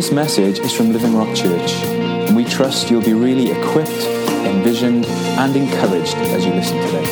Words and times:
This 0.00 0.12
message 0.12 0.58
is 0.60 0.72
from 0.72 0.94
Living 0.94 1.14
Rock 1.14 1.36
Church, 1.36 1.72
and 1.74 2.34
we 2.34 2.46
trust 2.46 2.90
you'll 2.90 3.04
be 3.04 3.12
really 3.12 3.50
equipped, 3.50 4.06
envisioned, 4.46 5.04
and 5.04 5.54
encouraged 5.54 6.14
as 6.14 6.46
you 6.46 6.54
listen 6.54 6.78
today. 6.78 7.04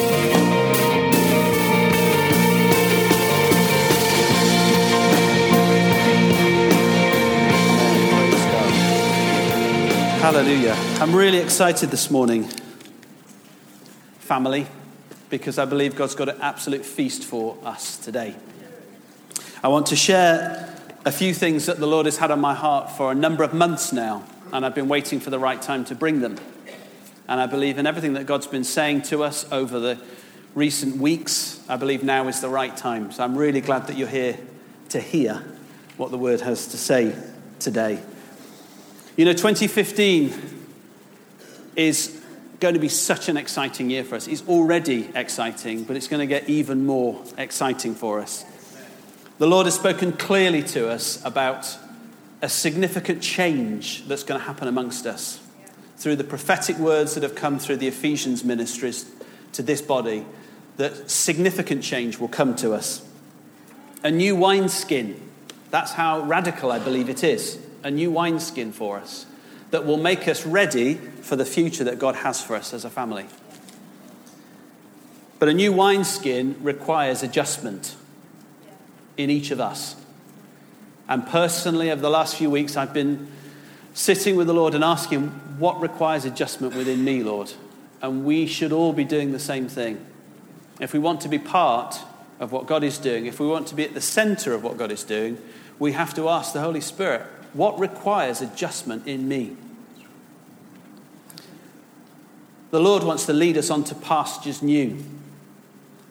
Hallelujah. 10.23 10.75
I'm 10.99 11.15
really 11.15 11.41
excited 11.41 11.91
this 11.91 12.11
morning, 12.11 12.49
family, 14.21 14.67
because 15.29 15.59
I 15.59 15.67
believe 15.67 15.95
God's 15.95 16.15
got 16.15 16.31
an 16.31 16.41
absolute 16.41 16.87
feast 16.87 17.23
for 17.23 17.59
us 17.65 17.99
today. 17.99 18.35
I 19.63 19.69
want 19.69 19.89
to 19.89 19.97
share 19.97 20.68
a 21.09 21.11
few 21.11 21.33
things 21.33 21.65
that 21.65 21.79
the 21.79 21.87
Lord 21.87 22.05
has 22.05 22.19
had 22.19 22.31
on 22.31 22.39
my 22.39 22.53
heart 22.53 22.91
for 22.91 23.11
a 23.11 23.15
number 23.15 23.43
of 23.43 23.55
months 23.55 23.95
now, 23.95 24.23
and 24.53 24.67
I've 24.67 24.75
been 24.75 24.89
waiting 24.89 25.21
for 25.21 25.31
the 25.31 25.39
right 25.39 25.61
time 25.61 25.87
to 25.87 25.95
bring 25.95 26.21
them. 26.21 26.37
And 27.27 27.41
I 27.41 27.47
believe 27.47 27.79
in 27.79 27.87
everything 27.87 28.13
that 28.13 28.27
God's 28.27 28.47
been 28.47 28.63
saying 28.63 29.03
to 29.05 29.25
us 29.25 29.51
over 29.51 29.79
the 29.81 29.99
recent 30.55 30.99
weeks. 30.99 31.65
I 31.67 31.77
believe 31.77 32.03
now 32.03 32.29
is 32.29 32.43
the 32.43 32.51
right 32.51 32.77
time. 32.77 33.11
So 33.11 33.25
I'm 33.25 33.39
really 33.39 33.63
glad 33.63 33.87
that 33.87 33.97
you're 33.97 34.07
here 34.07 34.39
to 34.91 35.01
hear 35.01 35.43
what 35.97 36.11
the 36.11 36.19
Word 36.19 36.43
has 36.43 36.67
to 36.69 36.77
say 36.77 37.17
today. 37.59 38.03
You 39.17 39.25
know, 39.25 39.33
2015 39.33 40.35
is 41.75 42.23
going 42.61 42.75
to 42.75 42.81
be 42.81 42.91
such 42.91 43.31
an 43.31 43.39
exciting 43.39 43.89
year 43.89 44.05
for 44.05 44.17
us. 44.17 44.29
It's 44.29 44.47
already 44.47 45.09
exciting, 45.15 45.85
but 45.85 45.97
it's 45.97 46.09
going 46.09 46.21
to 46.21 46.27
get 46.27 46.51
even 46.51 46.85
more 46.85 47.25
exciting 47.39 47.95
for 47.95 48.21
us. 48.21 48.45
The 49.39 49.47
Lord 49.47 49.67
has 49.67 49.77
spoken 49.77 50.13
clearly 50.13 50.65
to 50.65 50.89
us 50.89 51.25
about 51.25 51.79
a 52.43 52.49
significant 52.49 53.23
change 53.23 54.07
that's 54.09 54.25
going 54.25 54.41
to 54.41 54.45
happen 54.45 54.67
amongst 54.67 55.07
us 55.07 55.41
through 55.97 56.17
the 56.17 56.25
prophetic 56.25 56.77
words 56.79 57.15
that 57.15 57.23
have 57.23 57.37
come 57.37 57.61
through 57.61 57.77
the 57.77 57.87
Ephesians 57.87 58.43
ministries 58.43 59.09
to 59.53 59.63
this 59.63 59.81
body, 59.81 60.27
that 60.77 61.09
significant 61.09 61.85
change 61.85 62.19
will 62.19 62.29
come 62.29 62.57
to 62.57 62.73
us. 62.73 63.07
A 64.03 64.11
new 64.11 64.35
wineskin. 64.35 65.21
That's 65.71 65.93
how 65.93 66.21
radical 66.21 66.73
I 66.73 66.81
believe 66.81 67.09
it 67.09 67.23
is 67.23 67.59
a 67.85 67.91
new 67.93 68.11
wineskin 68.11 68.73
for 68.73 68.99
us 68.99 69.25
that 69.71 69.87
will 69.87 69.97
make 69.97 70.27
us 70.27 70.45
ready 70.45 70.95
for 70.95 71.37
the 71.37 71.45
future 71.45 71.85
that 71.85 71.99
God 71.99 72.17
has 72.17 72.43
for 72.43 72.57
us 72.57 72.75
as 72.75 72.85
a 72.85 72.91
family. 72.91 73.27
But 75.39 75.49
a 75.49 75.55
new 75.55 75.73
wineskin 75.73 76.57
requires 76.61 77.23
adjustment 77.23 77.95
in 79.19 79.29
each 79.29 79.51
of 79.51 79.61
us. 79.61 79.97
And 81.09 81.27
personally, 81.27 81.91
over 81.91 82.01
the 82.01 82.09
last 82.09 82.37
few 82.37 82.49
weeks, 82.49 82.77
I've 82.77 82.95
been 82.95 83.29
sitting 83.93 84.37
with 84.37 84.47
the 84.47 84.55
Lord 84.55 84.75
and 84.75 84.85
asking, 84.85 85.29
What 85.59 85.81
requires 85.81 86.25
adjustment 86.25 86.75
within 86.75 87.05
me, 87.05 87.23
Lord? 87.23 87.53
And 88.01 88.25
we 88.25 88.47
should 88.47 88.73
all 88.73 88.93
be 88.93 89.05
doing 89.05 89.33
the 89.33 89.39
same 89.39 89.69
thing. 89.69 90.05
If 90.81 90.93
we 90.93 90.99
want 91.01 91.21
to 91.23 91.29
be 91.29 91.39
part 91.39 91.99
of 92.39 92.53
what 92.53 92.67
God 92.67 92.85
is 92.85 92.99
doing, 92.99 93.27
if 93.27 93.41
we 93.41 93.49
want 93.49 93.67
to 93.69 93.75
be 93.75 93.85
at 93.85 93.95
the 93.95 94.01
center 94.01 94.55
of 94.55 94.63
what 94.63 94.77
God 94.77 94.93
is 94.93 95.03
doing, 95.03 95.39
we 95.79 95.93
have 95.93 96.15
to 96.15 96.29
ask 96.29 96.53
the 96.53 96.61
Holy 96.61 96.81
Spirit, 96.81 97.23
what 97.53 97.79
requires 97.79 98.41
adjustment 98.41 99.07
in 99.07 99.27
me? 99.27 99.57
The 102.71 102.81
Lord 102.81 103.03
wants 103.03 103.27
to 103.27 103.33
lead 103.33 103.57
us 103.57 103.71
onto 103.71 103.95
pastures 103.95 104.63
new 104.63 105.03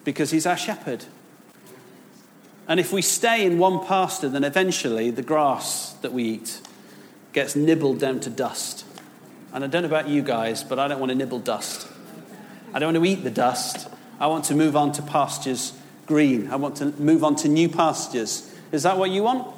because 0.04 0.32
He's 0.32 0.46
our 0.46 0.56
shepherd. 0.56 1.04
And 2.68 2.78
if 2.78 2.92
we 2.92 3.00
stay 3.00 3.46
in 3.46 3.58
one 3.58 3.84
pasture, 3.84 4.28
then 4.28 4.44
eventually 4.44 5.10
the 5.10 5.22
grass 5.22 5.94
that 6.02 6.12
we 6.12 6.24
eat 6.24 6.60
gets 7.32 7.56
nibbled 7.56 7.98
down 7.98 8.20
to 8.20 8.30
dust. 8.30 8.84
And 9.54 9.64
I 9.64 9.66
don't 9.66 9.82
know 9.82 9.88
about 9.88 10.08
you 10.08 10.20
guys, 10.20 10.62
but 10.62 10.78
I 10.78 10.86
don't 10.86 11.00
want 11.00 11.10
to 11.10 11.16
nibble 11.16 11.38
dust. 11.38 11.88
I 12.74 12.78
don't 12.78 12.92
want 12.92 13.04
to 13.04 13.10
eat 13.10 13.24
the 13.24 13.30
dust. 13.30 13.88
I 14.20 14.26
want 14.26 14.44
to 14.46 14.54
move 14.54 14.76
on 14.76 14.92
to 14.92 15.02
pastures 15.02 15.72
green. 16.04 16.50
I 16.50 16.56
want 16.56 16.76
to 16.76 16.92
move 17.00 17.24
on 17.24 17.36
to 17.36 17.48
new 17.48 17.70
pastures. 17.70 18.54
Is 18.70 18.82
that 18.82 18.98
what 18.98 19.10
you 19.10 19.22
want? 19.22 19.48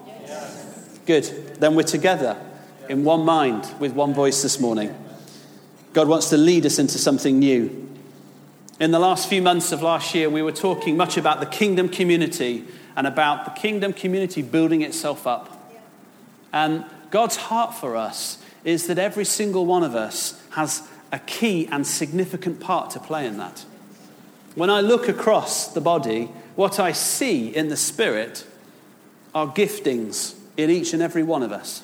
Good. 1.04 1.24
Then 1.58 1.74
we're 1.74 1.82
together 1.82 2.36
in 2.88 3.02
one 3.02 3.24
mind 3.24 3.74
with 3.80 3.92
one 3.92 4.14
voice 4.14 4.42
this 4.42 4.60
morning. 4.60 4.94
God 5.92 6.06
wants 6.06 6.30
to 6.30 6.36
lead 6.36 6.64
us 6.64 6.78
into 6.78 6.98
something 6.98 7.40
new. 7.40 7.88
In 8.78 8.92
the 8.92 9.00
last 9.00 9.28
few 9.28 9.42
months 9.42 9.72
of 9.72 9.82
last 9.82 10.14
year, 10.14 10.30
we 10.30 10.42
were 10.42 10.52
talking 10.52 10.96
much 10.96 11.16
about 11.16 11.40
the 11.40 11.46
kingdom 11.46 11.88
community 11.88 12.64
and 13.00 13.06
about 13.06 13.46
the 13.46 13.50
kingdom 13.52 13.94
community 13.94 14.42
building 14.42 14.82
itself 14.82 15.26
up. 15.26 15.74
And 16.52 16.84
God's 17.10 17.36
heart 17.36 17.72
for 17.72 17.96
us 17.96 18.36
is 18.62 18.88
that 18.88 18.98
every 18.98 19.24
single 19.24 19.64
one 19.64 19.82
of 19.82 19.94
us 19.94 20.38
has 20.50 20.86
a 21.10 21.18
key 21.20 21.66
and 21.68 21.86
significant 21.86 22.60
part 22.60 22.90
to 22.90 23.00
play 23.00 23.26
in 23.26 23.38
that. 23.38 23.64
When 24.54 24.68
I 24.68 24.82
look 24.82 25.08
across 25.08 25.72
the 25.72 25.80
body, 25.80 26.26
what 26.56 26.78
I 26.78 26.92
see 26.92 27.48
in 27.48 27.68
the 27.68 27.76
spirit 27.76 28.46
are 29.34 29.46
giftings 29.46 30.34
in 30.58 30.68
each 30.68 30.92
and 30.92 31.00
every 31.00 31.22
one 31.22 31.42
of 31.42 31.52
us. 31.52 31.82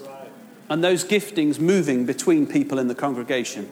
And 0.69 0.85
those 0.85 1.03
giftings 1.03 1.59
moving 1.59 2.05
between 2.05 2.47
people 2.47 2.79
in 2.79 2.89
the 2.89 2.95
congregation. 2.95 3.71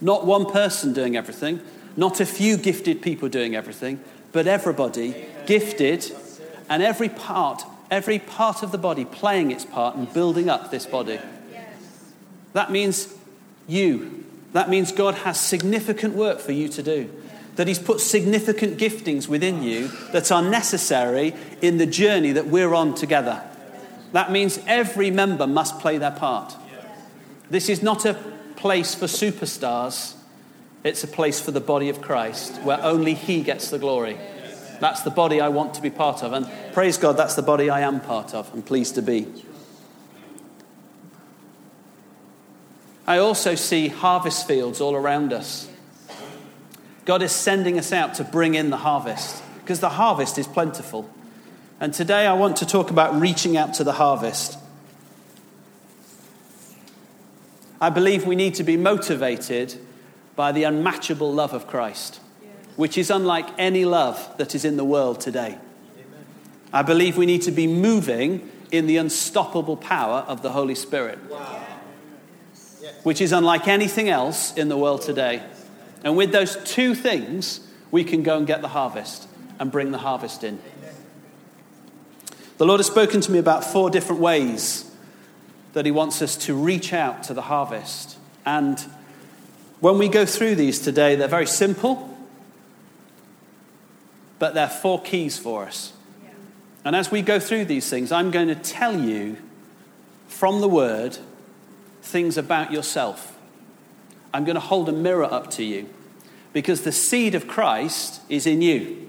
Not 0.00 0.26
one 0.26 0.46
person 0.46 0.94
doing 0.94 1.16
everything, 1.16 1.60
not 1.96 2.18
a 2.18 2.26
few 2.26 2.56
gifted 2.56 3.02
people 3.02 3.28
doing 3.28 3.54
everything, 3.54 4.00
but 4.32 4.48
everybody 4.48 5.14
gifted 5.46 6.12
and 6.68 6.82
every 6.82 7.08
part, 7.08 7.62
every 7.90 8.18
part 8.18 8.62
of 8.62 8.72
the 8.72 8.78
body 8.78 9.04
playing 9.04 9.50
its 9.50 9.64
part 9.64 9.96
and 9.96 10.12
building 10.12 10.48
up 10.48 10.70
this 10.70 10.86
body. 10.86 11.20
That 12.52 12.70
means 12.70 13.12
you. 13.66 14.24
That 14.52 14.70
means 14.70 14.92
God 14.92 15.16
has 15.16 15.40
significant 15.40 16.14
work 16.14 16.38
for 16.38 16.52
you 16.52 16.68
to 16.68 16.82
do 16.82 17.10
that 17.56 17.68
He's 17.68 17.78
put 17.78 18.00
significant 18.00 18.78
giftings 18.78 19.28
within 19.28 19.62
you 19.62 19.88
that 20.12 20.30
are 20.32 20.42
necessary 20.42 21.34
in 21.60 21.78
the 21.78 21.86
journey 21.86 22.32
that 22.32 22.46
we're 22.46 22.74
on 22.74 22.94
together. 22.94 23.42
That 24.12 24.30
means 24.30 24.60
every 24.66 25.10
member 25.10 25.46
must 25.46 25.78
play 25.80 25.98
their 25.98 26.10
part. 26.10 26.56
This 27.50 27.68
is 27.68 27.82
not 27.82 28.04
a 28.04 28.14
place 28.56 28.94
for 28.94 29.06
superstars, 29.06 30.14
it's 30.82 31.04
a 31.04 31.08
place 31.08 31.40
for 31.40 31.50
the 31.50 31.60
body 31.60 31.88
of 31.88 32.00
Christ 32.00 32.60
where 32.62 32.82
only 32.82 33.14
He 33.14 33.42
gets 33.42 33.70
the 33.70 33.78
glory. 33.78 34.18
That's 34.84 35.00
the 35.00 35.10
body 35.10 35.40
I 35.40 35.48
want 35.48 35.72
to 35.76 35.80
be 35.80 35.88
part 35.88 36.22
of. 36.22 36.34
And 36.34 36.46
praise 36.74 36.98
God, 36.98 37.16
that's 37.16 37.36
the 37.36 37.42
body 37.42 37.70
I 37.70 37.80
am 37.80 38.02
part 38.02 38.34
of 38.34 38.52
and 38.52 38.62
pleased 38.62 38.96
to 38.96 39.00
be. 39.00 39.26
I 43.06 43.16
also 43.16 43.54
see 43.54 43.88
harvest 43.88 44.46
fields 44.46 44.82
all 44.82 44.94
around 44.94 45.32
us. 45.32 45.70
God 47.06 47.22
is 47.22 47.32
sending 47.32 47.78
us 47.78 47.94
out 47.94 48.12
to 48.16 48.24
bring 48.24 48.56
in 48.56 48.68
the 48.68 48.76
harvest 48.76 49.42
because 49.60 49.80
the 49.80 49.88
harvest 49.88 50.36
is 50.36 50.46
plentiful. 50.46 51.08
And 51.80 51.94
today 51.94 52.26
I 52.26 52.34
want 52.34 52.58
to 52.58 52.66
talk 52.66 52.90
about 52.90 53.18
reaching 53.18 53.56
out 53.56 53.72
to 53.76 53.84
the 53.84 53.92
harvest. 53.92 54.58
I 57.80 57.88
believe 57.88 58.26
we 58.26 58.36
need 58.36 58.56
to 58.56 58.62
be 58.62 58.76
motivated 58.76 59.76
by 60.36 60.52
the 60.52 60.64
unmatchable 60.64 61.32
love 61.32 61.54
of 61.54 61.66
Christ, 61.66 62.20
which 62.76 62.98
is 62.98 63.10
unlike 63.10 63.46
any 63.58 63.84
love 63.84 64.36
that 64.38 64.54
is 64.54 64.64
in 64.64 64.76
the 64.76 64.84
world 64.84 65.20
today. 65.20 65.58
I 66.72 66.82
believe 66.82 67.16
we 67.16 67.26
need 67.26 67.42
to 67.42 67.52
be 67.52 67.66
moving 67.66 68.50
in 68.72 68.86
the 68.86 68.96
unstoppable 68.96 69.76
power 69.76 70.24
of 70.26 70.42
the 70.42 70.50
Holy 70.50 70.74
Spirit, 70.74 71.18
which 73.04 73.20
is 73.20 73.32
unlike 73.32 73.68
anything 73.68 74.08
else 74.08 74.52
in 74.54 74.68
the 74.68 74.76
world 74.76 75.02
today. 75.02 75.42
And 76.02 76.16
with 76.16 76.32
those 76.32 76.56
two 76.64 76.94
things, 76.94 77.60
we 77.90 78.02
can 78.02 78.22
go 78.22 78.36
and 78.36 78.46
get 78.46 78.60
the 78.60 78.68
harvest 78.68 79.28
and 79.60 79.70
bring 79.70 79.92
the 79.92 79.98
harvest 79.98 80.42
in. 80.42 80.58
The 82.58 82.66
Lord 82.66 82.78
has 82.80 82.86
spoken 82.86 83.20
to 83.20 83.32
me 83.32 83.38
about 83.38 83.64
four 83.64 83.90
different 83.90 84.20
ways 84.20 84.90
that 85.72 85.84
He 85.84 85.90
wants 85.90 86.22
us 86.22 86.36
to 86.38 86.54
reach 86.54 86.92
out 86.92 87.24
to 87.24 87.34
the 87.34 87.42
harvest. 87.42 88.16
And 88.46 88.78
when 89.80 89.98
we 89.98 90.08
go 90.08 90.24
through 90.26 90.54
these 90.54 90.78
today, 90.80 91.14
they're 91.14 91.28
very 91.28 91.46
simple, 91.46 92.13
but 94.38 94.54
they're 94.54 94.68
four 94.68 95.00
keys 95.00 95.38
for 95.38 95.64
us. 95.64 95.92
And 96.84 96.94
as 96.94 97.10
we 97.10 97.22
go 97.22 97.40
through 97.40 97.64
these 97.64 97.88
things, 97.88 98.12
I'm 98.12 98.30
going 98.30 98.48
to 98.48 98.54
tell 98.54 98.98
you 98.98 99.38
from 100.28 100.60
the 100.60 100.68
Word 100.68 101.18
things 102.02 102.36
about 102.36 102.70
yourself 102.70 103.34
I'm 104.34 104.44
going 104.44 104.56
to 104.56 104.60
hold 104.60 104.88
a 104.88 104.92
mirror 104.92 105.32
up 105.32 105.52
to 105.52 105.64
you 105.64 105.88
because 106.52 106.82
the 106.82 106.90
seed 106.90 107.36
of 107.36 107.46
Christ 107.46 108.20
is 108.28 108.48
in 108.48 108.60
you. 108.60 109.08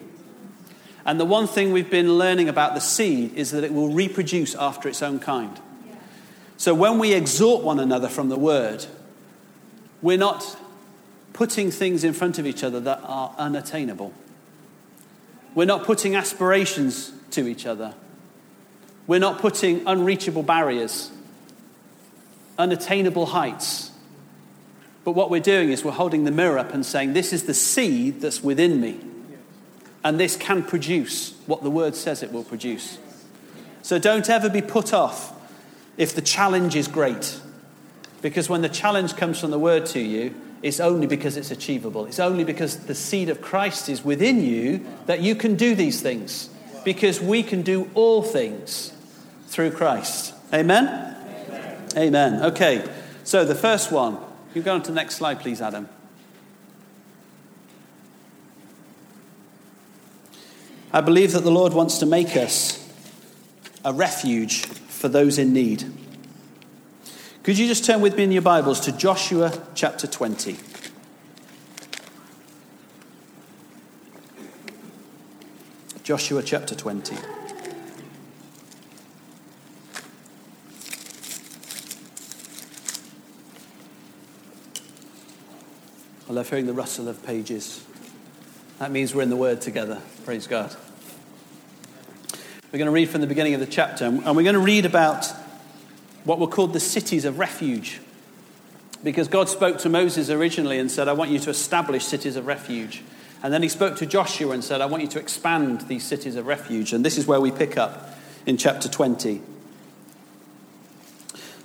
And 1.03 1.19
the 1.19 1.25
one 1.25 1.47
thing 1.47 1.71
we've 1.71 1.89
been 1.89 2.17
learning 2.19 2.47
about 2.47 2.75
the 2.75 2.79
seed 2.79 3.33
is 3.33 3.49
that 3.51 3.63
it 3.63 3.73
will 3.73 3.89
reproduce 3.89 4.53
after 4.53 4.87
its 4.87 5.01
own 5.01 5.19
kind. 5.19 5.59
So 6.57 6.75
when 6.75 6.99
we 6.99 7.13
exhort 7.13 7.63
one 7.63 7.79
another 7.79 8.07
from 8.07 8.29
the 8.29 8.37
word, 8.37 8.85
we're 10.01 10.17
not 10.17 10.57
putting 11.33 11.71
things 11.71 12.03
in 12.03 12.13
front 12.13 12.37
of 12.37 12.45
each 12.45 12.63
other 12.63 12.79
that 12.81 13.01
are 13.03 13.33
unattainable. 13.37 14.13
We're 15.55 15.65
not 15.65 15.85
putting 15.85 16.15
aspirations 16.15 17.11
to 17.31 17.47
each 17.47 17.65
other. 17.65 17.95
We're 19.07 19.19
not 19.19 19.39
putting 19.39 19.87
unreachable 19.87 20.43
barriers 20.43 21.11
unattainable 22.57 23.27
heights. 23.27 23.91
But 25.03 25.11
what 25.11 25.29
we're 25.29 25.41
doing 25.41 25.71
is 25.71 25.83
we're 25.83 25.91
holding 25.91 26.23
the 26.23 26.31
mirror 26.31 26.57
up 26.57 26.73
and 26.73 26.85
saying, 26.85 27.13
This 27.13 27.33
is 27.33 27.43
the 27.43 27.53
seed 27.53 28.21
that's 28.21 28.43
within 28.43 28.81
me. 28.81 28.99
And 30.03 30.19
this 30.19 30.35
can 30.35 30.63
produce 30.63 31.33
what 31.47 31.63
the 31.63 31.71
word 31.71 31.95
says 31.95 32.21
it 32.21 32.31
will 32.31 32.43
produce. 32.43 32.97
So 33.81 33.99
don't 33.99 34.29
ever 34.29 34.49
be 34.49 34.61
put 34.61 34.93
off 34.93 35.33
if 35.97 36.15
the 36.15 36.21
challenge 36.21 36.75
is 36.75 36.87
great. 36.87 37.39
Because 38.21 38.49
when 38.49 38.61
the 38.61 38.69
challenge 38.69 39.15
comes 39.15 39.39
from 39.39 39.51
the 39.51 39.59
word 39.59 39.85
to 39.87 39.99
you, 39.99 40.33
it's 40.65 40.79
only 40.79 41.05
because 41.05 41.37
it's 41.37 41.51
achievable. 41.51 42.07
It's 42.07 42.19
only 42.19 42.43
because 42.43 42.87
the 42.87 42.95
seed 42.95 43.29
of 43.29 43.39
Christ 43.39 43.87
is 43.87 44.03
within 44.03 44.41
you 44.41 44.83
that 45.05 45.21
you 45.21 45.35
can 45.35 45.53
do 45.53 45.75
these 45.75 46.01
things. 46.01 46.49
Because 46.83 47.21
we 47.21 47.43
can 47.43 47.61
do 47.61 47.87
all 47.93 48.23
things 48.23 48.91
through 49.45 49.71
Christ. 49.71 50.33
Amen? 50.51 50.87
Amen. 50.87 51.87
Amen. 51.95 52.43
Okay, 52.45 52.83
so 53.23 53.45
the 53.45 53.53
first 53.53 53.91
one. 53.91 54.17
You 54.55 54.63
go 54.63 54.73
on 54.73 54.81
to 54.81 54.89
the 54.89 54.95
next 54.95 55.17
slide, 55.17 55.39
please, 55.39 55.61
Adam. 55.61 55.87
I 60.91 61.01
believe 61.01 61.33
that 61.33 61.43
the 61.43 61.51
Lord 61.51 61.73
wants 61.73 61.99
to 61.99 62.07
make 62.07 62.35
us 62.35 62.81
a 63.83 63.93
refuge 63.93 64.65
for 64.65 65.09
those 65.09 65.37
in 65.37 65.53
need. 65.53 65.83
Could 67.45 67.59
you 67.59 67.67
just 67.67 67.85
turn 67.85 68.01
with 68.01 68.17
me 68.17 68.23
in 68.23 68.31
your 68.31 68.41
Bibles 68.41 68.79
to 68.79 68.91
Joshua 68.91 69.61
chapter 69.75 70.07
20? 70.07 70.57
Joshua 76.01 76.41
chapter 76.41 76.73
20. 76.73 77.15
I 86.27 86.33
love 86.33 86.49
hearing 86.49 86.65
the 86.65 86.73
rustle 86.73 87.07
of 87.07 87.23
pages. 87.23 87.85
That 88.79 88.89
means 88.89 89.13
we're 89.13 89.21
in 89.21 89.29
the 89.29 89.35
Word 89.35 89.61
together. 89.61 90.01
Praise 90.23 90.47
God. 90.47 90.75
We're 92.71 92.79
going 92.79 92.87
to 92.87 92.91
read 92.91 93.09
from 93.09 93.21
the 93.21 93.27
beginning 93.27 93.53
of 93.53 93.59
the 93.59 93.67
chapter, 93.67 94.05
and 94.05 94.25
we're 94.35 94.41
going 94.41 94.55
to 94.55 94.59
read 94.59 94.87
about 94.87 95.31
what 96.25 96.39
were 96.39 96.47
called 96.47 96.73
the 96.73 96.79
cities 96.79 97.23
of 97.23 97.39
refuge. 97.39 98.01
Because 99.03 99.27
God 99.27 99.47
spoke 99.47 99.77
to 99.79 99.89
Moses 99.89 100.29
originally 100.29 100.79
and 100.79 100.91
said, 100.91 101.07
I 101.07 101.13
want 101.13 101.31
you 101.31 101.39
to 101.39 101.49
establish 101.49 102.03
cities 102.03 102.35
of 102.35 102.47
refuge. 102.47 103.03
And 103.43 103.53
then 103.53 103.61
he 103.61 103.69
spoke 103.69 103.97
to 103.97 104.05
Joshua 104.05 104.51
and 104.51 104.63
said, 104.63 104.81
I 104.81 104.87
want 104.87 105.03
you 105.03 105.09
to 105.09 105.19
expand 105.19 105.81
these 105.81 106.03
cities 106.03 106.35
of 106.35 106.47
refuge. 106.47 106.91
And 106.91 107.05
this 107.05 107.17
is 107.17 107.27
where 107.27 107.39
we 107.39 107.51
pick 107.51 107.77
up 107.77 108.17
in 108.45 108.57
chapter 108.57 108.89
20. 108.89 109.41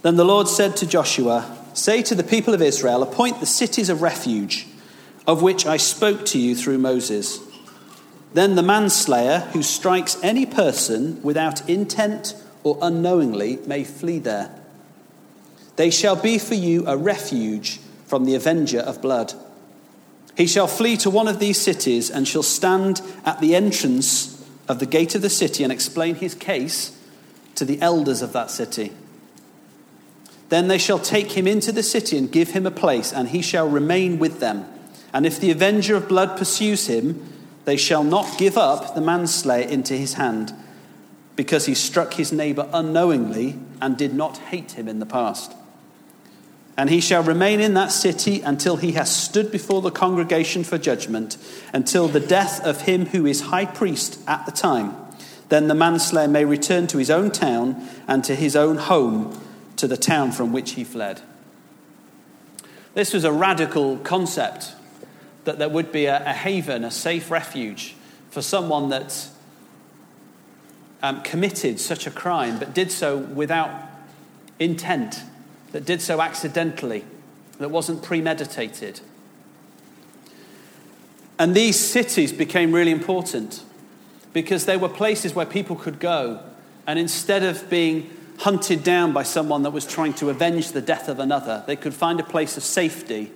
Then 0.03 0.17
the 0.17 0.25
Lord 0.25 0.49
said 0.49 0.77
to 0.77 0.87
Joshua, 0.87 1.57
Say 1.73 2.03
to 2.03 2.15
the 2.15 2.25
people 2.25 2.53
of 2.53 2.61
Israel, 2.61 3.03
appoint 3.03 3.41
the 3.41 3.47
cities 3.47 3.89
of 3.89 4.03
refuge, 4.03 4.67
of 5.27 5.41
which 5.41 5.65
I 5.65 5.77
spoke 5.79 6.27
to 6.27 6.39
you 6.39 6.55
through 6.55 6.79
Moses. 6.79 7.41
Then 8.35 8.57
the 8.57 8.63
manslayer 8.63 9.41
who 9.53 9.63
strikes 9.63 10.19
any 10.23 10.47
person 10.47 11.23
without 11.23 11.69
intent 11.69 12.35
or 12.63 12.79
unknowingly 12.83 13.59
may 13.67 13.85
flee 13.85 14.19
there. 14.19 14.55
They 15.77 15.91
shall 15.91 16.17
be 16.17 16.39
for 16.39 16.55
you 16.55 16.87
a 16.87 16.97
refuge 16.97 17.81
from 18.07 18.25
the 18.25 18.35
avenger 18.35 18.81
of 18.81 19.01
blood. 19.01 19.33
He 20.37 20.47
shall 20.47 20.67
flee 20.67 20.97
to 20.99 21.11
one 21.11 21.29
of 21.29 21.39
these 21.39 21.61
cities 21.61 22.11
and 22.11 22.27
shall 22.27 22.43
stand 22.43 23.01
at 23.25 23.41
the 23.41 23.55
entrance 23.55 24.47
of 24.69 24.79
the 24.79 24.87
gate 24.87 25.15
of 25.15 25.23
the 25.23 25.31
city 25.31 25.65
and 25.65 25.73
explain 25.73 26.17
his 26.17 26.35
case 26.35 26.97
to 27.55 27.65
the 27.65 27.81
elders 27.81 28.23
of 28.23 28.33
that 28.33 28.51
city. 28.51 28.93
Then 30.49 30.69
they 30.69 30.79
shall 30.79 30.99
take 30.99 31.33
him 31.33 31.47
into 31.47 31.73
the 31.73 31.83
city 31.83 32.19
and 32.19 32.31
give 32.31 32.51
him 32.51 32.67
a 32.67 32.71
place, 32.71 33.13
and 33.13 33.29
he 33.29 33.41
shall 33.41 33.69
remain 33.69 34.19
with 34.19 34.41
them. 34.41 34.67
And 35.13 35.25
if 35.25 35.41
the 35.41 35.51
avenger 35.51 35.95
of 35.95 36.09
blood 36.09 36.37
pursues 36.37 36.89
him, 36.89 37.27
they 37.65 37.77
shall 37.77 38.03
not 38.03 38.39
give 38.39 38.59
up 38.59 38.95
the 38.95 39.01
manslayer 39.01 39.67
into 39.67 39.95
his 39.95 40.15
hand 40.15 40.53
because 41.41 41.65
he 41.65 41.75
struck 41.75 42.13
his 42.13 42.33
neighbor 42.33 42.69
unknowingly 42.71 43.59
and 43.81 43.97
did 43.97 44.13
not 44.13 44.37
hate 44.37 44.73
him 44.73 44.87
in 44.87 44.99
the 44.99 45.07
past. 45.07 45.55
And 46.77 46.91
he 46.91 47.01
shall 47.01 47.23
remain 47.23 47.61
in 47.61 47.73
that 47.73 47.93
city 47.93 48.43
until 48.43 48.77
he 48.77 48.93
has 48.93 49.11
stood 49.11 49.51
before 49.51 49.81
the 49.81 49.91
congregation 49.91 50.65
for 50.65 50.77
judgment, 50.77 51.39
until 51.73 52.09
the 52.09 52.21
death 52.21 52.63
of 52.63 52.83
him 52.83 53.07
who 53.07 53.25
is 53.25 53.41
high 53.41 53.65
priest 53.65 54.21
at 54.27 54.45
the 54.45 54.53
time. 54.53 54.95
Then 55.49 55.67
the 55.67 55.75
manslayer 55.75 56.29
may 56.29 56.45
return 56.45 56.87
to 56.89 56.99
his 56.99 57.09
own 57.09 57.31
town 57.31 57.89
and 58.07 58.23
to 58.25 58.35
his 58.35 58.55
own 58.55 58.77
home, 58.77 59.41
to 59.77 59.89
the 59.89 59.97
town 59.97 60.33
from 60.33 60.53
which 60.53 60.73
he 60.73 60.85
fled. 60.85 61.23
This 62.93 63.15
was 63.15 63.25
a 63.25 63.33
radical 63.33 63.97
concept 63.97 64.75
that 65.45 65.59
there 65.59 65.71
would 65.71 65.91
be 65.91 66.05
a, 66.05 66.23
a 66.23 66.35
haven, 66.35 66.85
a 66.85 66.91
safe 66.91 67.31
refuge 67.31 67.95
for 68.29 68.43
someone 68.43 68.91
that 68.91 69.31
um, 71.03 71.23
committed 71.23 71.81
such 71.81 72.07
a 72.07 72.11
crime, 72.11 72.59
but 72.59 72.75
did 72.75 72.91
so 72.93 73.17
without 73.17 73.71
intent, 74.59 75.23
that 75.73 75.85
did 75.85 76.03
so 76.03 76.21
accidentally, 76.21 77.05
that 77.59 77.71
wasn't 77.71 78.03
premeditated. 78.03 79.01
And 81.39 81.55
these 81.55 81.79
cities 81.79 82.33
became 82.33 82.73
really 82.73 82.91
important 82.91 83.63
because 84.33 84.67
they 84.67 84.77
were 84.77 84.89
places 84.89 85.35
where 85.35 85.47
people 85.47 85.77
could 85.77 85.99
go, 85.99 86.43
and 86.87 86.99
instead 86.99 87.43
of 87.43 87.69
being 87.71 88.11
hunted 88.39 88.83
down 88.83 89.13
by 89.13 89.23
someone 89.23 89.63
that 89.63 89.71
was 89.71 89.87
trying 89.87 90.15
to 90.15 90.31
avenge 90.31 90.73
the 90.73 90.81
death 90.81 91.09
of 91.09 91.19
another, 91.19 91.65
they 91.67 91.77
could 91.77 91.95
find 91.95 92.21
a 92.21 92.25
place 92.25 92.57
of 92.57 92.63
safety 92.63 93.31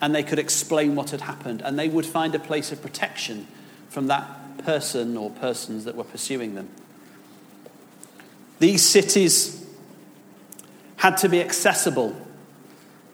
and 0.00 0.14
they 0.14 0.22
could 0.22 0.38
explain 0.38 0.94
what 0.94 1.10
had 1.10 1.20
happened, 1.20 1.60
and 1.60 1.78
they 1.78 1.88
would 1.88 2.06
find 2.06 2.34
a 2.34 2.38
place 2.38 2.72
of 2.72 2.80
protection 2.80 3.46
from 3.90 4.06
that 4.06 4.56
person 4.64 5.16
or 5.16 5.30
persons 5.30 5.84
that 5.84 5.94
were 5.94 6.04
pursuing 6.04 6.54
them. 6.54 6.68
These 8.60 8.88
cities 8.88 9.66
had 10.96 11.16
to 11.18 11.28
be 11.28 11.40
accessible. 11.40 12.14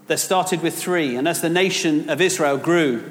They 0.08 0.16
started 0.16 0.60
with 0.62 0.76
three, 0.76 1.16
and 1.16 1.26
as 1.26 1.40
the 1.40 1.48
nation 1.48 2.10
of 2.10 2.20
Israel 2.20 2.58
grew, 2.58 3.02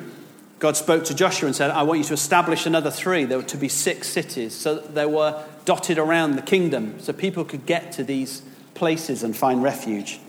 God 0.59 0.77
spoke 0.77 1.05
to 1.05 1.15
Joshua 1.15 1.47
and 1.47 1.55
said, 1.55 1.71
I 1.71 1.83
want 1.83 1.99
you 1.99 2.05
to 2.05 2.13
establish 2.13 2.65
another 2.65 2.91
three. 2.91 3.25
There 3.25 3.37
were 3.37 3.43
to 3.45 3.57
be 3.57 3.67
six 3.69 4.07
cities. 4.07 4.53
So 4.53 4.75
they 4.75 5.05
were 5.05 5.43
dotted 5.65 5.97
around 5.97 6.35
the 6.35 6.41
kingdom 6.41 6.99
so 6.99 7.13
people 7.13 7.43
could 7.43 7.65
get 7.65 7.91
to 7.93 8.03
these 8.03 8.41
places 8.73 9.23
and 9.23 9.35
find 9.35 9.61
refuge. 9.61 10.19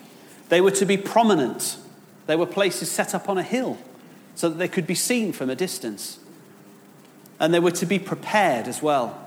They 0.48 0.60
were 0.60 0.72
to 0.72 0.84
be 0.84 0.96
prominent. 0.96 1.76
They 2.26 2.36
were 2.36 2.46
places 2.46 2.90
set 2.90 3.14
up 3.14 3.28
on 3.28 3.38
a 3.38 3.42
hill 3.42 3.78
so 4.34 4.48
that 4.48 4.58
they 4.58 4.68
could 4.68 4.86
be 4.86 4.94
seen 4.94 5.32
from 5.32 5.48
a 5.48 5.54
distance. 5.54 6.18
And 7.38 7.54
they 7.54 7.60
were 7.60 7.70
to 7.72 7.86
be 7.86 7.98
prepared 7.98 8.66
as 8.66 8.82
well. 8.82 9.18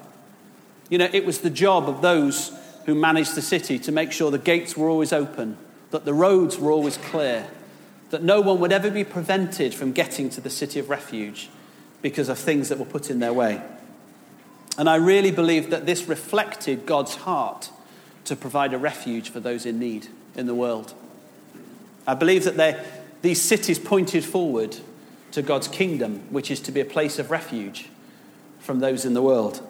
You 0.90 0.98
know, 0.98 1.10
it 1.12 1.26
was 1.26 1.40
the 1.40 1.50
job 1.50 1.88
of 1.88 2.02
those 2.02 2.52
who 2.90 2.96
managed 2.96 3.36
the 3.36 3.42
city 3.42 3.78
to 3.78 3.92
make 3.92 4.12
sure 4.12 4.32
the 4.32 4.40
gates 4.40 4.76
were 4.76 4.90
always 4.90 5.14
open, 5.14 5.56
that 5.92 6.06
the 6.06 6.14
roads 6.14 6.58
were 6.58 6.72
always 6.72 6.98
clear, 6.98 7.48
that 8.10 8.24
no 8.24 8.42
one 8.42 8.60
would 8.60 8.72
ever 8.72 8.90
be 8.90 9.04
prevented 9.04 9.76
from 9.76 9.92
getting 9.92 10.28
to 10.28 10.42
the 10.42 10.50
city 10.50 10.80
of 10.80 10.90
refuge 10.90 11.50
because 12.02 12.30
of 12.30 12.40
things 12.40 12.68
that 12.68 12.80
were 12.80 12.86
put 12.86 13.12
in 13.12 13.20
their 13.20 13.32
way. 13.32 13.62
And 14.76 14.90
I 14.90 14.96
really 14.96 15.30
believe 15.30 15.70
that 15.70 15.86
this 15.86 16.06
reflected 16.06 16.88
God's 16.88 17.14
heart 17.14 17.70
to 18.26 18.36
provide 18.36 18.74
a 18.74 18.80
refuge 18.80 19.30
for 19.30 19.40
those 19.40 19.68
in 19.68 19.78
need 19.78 20.08
in 20.34 20.48
the 20.48 20.56
world. 20.56 20.96
I 22.08 22.16
believe 22.16 22.44
that 22.46 22.86
these 23.22 23.40
cities 23.40 23.78
pointed 23.78 24.26
forward 24.26 24.78
to 25.34 25.44
God's 25.44 25.68
kingdom, 25.68 26.22
which 26.32 26.50
is 26.50 26.60
to 26.62 26.72
be 26.72 26.80
a 26.80 26.86
place 26.86 27.20
of 27.20 27.30
refuge 27.30 27.88
from 28.58 28.80
those 28.80 29.06
in 29.06 29.14
the 29.14 29.22
world. 29.22 29.62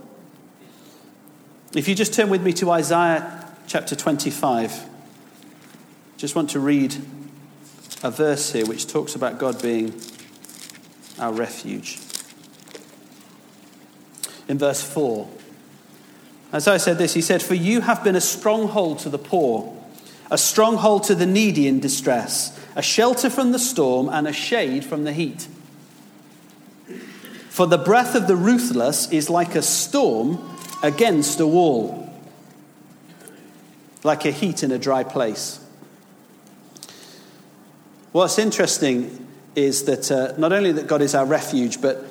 If 1.75 1.87
you 1.87 1.93
just 1.93 2.15
turn 2.15 2.31
with 2.31 2.41
me 2.41 2.51
to 2.53 2.71
Isaiah 2.71 3.47
chapter 3.67 3.95
25, 3.95 4.89
just 6.17 6.35
want 6.35 6.49
to 6.51 6.59
read 6.59 6.95
a 8.01 8.09
verse 8.09 8.51
here 8.51 8.65
which 8.65 8.87
talks 8.87 9.13
about 9.13 9.37
God 9.37 9.61
being 9.61 9.93
our 11.19 11.31
refuge. 11.31 11.99
In 14.47 14.57
verse 14.57 14.81
4, 14.81 15.29
as 16.51 16.67
I 16.67 16.77
said 16.77 16.97
this 16.97 17.13
He 17.13 17.21
said, 17.21 17.43
For 17.43 17.53
you 17.53 17.81
have 17.81 18.03
been 18.03 18.15
a 18.15 18.21
stronghold 18.21 18.97
to 18.99 19.09
the 19.09 19.19
poor, 19.19 19.77
a 20.31 20.39
stronghold 20.39 21.03
to 21.03 21.13
the 21.13 21.27
needy 21.27 21.67
in 21.67 21.79
distress, 21.79 22.59
a 22.75 22.81
shelter 22.81 23.29
from 23.29 23.51
the 23.51 23.59
storm, 23.59 24.09
and 24.09 24.27
a 24.27 24.33
shade 24.33 24.83
from 24.85 25.03
the 25.03 25.13
heat. 25.13 25.47
For 27.49 27.67
the 27.67 27.77
breath 27.77 28.15
of 28.15 28.27
the 28.27 28.35
ruthless 28.35 29.11
is 29.11 29.29
like 29.29 29.53
a 29.53 29.61
storm 29.61 30.55
against 30.81 31.39
a 31.39 31.47
wall, 31.47 32.09
like 34.03 34.25
a 34.25 34.31
heat 34.31 34.63
in 34.63 34.71
a 34.71 34.77
dry 34.77 35.03
place. 35.03 35.59
What's 38.11 38.39
interesting 38.39 39.27
is 39.55 39.83
that 39.83 40.11
uh, 40.11 40.33
not 40.37 40.53
only 40.53 40.71
that 40.71 40.87
God 40.87 41.01
is 41.01 41.13
our 41.13 41.25
refuge, 41.25 41.81
but 41.81 42.03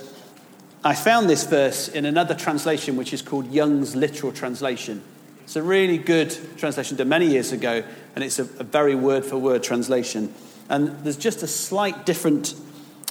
I 0.85 0.95
found 0.95 1.29
this 1.29 1.45
verse 1.45 1.89
in 1.89 2.05
another 2.05 2.35
translation 2.35 2.97
which 2.97 3.13
is 3.13 3.23
called 3.23 3.51
Young's 3.51 3.97
literal 3.97 4.33
translation. 4.33 5.03
It's 5.43 5.57
a 5.57 5.63
really 5.63 5.99
good 5.99 6.37
translation 6.59 6.97
done 6.97 7.09
many 7.09 7.27
years 7.27 7.53
ago, 7.53 7.83
and 8.15 8.23
it's 8.23 8.39
a, 8.39 8.43
a 8.43 8.65
very 8.65 8.95
word 8.95 9.25
for 9.25 9.39
word 9.39 9.63
translation. 9.63 10.33
And 10.69 10.89
there's 11.05 11.17
just 11.17 11.43
a 11.43 11.47
slight 11.47 12.05
different, 12.05 12.55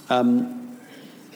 um, 0.10 0.78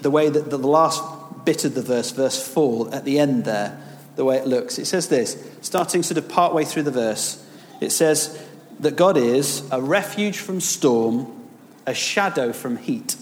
the 0.02 0.12
way 0.12 0.30
that 0.30 0.50
the 0.50 0.60
last 0.60 1.04
bit 1.44 1.66
of 1.66 1.74
the 1.74 1.82
verse, 1.82 2.12
verse 2.12 2.48
4, 2.48 2.94
at 2.94 3.04
the 3.04 3.20
end 3.20 3.46
there, 3.46 3.82
the 4.16 4.26
way 4.26 4.38
it 4.38 4.48
looks. 4.48 4.78
It 4.78 4.86
says 4.86 5.08
this, 5.08 5.42
starting 5.62 6.04
sort 6.04 6.18
of 6.18 6.30
partway 6.30 6.66
through 6.66 6.84
the 6.84 6.92
verse, 6.92 7.44
it 7.80 7.92
says 7.92 8.44
that 8.80 8.96
God 8.96 9.18
is 9.18 9.68
a 9.72 9.82
refuge 9.82 10.40
from 10.40 10.60
storm, 10.60 11.48
a 11.86 11.94
shadow 11.94 12.54
from 12.54 12.78
heat. 12.78 13.16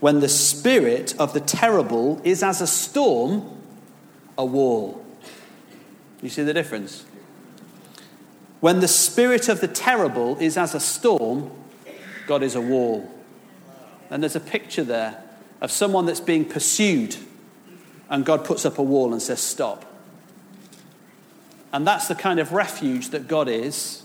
When 0.00 0.20
the 0.20 0.28
spirit 0.28 1.14
of 1.18 1.32
the 1.32 1.40
terrible 1.40 2.20
is 2.24 2.42
as 2.42 2.60
a 2.60 2.66
storm, 2.66 3.50
a 4.36 4.44
wall. 4.44 5.04
You 6.22 6.28
see 6.28 6.42
the 6.42 6.54
difference? 6.54 7.04
When 8.60 8.80
the 8.80 8.88
spirit 8.88 9.48
of 9.48 9.60
the 9.60 9.68
terrible 9.68 10.36
is 10.38 10.56
as 10.56 10.74
a 10.74 10.80
storm, 10.80 11.50
God 12.26 12.42
is 12.42 12.54
a 12.54 12.60
wall. 12.60 13.10
And 14.10 14.22
there's 14.22 14.36
a 14.36 14.40
picture 14.40 14.84
there 14.84 15.22
of 15.60 15.70
someone 15.70 16.06
that's 16.06 16.20
being 16.20 16.44
pursued, 16.44 17.16
and 18.08 18.24
God 18.24 18.44
puts 18.44 18.64
up 18.64 18.78
a 18.78 18.82
wall 18.82 19.12
and 19.12 19.22
says, 19.22 19.40
Stop. 19.40 19.84
And 21.76 21.86
that's 21.86 22.08
the 22.08 22.14
kind 22.14 22.40
of 22.40 22.52
refuge 22.52 23.10
that 23.10 23.28
God 23.28 23.48
is, 23.48 24.02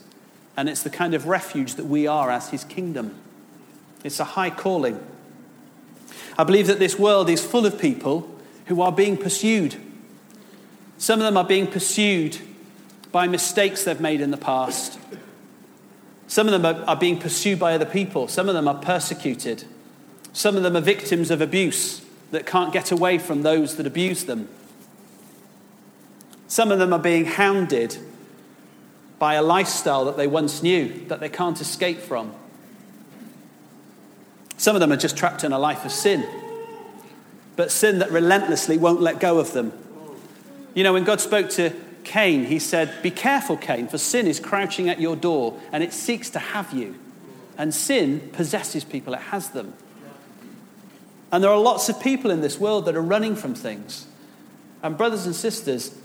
and 0.55 0.69
it's 0.69 0.83
the 0.83 0.89
kind 0.89 1.13
of 1.13 1.25
refuge 1.25 1.75
that 1.75 1.85
we 1.85 2.05
are 2.05 2.29
as 2.29 2.49
His 2.49 2.63
kingdom. 2.63 3.15
It's 4.03 4.19
a 4.19 4.25
high 4.25 4.49
calling. 4.49 4.99
I 6.37 6.43
believe 6.43 6.67
that 6.67 6.79
this 6.79 6.99
world 6.99 7.29
is 7.29 7.43
full 7.43 7.65
of 7.65 7.79
people 7.79 8.29
who 8.65 8.81
are 8.81 8.91
being 8.91 9.17
pursued 9.17 9.75
some 11.01 11.19
of 11.19 11.25
them 11.25 11.35
are 11.35 11.43
being 11.43 11.65
pursued 11.65 12.37
by 13.11 13.27
mistakes 13.27 13.85
they've 13.85 13.99
made 13.99 14.21
in 14.21 14.29
the 14.29 14.37
past. 14.37 14.99
Some 16.27 16.47
of 16.47 16.51
them 16.51 16.87
are, 16.87 16.95
being 16.95 17.17
pursued 17.17 17.57
by 17.57 17.73
other 17.73 17.87
people. 17.87 18.27
Some 18.27 18.47
of 18.47 18.53
them 18.53 18.67
are 18.67 18.75
persecuted. 18.75 19.63
Some 20.31 20.55
of 20.55 20.61
them 20.61 20.77
are 20.77 20.81
victims 20.81 21.31
of 21.31 21.41
abuse 21.41 22.05
that 22.29 22.45
can't 22.45 22.71
get 22.71 22.91
away 22.91 23.17
from 23.17 23.41
those 23.41 23.77
that 23.77 23.87
abuse 23.87 24.25
them. 24.25 24.47
Some 26.51 26.69
of 26.69 26.79
them 26.79 26.91
are 26.91 26.99
being 26.99 27.23
hounded 27.23 27.95
by 29.19 29.35
a 29.35 29.41
lifestyle 29.41 30.03
that 30.03 30.17
they 30.17 30.27
once 30.27 30.61
knew 30.61 31.05
that 31.07 31.21
they 31.21 31.29
can't 31.29 31.61
escape 31.61 31.99
from. 31.99 32.33
Some 34.57 34.75
of 34.75 34.81
them 34.81 34.91
are 34.91 34.97
just 34.97 35.15
trapped 35.15 35.45
in 35.45 35.53
a 35.53 35.57
life 35.57 35.85
of 35.85 35.93
sin, 35.93 36.27
but 37.55 37.71
sin 37.71 37.99
that 37.99 38.11
relentlessly 38.11 38.77
won't 38.77 38.99
let 38.99 39.21
go 39.21 39.39
of 39.39 39.53
them. 39.53 39.71
You 40.73 40.83
know, 40.83 40.91
when 40.91 41.05
God 41.05 41.21
spoke 41.21 41.49
to 41.51 41.73
Cain, 42.03 42.43
he 42.43 42.59
said, 42.59 43.01
Be 43.01 43.11
careful, 43.11 43.55
Cain, 43.55 43.87
for 43.87 43.97
sin 43.97 44.27
is 44.27 44.41
crouching 44.41 44.89
at 44.89 44.99
your 44.99 45.15
door 45.15 45.57
and 45.71 45.81
it 45.81 45.93
seeks 45.93 46.29
to 46.31 46.39
have 46.39 46.73
you. 46.73 46.99
And 47.57 47.73
sin 47.73 48.29
possesses 48.33 48.83
people, 48.83 49.13
it 49.13 49.21
has 49.21 49.51
them. 49.51 49.73
And 51.31 51.41
there 51.41 51.51
are 51.51 51.57
lots 51.57 51.87
of 51.87 52.01
people 52.01 52.29
in 52.29 52.41
this 52.41 52.59
world 52.59 52.83
that 52.87 52.95
are 52.97 53.01
running 53.01 53.37
from 53.37 53.55
things. 53.55 54.05
And, 54.83 54.97
brothers 54.97 55.25
and 55.25 55.33
sisters, 55.33 55.95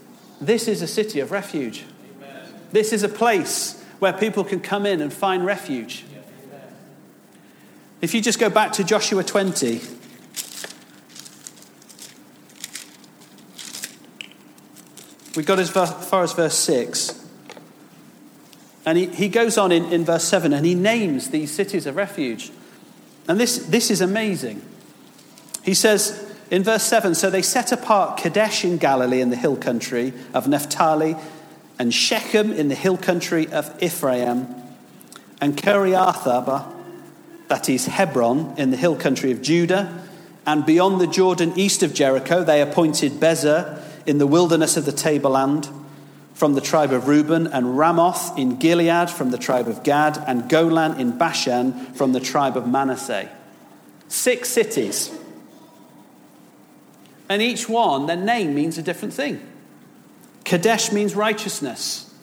this 0.40 0.68
is 0.68 0.82
a 0.82 0.86
city 0.86 1.20
of 1.20 1.30
refuge. 1.30 1.84
Amen. 2.16 2.54
This 2.72 2.92
is 2.92 3.02
a 3.02 3.08
place 3.08 3.82
where 3.98 4.12
people 4.12 4.44
can 4.44 4.60
come 4.60 4.86
in 4.86 5.00
and 5.00 5.12
find 5.12 5.44
refuge. 5.44 6.04
Amen. 6.10 6.62
If 8.00 8.14
you 8.14 8.20
just 8.20 8.38
go 8.38 8.50
back 8.50 8.72
to 8.72 8.84
Joshua 8.84 9.24
20, 9.24 9.80
We 15.36 15.42
got 15.42 15.58
as 15.58 15.70
far 15.70 16.22
as 16.22 16.32
verse 16.32 16.56
6. 16.56 17.24
And 18.86 18.96
he, 18.96 19.06
he 19.06 19.28
goes 19.28 19.58
on 19.58 19.70
in, 19.70 19.84
in 19.92 20.04
verse 20.04 20.24
7 20.24 20.52
and 20.52 20.64
he 20.64 20.74
names 20.74 21.28
these 21.28 21.52
cities 21.52 21.86
of 21.86 21.96
refuge. 21.96 22.50
And 23.28 23.38
this, 23.38 23.58
this 23.66 23.90
is 23.90 24.00
amazing. 24.00 24.62
He 25.62 25.74
says 25.74 26.25
in 26.50 26.62
verse 26.62 26.84
7 26.84 27.14
So 27.14 27.30
they 27.30 27.42
set 27.42 27.72
apart 27.72 28.18
Kadesh 28.18 28.64
in 28.64 28.78
Galilee 28.78 29.20
in 29.20 29.30
the 29.30 29.36
hill 29.36 29.56
country 29.56 30.12
of 30.32 30.48
Naphtali, 30.48 31.16
and 31.78 31.92
Shechem 31.92 32.52
in 32.52 32.68
the 32.68 32.74
hill 32.74 32.96
country 32.96 33.50
of 33.52 33.82
Ephraim, 33.82 34.54
and 35.40 35.56
Kiriath 35.56 36.24
that 37.48 37.68
is 37.68 37.86
Hebron, 37.86 38.54
in 38.56 38.70
the 38.70 38.76
hill 38.76 38.96
country 38.96 39.30
of 39.30 39.42
Judah. 39.42 40.02
And 40.46 40.64
beyond 40.64 41.00
the 41.00 41.06
Jordan, 41.06 41.52
east 41.56 41.82
of 41.82 41.94
Jericho, 41.94 42.44
they 42.44 42.60
appointed 42.62 43.12
Bezer 43.12 43.82
in 44.06 44.18
the 44.18 44.26
wilderness 44.26 44.76
of 44.76 44.84
the 44.84 44.92
tableland 44.92 45.68
from 46.34 46.54
the 46.54 46.60
tribe 46.60 46.92
of 46.92 47.08
Reuben, 47.08 47.46
and 47.46 47.78
Ramoth 47.78 48.36
in 48.36 48.56
Gilead 48.56 49.08
from 49.08 49.30
the 49.30 49.38
tribe 49.38 49.68
of 49.68 49.82
Gad, 49.82 50.22
and 50.26 50.48
Golan 50.50 51.00
in 51.00 51.16
Bashan 51.16 51.72
from 51.94 52.12
the 52.12 52.20
tribe 52.20 52.56
of 52.56 52.68
Manasseh. 52.68 53.30
Six 54.08 54.50
cities. 54.50 55.10
And 57.28 57.42
each 57.42 57.68
one, 57.68 58.06
their 58.06 58.16
name 58.16 58.54
means 58.54 58.78
a 58.78 58.82
different 58.82 59.14
thing. 59.14 59.44
Kadesh 60.44 60.92
means 60.92 61.14
righteousness. 61.14 62.14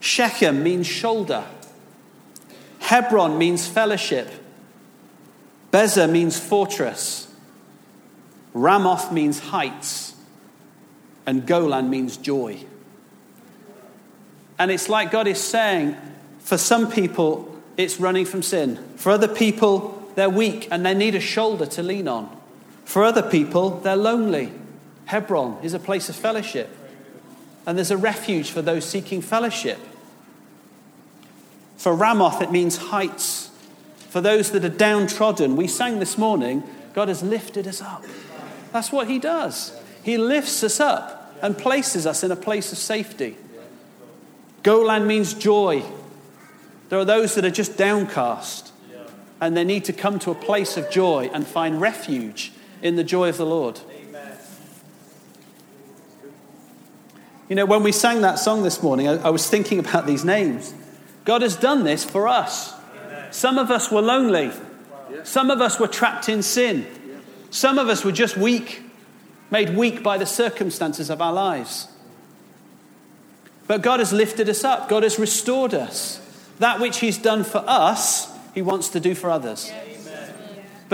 Shechem 0.00 0.62
means 0.62 0.86
shoulder. 0.86 1.44
Hebron 2.80 3.38
means 3.38 3.66
fellowship. 3.68 4.30
Bezer 5.70 6.10
means 6.10 6.38
fortress. 6.38 7.32
Ramoth 8.52 9.10
means 9.12 9.38
heights 9.38 10.14
and 11.26 11.46
Golan 11.46 11.90
means 11.90 12.16
joy. 12.16 12.64
And 14.58 14.70
it's 14.70 14.88
like 14.88 15.10
God 15.10 15.26
is 15.26 15.40
saying, 15.40 15.96
for 16.38 16.58
some 16.58 16.90
people, 16.90 17.58
it's 17.76 17.98
running 17.98 18.24
from 18.24 18.42
sin. 18.42 18.76
For 18.96 19.10
other 19.10 19.28
people, 19.28 20.00
they're 20.14 20.30
weak 20.30 20.68
and 20.70 20.84
they 20.84 20.94
need 20.94 21.14
a 21.14 21.20
shoulder 21.20 21.66
to 21.66 21.82
lean 21.82 22.06
on. 22.06 22.40
For 22.84 23.02
other 23.02 23.22
people, 23.22 23.70
they're 23.80 23.96
lonely. 23.96 24.52
Hebron 25.06 25.58
is 25.62 25.74
a 25.74 25.78
place 25.78 26.08
of 26.08 26.16
fellowship, 26.16 26.70
and 27.66 27.76
there's 27.76 27.90
a 27.90 27.96
refuge 27.96 28.50
for 28.50 28.62
those 28.62 28.84
seeking 28.84 29.20
fellowship. 29.20 29.78
For 31.76 31.94
Ramoth, 31.94 32.40
it 32.40 32.50
means 32.50 32.76
heights. 32.76 33.50
For 34.08 34.20
those 34.20 34.52
that 34.52 34.64
are 34.64 34.68
downtrodden, 34.68 35.56
we 35.56 35.66
sang 35.66 35.98
this 35.98 36.16
morning, 36.16 36.62
God 36.94 37.08
has 37.08 37.22
lifted 37.22 37.66
us 37.66 37.82
up. 37.82 38.04
That's 38.72 38.92
what 38.92 39.08
He 39.08 39.18
does. 39.18 39.78
He 40.02 40.16
lifts 40.16 40.62
us 40.62 40.80
up 40.80 41.36
and 41.42 41.58
places 41.58 42.06
us 42.06 42.22
in 42.22 42.30
a 42.30 42.36
place 42.36 42.72
of 42.72 42.78
safety. 42.78 43.36
Golan 44.62 45.06
means 45.06 45.34
joy. 45.34 45.82
There 46.88 46.98
are 46.98 47.04
those 47.04 47.34
that 47.34 47.44
are 47.44 47.50
just 47.50 47.76
downcast 47.76 48.72
and 49.40 49.56
they 49.56 49.64
need 49.64 49.84
to 49.84 49.92
come 49.92 50.18
to 50.20 50.30
a 50.30 50.34
place 50.34 50.76
of 50.76 50.90
joy 50.90 51.30
and 51.34 51.46
find 51.46 51.80
refuge 51.80 52.52
in 52.84 52.94
the 52.94 53.02
joy 53.02 53.28
of 53.28 53.36
the 53.36 53.44
Lord. 53.46 53.80
You 57.48 57.56
know, 57.56 57.66
when 57.66 57.82
we 57.82 57.90
sang 57.90 58.20
that 58.20 58.38
song 58.38 58.62
this 58.62 58.80
morning, 58.80 59.08
I, 59.08 59.14
I 59.14 59.30
was 59.30 59.50
thinking 59.50 59.80
about 59.80 60.06
these 60.06 60.24
names. 60.24 60.72
God 61.24 61.42
has 61.42 61.56
done 61.56 61.82
this 61.82 62.04
for 62.04 62.28
us. 62.28 62.72
Some 63.32 63.58
of 63.58 63.72
us 63.72 63.90
were 63.90 64.00
lonely. 64.00 64.52
Some 65.24 65.50
of 65.50 65.60
us 65.60 65.80
were 65.80 65.88
trapped 65.88 66.28
in 66.28 66.42
sin. 66.42 66.86
Some 67.50 67.78
of 67.78 67.88
us 67.88 68.04
were 68.04 68.12
just 68.12 68.36
weak 68.36 68.84
made 69.54 69.76
weak 69.76 70.02
by 70.02 70.18
the 70.18 70.26
circumstances 70.26 71.10
of 71.10 71.22
our 71.22 71.32
lives. 71.32 71.86
But 73.68 73.82
God 73.82 74.00
has 74.00 74.12
lifted 74.12 74.48
us 74.48 74.64
up, 74.64 74.88
God 74.88 75.04
has 75.04 75.18
restored 75.18 75.72
us. 75.72 76.20
That 76.58 76.80
which 76.80 76.98
He's 76.98 77.18
done 77.18 77.44
for 77.44 77.62
us, 77.66 78.36
He 78.52 78.62
wants 78.62 78.88
to 78.90 79.00
do 79.00 79.14
for 79.14 79.30
others. 79.30 79.72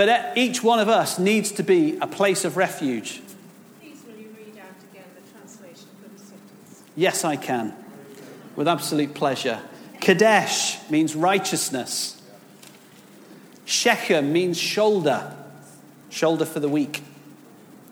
But 0.01 0.33
each 0.35 0.63
one 0.63 0.79
of 0.79 0.89
us 0.89 1.19
needs 1.19 1.53
to 1.53 1.63
be 1.63 1.99
a 1.99 2.07
place 2.07 2.47
of 2.47 2.57
refuge. 2.57 3.21
Please, 3.83 4.03
will 4.07 4.19
you 4.19 4.31
read 4.35 4.57
out 4.57 4.75
again 4.91 5.05
the 5.15 5.31
translation 5.31 5.89
for 6.03 6.09
the 6.09 6.19
cities? 6.19 6.83
Yes, 6.97 7.23
I 7.23 7.37
can. 7.37 7.75
With 8.57 8.67
absolute 8.67 9.13
pleasure. 9.13 9.61
Kadesh 10.01 10.79
means 10.89 11.15
righteousness. 11.15 12.23
Shechem 13.67 14.33
means 14.33 14.57
shoulder, 14.57 15.37
shoulder 16.09 16.47
for 16.47 16.61
the 16.61 16.69
weak. 16.71 17.03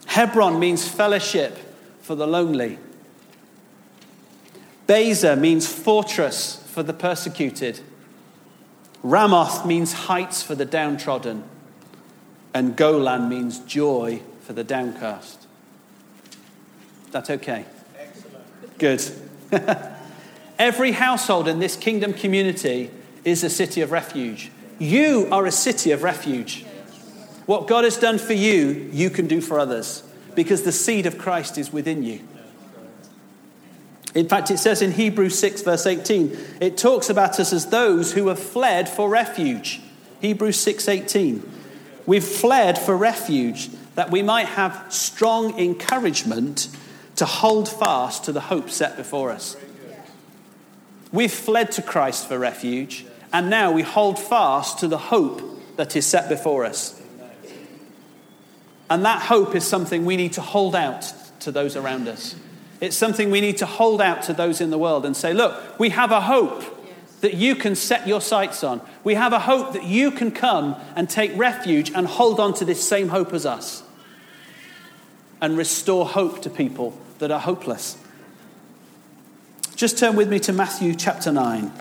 Hebron 0.06 0.58
means 0.58 0.88
fellowship 0.88 1.58
for 2.00 2.14
the 2.14 2.26
lonely. 2.26 2.78
Bezer 4.86 5.38
means 5.38 5.70
fortress 5.70 6.64
for 6.68 6.82
the 6.82 6.94
persecuted. 6.94 7.80
Ramoth 9.02 9.66
means 9.66 9.92
heights 9.92 10.42
for 10.42 10.54
the 10.54 10.64
downtrodden. 10.64 11.44
And 12.54 12.76
Golan 12.76 13.28
means 13.28 13.60
joy 13.60 14.22
for 14.40 14.52
the 14.52 14.64
downcast. 14.64 15.46
That's 17.10 17.30
okay? 17.30 17.64
Excellent. 17.98 18.78
Good. 18.78 19.02
Every 20.58 20.92
household 20.92 21.48
in 21.48 21.58
this 21.58 21.76
kingdom 21.76 22.12
community 22.12 22.90
is 23.24 23.44
a 23.44 23.50
city 23.50 23.80
of 23.80 23.92
refuge. 23.92 24.50
You 24.78 25.28
are 25.30 25.46
a 25.46 25.52
city 25.52 25.90
of 25.92 26.02
refuge. 26.02 26.64
What 27.46 27.66
God 27.66 27.84
has 27.84 27.96
done 27.96 28.18
for 28.18 28.34
you, 28.34 28.90
you 28.92 29.10
can 29.10 29.26
do 29.26 29.40
for 29.40 29.58
others 29.58 30.02
because 30.34 30.62
the 30.62 30.72
seed 30.72 31.06
of 31.06 31.18
Christ 31.18 31.58
is 31.58 31.72
within 31.72 32.02
you. 32.02 32.20
In 34.14 34.28
fact, 34.28 34.50
it 34.50 34.58
says 34.58 34.82
in 34.82 34.92
Hebrews 34.92 35.38
6, 35.38 35.62
verse 35.62 35.86
18, 35.86 36.36
it 36.60 36.76
talks 36.76 37.10
about 37.10 37.38
us 37.38 37.52
as 37.52 37.66
those 37.66 38.12
who 38.12 38.28
have 38.28 38.38
fled 38.38 38.88
for 38.88 39.08
refuge. 39.08 39.80
Hebrews 40.20 40.58
6, 40.60 40.88
18. 40.88 41.57
We've 42.08 42.24
fled 42.24 42.78
for 42.78 42.96
refuge 42.96 43.68
that 43.94 44.10
we 44.10 44.22
might 44.22 44.46
have 44.46 44.86
strong 44.88 45.58
encouragement 45.58 46.74
to 47.16 47.26
hold 47.26 47.68
fast 47.68 48.24
to 48.24 48.32
the 48.32 48.40
hope 48.40 48.70
set 48.70 48.96
before 48.96 49.30
us. 49.30 49.58
We've 51.12 51.30
fled 51.30 51.70
to 51.72 51.82
Christ 51.82 52.26
for 52.26 52.38
refuge, 52.38 53.04
and 53.30 53.50
now 53.50 53.72
we 53.72 53.82
hold 53.82 54.18
fast 54.18 54.78
to 54.78 54.88
the 54.88 54.96
hope 54.96 55.42
that 55.76 55.94
is 55.96 56.06
set 56.06 56.30
before 56.30 56.64
us. 56.64 56.98
And 58.88 59.04
that 59.04 59.20
hope 59.20 59.54
is 59.54 59.66
something 59.66 60.06
we 60.06 60.16
need 60.16 60.32
to 60.32 60.40
hold 60.40 60.74
out 60.74 61.12
to 61.40 61.52
those 61.52 61.76
around 61.76 62.08
us. 62.08 62.34
It's 62.80 62.96
something 62.96 63.30
we 63.30 63.42
need 63.42 63.58
to 63.58 63.66
hold 63.66 64.00
out 64.00 64.22
to 64.22 64.32
those 64.32 64.62
in 64.62 64.70
the 64.70 64.78
world 64.78 65.04
and 65.04 65.14
say, 65.14 65.34
look, 65.34 65.78
we 65.78 65.90
have 65.90 66.10
a 66.10 66.22
hope 66.22 66.77
that 67.20 67.34
you 67.34 67.56
can 67.56 67.74
set 67.74 68.06
your 68.06 68.20
sights 68.20 68.62
on. 68.62 68.80
We 69.04 69.14
have 69.14 69.32
a 69.32 69.40
hope 69.40 69.72
that 69.72 69.84
you 69.84 70.10
can 70.10 70.30
come 70.30 70.76
and 70.94 71.08
take 71.08 71.36
refuge 71.36 71.90
and 71.94 72.06
hold 72.06 72.38
on 72.38 72.54
to 72.54 72.64
this 72.64 72.86
same 72.86 73.08
hope 73.08 73.32
as 73.32 73.44
us 73.44 73.82
and 75.40 75.56
restore 75.56 76.06
hope 76.06 76.42
to 76.42 76.50
people 76.50 76.98
that 77.18 77.30
are 77.30 77.40
hopeless. 77.40 77.96
Just 79.74 79.98
turn 79.98 80.16
with 80.16 80.28
me 80.28 80.40
to 80.40 80.52
Matthew 80.52 80.94
chapter 80.94 81.30
9. 81.30 81.72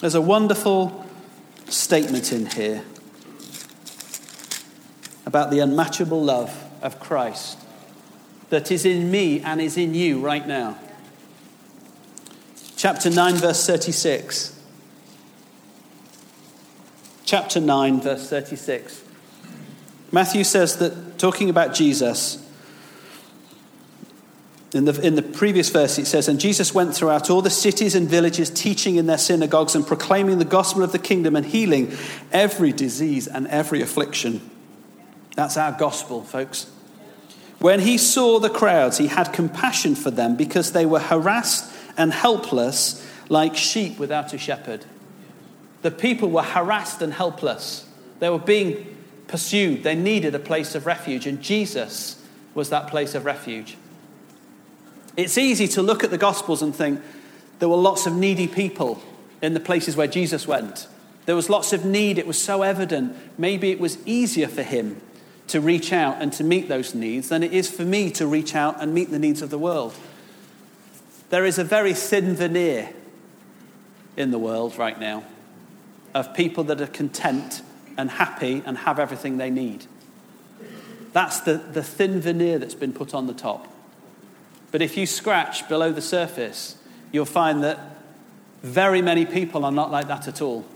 There's 0.00 0.16
a 0.16 0.20
wonderful 0.20 1.06
statement 1.68 2.32
in 2.32 2.46
here 2.46 2.82
about 5.24 5.50
the 5.50 5.60
unmatchable 5.60 6.22
love 6.22 6.64
of 6.82 6.98
Christ 6.98 7.58
that 8.50 8.70
is 8.70 8.84
in 8.84 9.10
me 9.10 9.40
and 9.40 9.60
is 9.60 9.76
in 9.76 9.94
you 9.94 10.20
right 10.20 10.46
now. 10.46 10.76
Chapter 12.82 13.10
9, 13.10 13.36
verse 13.36 13.64
36. 13.64 14.60
Chapter 17.24 17.60
9, 17.60 18.00
verse 18.00 18.28
36. 18.28 19.04
Matthew 20.10 20.42
says 20.42 20.78
that, 20.78 21.16
talking 21.16 21.48
about 21.48 21.74
Jesus, 21.74 22.44
in 24.74 24.84
the, 24.86 25.00
in 25.00 25.14
the 25.14 25.22
previous 25.22 25.70
verse, 25.70 25.96
it 25.96 26.08
says, 26.08 26.26
And 26.26 26.40
Jesus 26.40 26.74
went 26.74 26.92
throughout 26.92 27.30
all 27.30 27.40
the 27.40 27.50
cities 27.50 27.94
and 27.94 28.08
villages, 28.08 28.50
teaching 28.50 28.96
in 28.96 29.06
their 29.06 29.16
synagogues 29.16 29.76
and 29.76 29.86
proclaiming 29.86 30.40
the 30.40 30.44
gospel 30.44 30.82
of 30.82 30.90
the 30.90 30.98
kingdom 30.98 31.36
and 31.36 31.46
healing 31.46 31.96
every 32.32 32.72
disease 32.72 33.28
and 33.28 33.46
every 33.46 33.80
affliction. 33.80 34.50
That's 35.36 35.56
our 35.56 35.70
gospel, 35.70 36.24
folks. 36.24 36.68
When 37.60 37.78
he 37.78 37.96
saw 37.96 38.40
the 38.40 38.50
crowds, 38.50 38.98
he 38.98 39.06
had 39.06 39.32
compassion 39.32 39.94
for 39.94 40.10
them 40.10 40.34
because 40.34 40.72
they 40.72 40.84
were 40.84 40.98
harassed 40.98 41.71
and 41.96 42.12
helpless 42.12 43.06
like 43.28 43.56
sheep 43.56 43.98
without 43.98 44.32
a 44.32 44.38
shepherd. 44.38 44.84
The 45.82 45.90
people 45.90 46.30
were 46.30 46.42
harassed 46.42 47.02
and 47.02 47.12
helpless. 47.12 47.86
They 48.20 48.30
were 48.30 48.38
being 48.38 48.96
pursued. 49.26 49.82
They 49.82 49.94
needed 49.94 50.34
a 50.34 50.38
place 50.38 50.74
of 50.74 50.86
refuge, 50.86 51.26
and 51.26 51.40
Jesus 51.40 52.22
was 52.54 52.70
that 52.70 52.88
place 52.88 53.14
of 53.14 53.24
refuge. 53.24 53.76
It's 55.16 55.36
easy 55.36 55.68
to 55.68 55.82
look 55.82 56.04
at 56.04 56.10
the 56.10 56.18
Gospels 56.18 56.62
and 56.62 56.74
think 56.74 57.00
there 57.58 57.68
were 57.68 57.76
lots 57.76 58.06
of 58.06 58.14
needy 58.14 58.48
people 58.48 59.02
in 59.40 59.54
the 59.54 59.60
places 59.60 59.96
where 59.96 60.06
Jesus 60.06 60.46
went. 60.46 60.86
There 61.26 61.36
was 61.36 61.50
lots 61.50 61.72
of 61.72 61.84
need, 61.84 62.18
it 62.18 62.26
was 62.26 62.40
so 62.40 62.62
evident. 62.62 63.16
Maybe 63.38 63.70
it 63.70 63.80
was 63.80 63.98
easier 64.06 64.48
for 64.48 64.62
him 64.62 65.00
to 65.48 65.60
reach 65.60 65.92
out 65.92 66.20
and 66.20 66.32
to 66.34 66.44
meet 66.44 66.68
those 66.68 66.94
needs 66.94 67.28
than 67.28 67.42
it 67.42 67.52
is 67.52 67.70
for 67.70 67.84
me 67.84 68.10
to 68.12 68.26
reach 68.26 68.54
out 68.54 68.80
and 68.80 68.94
meet 68.94 69.10
the 69.10 69.18
needs 69.18 69.42
of 69.42 69.50
the 69.50 69.58
world. 69.58 69.94
There 71.32 71.46
is 71.46 71.58
a 71.58 71.64
very 71.64 71.94
thin 71.94 72.34
veneer 72.34 72.90
in 74.18 74.32
the 74.32 74.38
world 74.38 74.76
right 74.76 75.00
now 75.00 75.24
of 76.14 76.34
people 76.34 76.62
that 76.64 76.78
are 76.82 76.86
content 76.86 77.62
and 77.96 78.10
happy 78.10 78.62
and 78.66 78.76
have 78.76 78.98
everything 78.98 79.38
they 79.38 79.48
need. 79.48 79.86
That's 81.14 81.40
the, 81.40 81.54
the 81.54 81.82
thin 81.82 82.20
veneer 82.20 82.58
that's 82.58 82.74
been 82.74 82.92
put 82.92 83.14
on 83.14 83.28
the 83.28 83.32
top. 83.32 83.66
But 84.72 84.82
if 84.82 84.94
you 84.98 85.06
scratch 85.06 85.66
below 85.70 85.90
the 85.90 86.02
surface, 86.02 86.76
you'll 87.12 87.24
find 87.24 87.64
that 87.64 87.80
very 88.62 89.00
many 89.00 89.24
people 89.24 89.64
are 89.64 89.72
not 89.72 89.90
like 89.90 90.08
that 90.08 90.28
at 90.28 90.42
all. 90.42 90.66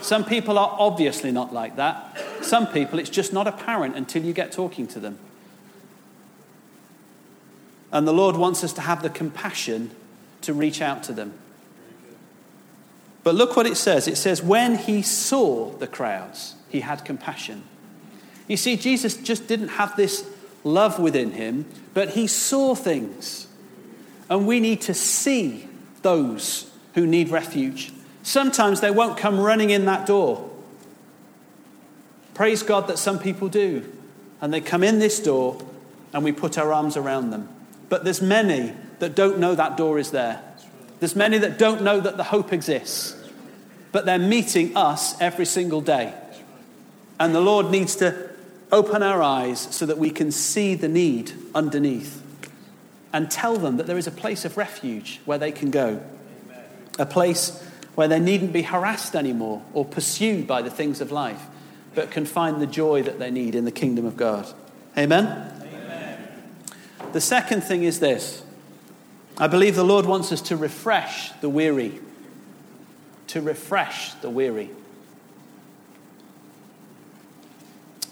Some 0.00 0.24
people 0.24 0.58
are 0.58 0.74
obviously 0.80 1.30
not 1.30 1.54
like 1.54 1.76
that. 1.76 2.20
Some 2.40 2.66
people, 2.66 2.98
it's 2.98 3.08
just 3.08 3.32
not 3.32 3.46
apparent 3.46 3.94
until 3.94 4.24
you 4.24 4.32
get 4.32 4.50
talking 4.50 4.88
to 4.88 4.98
them. 4.98 5.20
And 7.92 8.08
the 8.08 8.12
Lord 8.12 8.36
wants 8.36 8.64
us 8.64 8.72
to 8.74 8.80
have 8.80 9.02
the 9.02 9.10
compassion 9.10 9.90
to 10.40 10.54
reach 10.54 10.80
out 10.80 11.02
to 11.04 11.12
them. 11.12 11.34
But 13.22 13.34
look 13.34 13.56
what 13.56 13.66
it 13.66 13.76
says. 13.76 14.08
It 14.08 14.16
says, 14.16 14.42
when 14.42 14.76
he 14.76 15.02
saw 15.02 15.70
the 15.76 15.86
crowds, 15.86 16.56
he 16.68 16.80
had 16.80 17.04
compassion. 17.04 17.62
You 18.48 18.56
see, 18.56 18.76
Jesus 18.76 19.16
just 19.16 19.46
didn't 19.46 19.68
have 19.68 19.94
this 19.94 20.28
love 20.64 20.98
within 20.98 21.32
him, 21.32 21.66
but 21.94 22.10
he 22.10 22.26
saw 22.26 22.74
things. 22.74 23.46
And 24.28 24.46
we 24.46 24.58
need 24.58 24.80
to 24.82 24.94
see 24.94 25.68
those 26.02 26.70
who 26.94 27.06
need 27.06 27.28
refuge. 27.28 27.92
Sometimes 28.22 28.80
they 28.80 28.90
won't 28.90 29.18
come 29.18 29.38
running 29.38 29.70
in 29.70 29.84
that 29.84 30.06
door. 30.06 30.50
Praise 32.34 32.62
God 32.62 32.88
that 32.88 32.98
some 32.98 33.18
people 33.18 33.48
do. 33.48 33.90
And 34.40 34.52
they 34.52 34.60
come 34.60 34.82
in 34.82 34.98
this 34.98 35.20
door 35.20 35.58
and 36.12 36.24
we 36.24 36.32
put 36.32 36.58
our 36.58 36.72
arms 36.72 36.96
around 36.96 37.30
them. 37.30 37.48
But 37.92 38.04
there's 38.04 38.22
many 38.22 38.72
that 39.00 39.14
don't 39.14 39.38
know 39.38 39.54
that 39.54 39.76
door 39.76 39.98
is 39.98 40.12
there. 40.12 40.40
There's 40.98 41.14
many 41.14 41.36
that 41.36 41.58
don't 41.58 41.82
know 41.82 42.00
that 42.00 42.16
the 42.16 42.24
hope 42.24 42.50
exists 42.50 43.16
but 43.92 44.06
they're 44.06 44.18
meeting 44.18 44.76
us 44.76 45.20
every 45.20 45.44
single 45.44 45.82
day. 45.82 46.14
And 47.20 47.34
the 47.34 47.40
Lord 47.40 47.70
needs 47.70 47.94
to 47.96 48.30
open 48.72 49.02
our 49.02 49.22
eyes 49.22 49.60
so 49.70 49.86
that 49.86 49.98
we 49.98 50.10
can 50.10 50.32
see 50.32 50.74
the 50.74 50.88
need 50.88 51.32
underneath 51.54 52.20
and 53.12 53.30
tell 53.30 53.58
them 53.58 53.76
that 53.76 53.86
there 53.86 53.98
is 53.98 54.06
a 54.06 54.10
place 54.10 54.46
of 54.46 54.56
refuge 54.56 55.20
where 55.26 55.36
they 55.36 55.52
can 55.52 55.70
go, 55.70 56.02
a 56.98 57.04
place 57.04 57.62
where 57.94 58.08
they 58.08 58.18
needn't 58.18 58.54
be 58.54 58.62
harassed 58.62 59.14
anymore 59.14 59.62
or 59.74 59.84
pursued 59.84 60.46
by 60.46 60.62
the 60.62 60.70
things 60.70 61.02
of 61.02 61.12
life, 61.12 61.42
but 61.94 62.10
can 62.10 62.24
find 62.24 62.62
the 62.62 62.66
joy 62.66 63.02
that 63.02 63.18
they 63.18 63.30
need 63.30 63.54
in 63.54 63.66
the 63.66 63.70
kingdom 63.70 64.06
of 64.06 64.16
God. 64.16 64.50
Amen? 64.96 65.61
The 67.12 67.20
second 67.20 67.62
thing 67.62 67.82
is 67.82 68.00
this 68.00 68.42
I 69.38 69.46
believe 69.46 69.76
the 69.76 69.84
Lord 69.84 70.06
wants 70.06 70.32
us 70.32 70.40
to 70.42 70.56
refresh 70.56 71.30
the 71.40 71.48
weary 71.48 72.00
to 73.32 73.40
refresh 73.40 74.12
the 74.16 74.28
weary. 74.28 74.68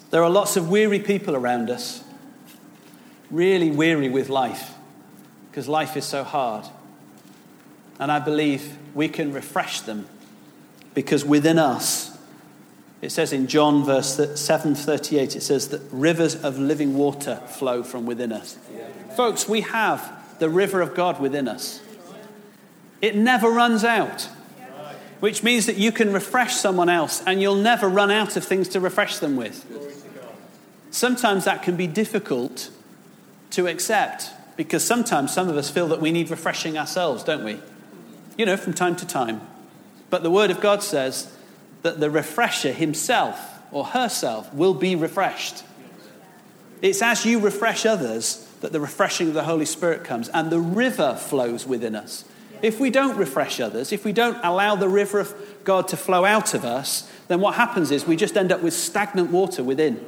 There 0.09 0.25
are 0.25 0.31
lots 0.31 0.57
of 0.57 0.71
weary 0.71 0.99
people 0.99 1.37
around 1.37 1.69
us, 1.69 2.03
really 3.31 3.71
weary 3.71 4.09
with 4.09 4.31
life, 4.31 4.73
because 5.51 5.69
life 5.69 5.95
is 5.95 6.07
so 6.07 6.25
hard. 6.25 6.65
And 7.99 8.11
I 8.11 8.19
believe 8.19 8.79
we 8.95 9.11
can 9.11 9.35
refresh 9.35 9.83
them 9.83 10.09
because 10.95 11.23
within 11.23 11.59
us, 11.59 12.10
it 13.03 13.11
says 13.11 13.33
in 13.33 13.47
John 13.47 13.85
verse 13.85 14.17
7:38 14.17 15.37
it 15.37 15.43
says 15.43 15.69
that 15.69 15.81
rivers 15.91 16.35
of 16.35 16.59
living 16.59 16.97
water 16.97 17.37
flow 17.47 17.83
from 17.83 18.07
within 18.07 18.33
us. 18.33 18.57
Folks, 19.17 19.49
we 19.49 19.63
have 19.63 20.13
the 20.39 20.49
river 20.49 20.81
of 20.81 20.95
God 20.95 21.21
within 21.21 21.49
us. 21.49 21.81
It 23.01 23.17
never 23.17 23.49
runs 23.51 23.85
out 23.85 24.29
which 25.21 25.43
means 25.43 25.67
that 25.67 25.77
you 25.77 25.93
can 25.93 26.13
refresh 26.13 26.57
someone 26.57 26.89
else 26.89 27.23
and 27.27 27.41
you'll 27.41 27.55
never 27.55 27.89
run 27.89 28.11
out 28.11 28.37
of 28.37 28.45
things 28.45 28.69
to 28.69 28.81
refresh 28.81 29.19
them 29.19 29.37
with. 29.37 29.67
Sometimes 30.91 31.45
that 31.45 31.63
can 31.63 31.77
be 31.77 31.87
difficult 31.87 32.71
to 33.51 33.67
accept 33.67 34.31
because 34.57 34.83
sometimes 34.83 35.33
some 35.33 35.49
of 35.49 35.57
us 35.57 35.71
feel 35.71 35.89
that 35.89 36.01
we 36.01 36.11
need 36.11 36.31
refreshing 36.31 36.77
ourselves, 36.77 37.23
don't 37.23 37.45
we? 37.45 37.61
You 38.37 38.47
know, 38.47 38.57
from 38.57 38.73
time 38.73 38.97
to 38.97 39.07
time. 39.07 39.43
But 40.09 40.23
the 40.23 40.31
Word 40.31 40.51
of 40.51 40.61
God 40.61 40.83
says 40.83 41.33
that 41.83 42.01
the 42.01 42.11
refresher 42.11 42.73
himself 42.73 43.39
or 43.73 43.85
herself 43.85 44.53
will 44.53 44.75
be 44.75 44.95
refreshed. 44.97 45.65
It's 46.83 47.03
as 47.03 47.25
you 47.25 47.41
refresh 47.41 47.85
others 47.87 48.47
that 48.61 48.73
the 48.73 48.81
refreshing 48.81 49.29
of 49.29 49.35
the 49.35 49.45
Holy 49.45 49.65
Spirit 49.65 50.05
comes 50.05 50.29
and 50.29 50.51
the 50.51 50.61
river 50.61 51.15
flows 51.15 51.67
within 51.67 51.95
us. 51.95 52.25
If 52.63 52.79
we 52.79 52.91
don't 52.91 53.17
refresh 53.17 53.61
others, 53.61 53.93
if 53.93 54.05
we 54.05 54.13
don't 54.13 54.39
allow 54.43 54.77
the 54.77 54.89
river 54.89 55.19
of 55.19 55.35
God 55.65 55.89
to 55.89 55.97
flow 55.97 56.25
out 56.25 56.53
of 56.53 56.65
us, 56.65 57.11
then 57.29 57.41
what 57.41 57.55
happens 57.55 57.91
is 57.91 58.07
we 58.07 58.17
just 58.17 58.37
end 58.37 58.53
up 58.53 58.63
with 58.63 58.75
stagnant 58.75 59.31
water 59.31 59.65
within. 59.65 60.05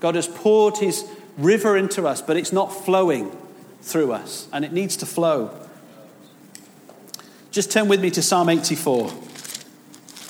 God 0.00 0.14
has 0.16 0.28
poured 0.28 0.76
his 0.78 1.04
river 1.38 1.76
into 1.76 2.06
us, 2.06 2.20
but 2.20 2.36
it's 2.36 2.52
not 2.52 2.66
flowing 2.66 3.34
through 3.80 4.12
us, 4.12 4.48
and 4.52 4.64
it 4.64 4.72
needs 4.72 4.96
to 4.98 5.06
flow. 5.06 5.50
Just 7.50 7.70
turn 7.70 7.88
with 7.88 8.00
me 8.00 8.10
to 8.10 8.22
Psalm 8.22 8.48
84. 8.48 9.10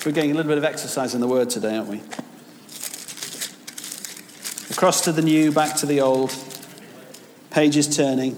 We're 0.05 0.11
getting 0.11 0.29
a 0.29 0.35
little 0.35 0.49
bit 0.49 0.59
of 0.59 0.63
exercise 0.63 1.15
in 1.15 1.21
the 1.21 1.27
Word 1.27 1.49
today, 1.49 1.75
aren't 1.75 1.89
we? 1.89 1.97
Across 4.69 5.01
to 5.05 5.11
the 5.11 5.23
new, 5.23 5.51
back 5.51 5.77
to 5.77 5.87
the 5.87 6.01
old, 6.01 6.31
pages 7.49 7.97
turning. 7.97 8.37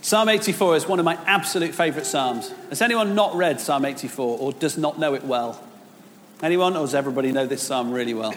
Psalm 0.00 0.28
84 0.28 0.76
is 0.76 0.86
one 0.86 1.00
of 1.00 1.04
my 1.04 1.18
absolute 1.26 1.74
favourite 1.74 2.06
Psalms. 2.06 2.54
Has 2.68 2.80
anyone 2.80 3.16
not 3.16 3.34
read 3.34 3.60
Psalm 3.60 3.84
84 3.84 4.38
or 4.38 4.52
does 4.52 4.78
not 4.78 5.00
know 5.00 5.14
it 5.14 5.24
well? 5.24 5.60
Anyone, 6.40 6.76
or 6.76 6.82
does 6.82 6.94
everybody 6.94 7.32
know 7.32 7.46
this 7.46 7.64
Psalm 7.64 7.90
really 7.90 8.14
well? 8.14 8.32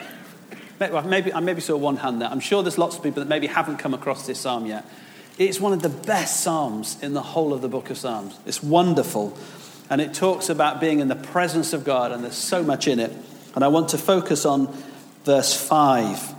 Maybe, 0.79 1.33
I 1.33 1.39
maybe 1.39 1.61
saw 1.61 1.77
one 1.77 1.97
hand 1.97 2.21
there. 2.21 2.29
I'm 2.29 2.39
sure 2.39 2.61
there's 2.61 2.77
lots 2.77 2.97
of 2.97 3.03
people 3.03 3.21
that 3.21 3.29
maybe 3.29 3.47
haven't 3.47 3.77
come 3.77 3.93
across 3.93 4.27
this 4.27 4.39
Psalm 4.39 4.65
yet. 4.65 4.85
It's 5.37 5.59
one 5.59 5.73
of 5.73 5.81
the 5.81 5.89
best 5.89 6.41
Psalms 6.41 7.01
in 7.01 7.13
the 7.13 7.21
whole 7.21 7.53
of 7.53 7.61
the 7.61 7.69
book 7.69 7.89
of 7.89 7.97
Psalms. 7.97 8.37
It's 8.45 8.61
wonderful. 8.61 9.37
And 9.89 10.01
it 10.01 10.13
talks 10.13 10.49
about 10.49 10.81
being 10.81 10.99
in 10.99 11.07
the 11.07 11.15
presence 11.15 11.73
of 11.73 11.83
God, 11.83 12.11
and 12.11 12.23
there's 12.23 12.35
so 12.35 12.63
much 12.63 12.87
in 12.87 12.99
it. 12.99 13.11
And 13.55 13.63
I 13.63 13.67
want 13.67 13.89
to 13.89 13.97
focus 13.97 14.45
on 14.45 14.67
verse 15.23 15.55
5 15.55 16.33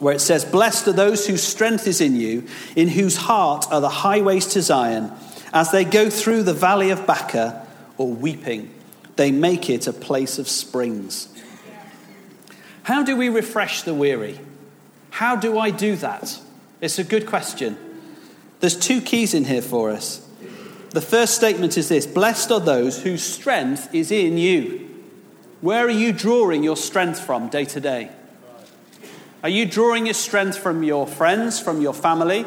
where 0.00 0.14
it 0.14 0.20
says, 0.20 0.44
Blessed 0.44 0.88
are 0.88 0.92
those 0.92 1.26
whose 1.26 1.42
strength 1.42 1.86
is 1.86 2.00
in 2.00 2.16
you, 2.16 2.46
in 2.74 2.88
whose 2.88 3.16
heart 3.16 3.66
are 3.70 3.80
the 3.80 3.88
highways 3.88 4.46
to 4.48 4.62
Zion. 4.62 5.12
As 5.52 5.70
they 5.70 5.84
go 5.84 6.10
through 6.10 6.42
the 6.42 6.52
valley 6.52 6.90
of 6.90 7.06
Baca, 7.06 7.64
or 7.96 8.08
weeping, 8.08 8.72
they 9.16 9.30
make 9.30 9.70
it 9.70 9.86
a 9.86 9.92
place 9.92 10.38
of 10.38 10.48
springs. 10.48 11.28
How 12.84 13.02
do 13.02 13.16
we 13.16 13.28
refresh 13.28 13.82
the 13.82 13.94
weary? 13.94 14.38
How 15.10 15.36
do 15.36 15.58
I 15.58 15.70
do 15.70 15.96
that? 15.96 16.40
It's 16.80 16.98
a 16.98 17.04
good 17.04 17.26
question. 17.26 17.76
There's 18.60 18.76
two 18.76 19.00
keys 19.00 19.34
in 19.34 19.44
here 19.44 19.62
for 19.62 19.90
us. 19.90 20.26
The 20.90 21.00
first 21.00 21.34
statement 21.34 21.76
is 21.76 21.88
this 21.88 22.06
Blessed 22.06 22.52
are 22.52 22.60
those 22.60 23.02
whose 23.02 23.22
strength 23.22 23.92
is 23.94 24.12
in 24.12 24.38
you. 24.38 24.88
Where 25.60 25.86
are 25.86 25.90
you 25.90 26.12
drawing 26.12 26.62
your 26.62 26.76
strength 26.76 27.18
from 27.18 27.48
day 27.48 27.64
to 27.64 27.80
day? 27.80 28.10
Are 29.42 29.48
you 29.48 29.64
drawing 29.66 30.06
your 30.06 30.14
strength 30.14 30.58
from 30.58 30.82
your 30.82 31.06
friends, 31.06 31.58
from 31.58 31.80
your 31.80 31.94
family, 31.94 32.44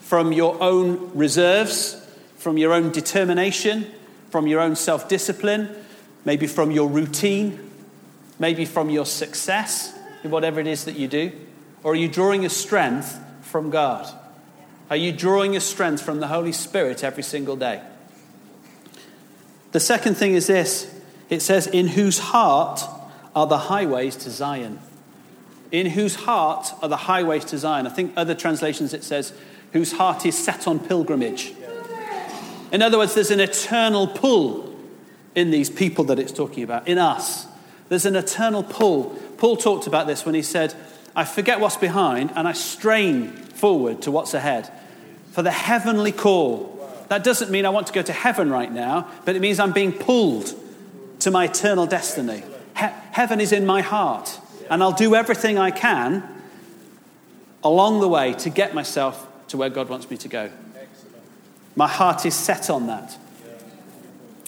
from 0.00 0.32
your 0.32 0.62
own 0.62 1.10
reserves, 1.14 1.96
from 2.36 2.58
your 2.58 2.74
own 2.74 2.92
determination, 2.92 3.90
from 4.30 4.46
your 4.46 4.60
own 4.60 4.76
self 4.76 5.08
discipline, 5.08 5.74
maybe 6.26 6.46
from 6.46 6.70
your 6.70 6.88
routine, 6.88 7.71
maybe 8.38 8.64
from 8.64 8.90
your 8.90 9.06
success 9.06 9.96
in 10.24 10.30
whatever 10.30 10.60
it 10.60 10.66
is 10.66 10.84
that 10.84 10.96
you 10.96 11.08
do? 11.08 11.32
Or 11.82 11.92
are 11.92 11.96
you 11.96 12.08
drawing 12.08 12.42
your 12.42 12.50
strength 12.50 13.18
from 13.42 13.70
God? 13.70 14.12
Are 14.90 14.96
you 14.96 15.12
drawing 15.12 15.52
your 15.52 15.60
strength 15.60 16.02
from 16.02 16.20
the 16.20 16.28
Holy 16.28 16.52
Spirit 16.52 17.02
every 17.02 17.22
single 17.22 17.56
day? 17.56 17.82
The 19.72 19.80
second 19.80 20.16
thing 20.16 20.34
is 20.34 20.46
this 20.46 20.92
it 21.30 21.40
says, 21.40 21.66
In 21.66 21.88
whose 21.88 22.18
heart 22.18 22.82
are 23.34 23.46
the 23.46 23.58
highways 23.58 24.16
to 24.16 24.30
Zion 24.30 24.78
in 25.72 25.86
whose 25.86 26.14
heart 26.14 26.72
are 26.82 26.88
the 26.88 26.96
highways 26.96 27.46
to 27.46 27.58
Zion. 27.58 27.86
I 27.86 27.90
think 27.90 28.12
other 28.14 28.34
translations 28.34 28.92
it 28.92 29.02
says, 29.02 29.32
whose 29.72 29.92
heart 29.92 30.24
is 30.26 30.38
set 30.38 30.68
on 30.68 30.78
pilgrimage. 30.78 31.54
In 32.70 32.82
other 32.82 32.98
words, 32.98 33.14
there's 33.14 33.30
an 33.30 33.40
eternal 33.40 34.06
pull 34.06 34.78
in 35.34 35.50
these 35.50 35.70
people 35.70 36.04
that 36.04 36.18
it's 36.18 36.30
talking 36.30 36.62
about, 36.62 36.86
in 36.86 36.98
us. 36.98 37.46
There's 37.92 38.06
an 38.06 38.16
eternal 38.16 38.62
pull. 38.62 39.10
Paul 39.36 39.58
talked 39.58 39.86
about 39.86 40.06
this 40.06 40.24
when 40.24 40.34
he 40.34 40.40
said, 40.40 40.72
I 41.14 41.26
forget 41.26 41.60
what's 41.60 41.76
behind 41.76 42.32
and 42.34 42.48
I 42.48 42.52
strain 42.52 43.32
forward 43.32 44.00
to 44.02 44.10
what's 44.10 44.32
ahead 44.32 44.72
for 45.32 45.42
the 45.42 45.50
heavenly 45.50 46.10
call. 46.10 46.88
That 47.10 47.22
doesn't 47.22 47.50
mean 47.50 47.66
I 47.66 47.68
want 47.68 47.88
to 47.88 47.92
go 47.92 48.00
to 48.00 48.12
heaven 48.14 48.48
right 48.48 48.72
now, 48.72 49.08
but 49.26 49.36
it 49.36 49.40
means 49.40 49.60
I'm 49.60 49.72
being 49.72 49.92
pulled 49.92 50.54
to 51.18 51.30
my 51.30 51.44
eternal 51.44 51.84
destiny. 51.84 52.42
He- 52.78 52.86
heaven 53.10 53.42
is 53.42 53.52
in 53.52 53.66
my 53.66 53.82
heart 53.82 54.40
and 54.70 54.82
I'll 54.82 54.92
do 54.92 55.14
everything 55.14 55.58
I 55.58 55.70
can 55.70 56.26
along 57.62 58.00
the 58.00 58.08
way 58.08 58.32
to 58.32 58.48
get 58.48 58.74
myself 58.74 59.28
to 59.48 59.58
where 59.58 59.68
God 59.68 59.90
wants 59.90 60.08
me 60.08 60.16
to 60.16 60.28
go. 60.28 60.50
My 61.76 61.88
heart 61.88 62.24
is 62.24 62.34
set 62.34 62.70
on 62.70 62.86
that. 62.86 63.18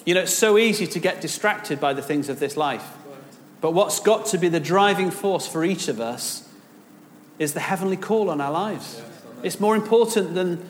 You 0.07 0.15
know, 0.15 0.23
it's 0.23 0.33
so 0.33 0.57
easy 0.57 0.87
to 0.87 0.99
get 0.99 1.21
distracted 1.21 1.79
by 1.79 1.93
the 1.93 2.01
things 2.01 2.31
of 2.31 2.41
this 2.41 2.57
life. 2.57 2.91
But 3.65 3.73
what's 3.73 3.99
got 3.99 4.27
to 4.27 4.37
be 4.37 4.51
the 4.51 4.61
driving 4.61 5.11
force 5.11 5.47
for 5.47 5.65
each 5.65 5.89
of 5.89 5.99
us 5.99 6.47
is 7.39 7.55
the 7.55 7.61
heavenly 7.61 7.97
call 7.97 8.29
on 8.29 8.39
our 8.39 8.53
lives. 8.53 9.01
It's 9.43 9.59
more 9.59 9.75
important 9.75 10.35
than 10.35 10.69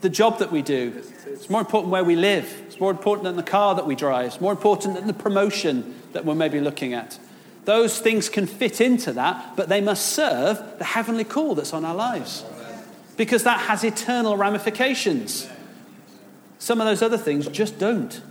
the 0.00 0.10
job 0.10 0.38
that 0.38 0.52
we 0.52 0.62
do. 0.62 1.02
It's 1.26 1.50
more 1.50 1.60
important 1.60 1.90
where 1.90 2.04
we 2.04 2.14
live. 2.14 2.62
It's 2.68 2.78
more 2.78 2.92
important 2.92 3.24
than 3.24 3.34
the 3.34 3.42
car 3.42 3.74
that 3.74 3.84
we 3.84 3.96
drive. 3.96 4.26
It's 4.26 4.40
more 4.40 4.52
important 4.52 4.94
than 4.94 5.08
the 5.08 5.12
promotion 5.12 6.00
that 6.12 6.24
we're 6.24 6.36
maybe 6.36 6.60
looking 6.60 6.94
at. 6.94 7.18
Those 7.64 7.98
things 7.98 8.28
can 8.28 8.46
fit 8.46 8.80
into 8.80 9.12
that, 9.14 9.56
but 9.56 9.68
they 9.68 9.80
must 9.80 10.06
serve 10.10 10.62
the 10.78 10.84
heavenly 10.84 11.24
call 11.24 11.56
that's 11.56 11.74
on 11.74 11.84
our 11.84 11.96
lives. 11.96 12.44
Because 13.16 13.42
that 13.42 13.58
has 13.62 13.82
eternal 13.82 14.36
ramifications. 14.36 15.48
Some 16.60 16.80
of 16.80 16.86
those 16.86 17.02
other 17.02 17.18
things 17.18 17.48
just 17.48 17.80
don't. 17.80 18.22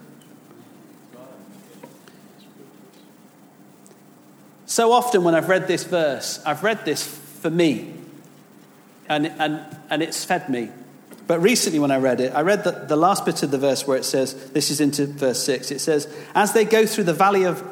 So 4.70 4.92
often, 4.92 5.24
when 5.24 5.34
I've 5.34 5.50
read 5.50 5.68
this 5.68 5.84
verse, 5.84 6.40
I've 6.46 6.62
read 6.62 6.86
this 6.86 7.04
for 7.04 7.50
me, 7.50 7.92
and, 9.08 9.26
and, 9.26 9.66
and 9.90 10.04
it's 10.04 10.24
fed 10.24 10.48
me. 10.48 10.70
But 11.26 11.40
recently, 11.40 11.80
when 11.80 11.90
I 11.90 11.98
read 11.98 12.22
it, 12.22 12.36
I 12.36 12.42
read 12.42 12.64
the, 12.64 12.74
the 12.88 12.96
last 12.96 13.26
bit 13.26 13.42
of 13.42 13.50
the 13.50 13.58
verse 13.58 13.88
where 13.88 13.98
it 13.98 14.06
says, 14.06 14.52
this 14.52 14.70
is 14.70 14.80
into 14.80 15.08
verse 15.08 15.44
6, 15.44 15.72
it 15.72 15.80
says, 15.80 16.08
As 16.36 16.54
they 16.54 16.66
go 16.66 16.86
through 16.86 17.06
the 17.06 17.16
valley 17.16 17.46
of 17.46 17.64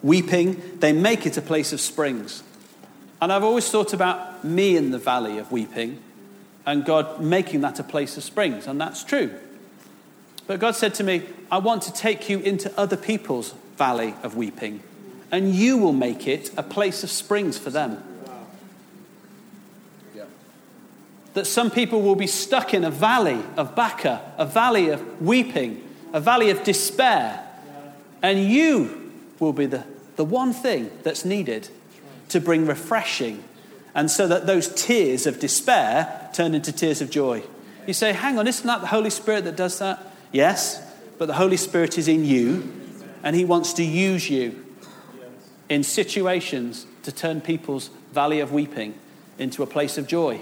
weeping, 0.00 0.78
they 0.78 0.92
make 0.92 1.26
it 1.26 1.36
a 1.36 1.42
place 1.42 1.72
of 1.72 1.80
springs. 1.80 2.44
And 3.20 3.32
I've 3.32 3.42
always 3.42 3.68
thought 3.68 3.92
about 3.92 4.44
me 4.44 4.76
in 4.76 4.92
the 4.92 4.98
valley 4.98 5.38
of 5.38 5.50
weeping 5.50 6.00
and 6.64 6.84
God 6.84 7.20
making 7.20 7.62
that 7.62 7.80
a 7.80 7.82
place 7.82 8.16
of 8.16 8.22
springs, 8.22 8.68
and 8.68 8.80
that's 8.80 9.02
true. 9.02 9.34
But 10.46 10.60
God 10.60 10.76
said 10.76 10.94
to 10.94 11.02
me, 11.02 11.24
I 11.50 11.58
want 11.58 11.82
to 11.82 11.92
take 11.92 12.28
you 12.28 12.38
into 12.38 12.72
other 12.78 12.96
people's 12.96 13.54
valley 13.76 14.14
of 14.22 14.36
weeping, 14.36 14.84
and 15.30 15.54
you 15.54 15.76
will 15.76 15.92
make 15.92 16.26
it 16.26 16.50
a 16.56 16.62
place 16.62 17.02
of 17.04 17.10
springs 17.10 17.58
for 17.58 17.70
them. 17.70 18.02
That 21.34 21.46
some 21.46 21.70
people 21.70 22.02
will 22.02 22.16
be 22.16 22.26
stuck 22.26 22.74
in 22.74 22.84
a 22.84 22.90
valley 22.90 23.40
of 23.56 23.76
Baca, 23.76 24.32
a 24.38 24.46
valley 24.46 24.88
of 24.88 25.22
weeping, 25.22 25.82
a 26.12 26.20
valley 26.20 26.50
of 26.50 26.64
despair, 26.64 27.44
and 28.22 28.42
you 28.42 29.12
will 29.38 29.52
be 29.52 29.66
the, 29.66 29.84
the 30.16 30.24
one 30.24 30.52
thing 30.52 30.90
that's 31.02 31.24
needed 31.24 31.68
to 32.30 32.40
bring 32.40 32.66
refreshing 32.66 33.44
and 33.94 34.10
so 34.10 34.26
that 34.26 34.46
those 34.46 34.72
tears 34.74 35.26
of 35.26 35.40
despair 35.40 36.30
turn 36.32 36.54
into 36.54 36.72
tears 36.72 37.00
of 37.00 37.10
joy. 37.10 37.42
You 37.86 37.92
say, 37.92 38.12
hang 38.12 38.38
on, 38.38 38.46
isn't 38.46 38.66
that 38.66 38.80
the 38.80 38.86
Holy 38.86 39.10
Spirit 39.10 39.44
that 39.44 39.56
does 39.56 39.78
that? 39.78 40.14
Yes, 40.30 40.80
but 41.18 41.26
the 41.26 41.34
Holy 41.34 41.56
Spirit 41.56 41.98
is 41.98 42.06
in 42.06 42.24
you 42.24 42.72
and 43.22 43.34
He 43.34 43.44
wants 43.44 43.72
to 43.74 43.84
use 43.84 44.28
you 44.28 44.64
in 45.68 45.82
situations 45.82 46.86
to 47.02 47.12
turn 47.12 47.40
people's 47.40 47.90
valley 48.12 48.40
of 48.40 48.52
weeping 48.52 48.94
into 49.38 49.62
a 49.62 49.66
place 49.66 49.98
of 49.98 50.06
joy. 50.06 50.40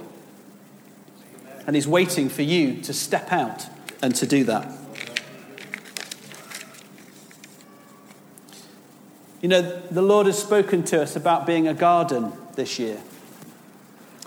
And 1.67 1.75
He's 1.75 1.89
waiting 1.89 2.29
for 2.29 2.43
you 2.43 2.81
to 2.83 2.93
step 2.93 3.33
out 3.33 3.67
and 4.03 4.15
to 4.17 4.27
do 4.27 4.45
that. 4.45 4.71
You 9.43 9.49
know, 9.49 9.81
the 9.91 10.03
Lord 10.03 10.27
has 10.27 10.39
spoken 10.39 10.83
to 10.85 11.03
us 11.03 11.15
about 11.15 11.47
being 11.47 11.69
a 11.69 11.75
garden 11.75 12.33
this 12.55 12.79
year. 12.79 13.01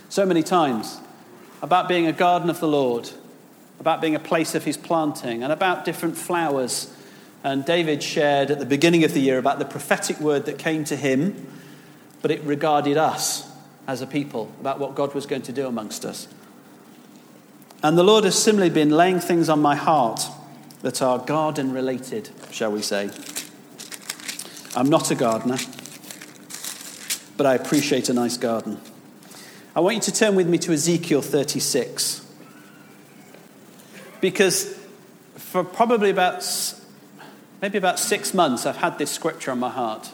So 0.09 0.25
many 0.25 0.43
times. 0.43 0.99
About 1.62 1.89
being 1.89 2.07
a 2.07 2.13
garden 2.13 2.49
of 2.49 2.62
the 2.62 2.67
Lord, 2.69 3.09
about 3.81 3.99
being 3.99 4.15
a 4.15 4.19
place 4.19 4.55
of 4.55 4.63
his 4.63 4.77
planting, 4.77 5.43
and 5.43 5.51
about 5.51 5.83
different 5.83 6.15
flowers. 6.15 6.93
And 7.43 7.63
David 7.63 8.04
shared 8.04 8.52
at 8.52 8.60
the 8.60 8.65
beginning 8.65 9.04
of 9.04 9.13
the 9.13 9.21
year 9.21 9.38
about 9.38 9.60
the 9.60 9.65
prophetic 9.65 10.19
word 10.19 10.45
that 10.45 10.58
came 10.58 10.84
to 10.86 10.95
him, 10.95 11.47
but 12.21 12.32
it 12.32 12.43
regarded 12.43 12.97
us 12.97 13.49
as 13.88 14.02
a 14.02 14.08
people, 14.08 14.52
about 14.60 14.80
what 14.80 14.93
God 14.93 15.15
was 15.15 15.25
going 15.25 15.41
to 15.41 15.52
do 15.52 15.65
amongst 15.65 16.06
us. 16.06 16.28
And 17.82 17.97
the 17.97 18.04
Lord 18.04 18.23
has 18.23 18.38
similarly 18.38 18.69
been 18.69 18.91
laying 18.91 19.19
things 19.19 19.49
on 19.49 19.62
my 19.62 19.75
heart 19.75 20.21
that 20.82 21.02
are 21.02 21.17
garden 21.17 21.73
related, 21.73 22.30
shall 22.52 22.71
we 22.71 22.84
say. 22.84 23.10
I'm 24.75 24.89
not 24.89 25.10
a 25.10 25.15
gardener, 25.15 25.58
but 27.36 27.47
I 27.47 27.56
appreciate 27.56 28.10
a 28.10 28.13
nice 28.13 28.38
garden. 28.38 28.80
I 29.75 29.80
want 29.80 29.95
you 29.95 30.02
to 30.02 30.13
turn 30.13 30.36
with 30.36 30.47
me 30.47 30.60
to 30.60 30.71
Ezekiel 30.71 31.23
36. 31.23 32.25
Because 34.21 34.78
for 35.36 35.63
probably 35.63 36.12
about 36.12 36.43
maybe 37.62 37.78
about 37.78 38.00
six 38.00 38.34
months, 38.34 38.65
I've 38.65 38.78
had 38.78 38.98
this 38.98 39.12
scripture 39.12 39.52
on 39.52 39.60
my 39.60 39.69
heart. 39.69 40.12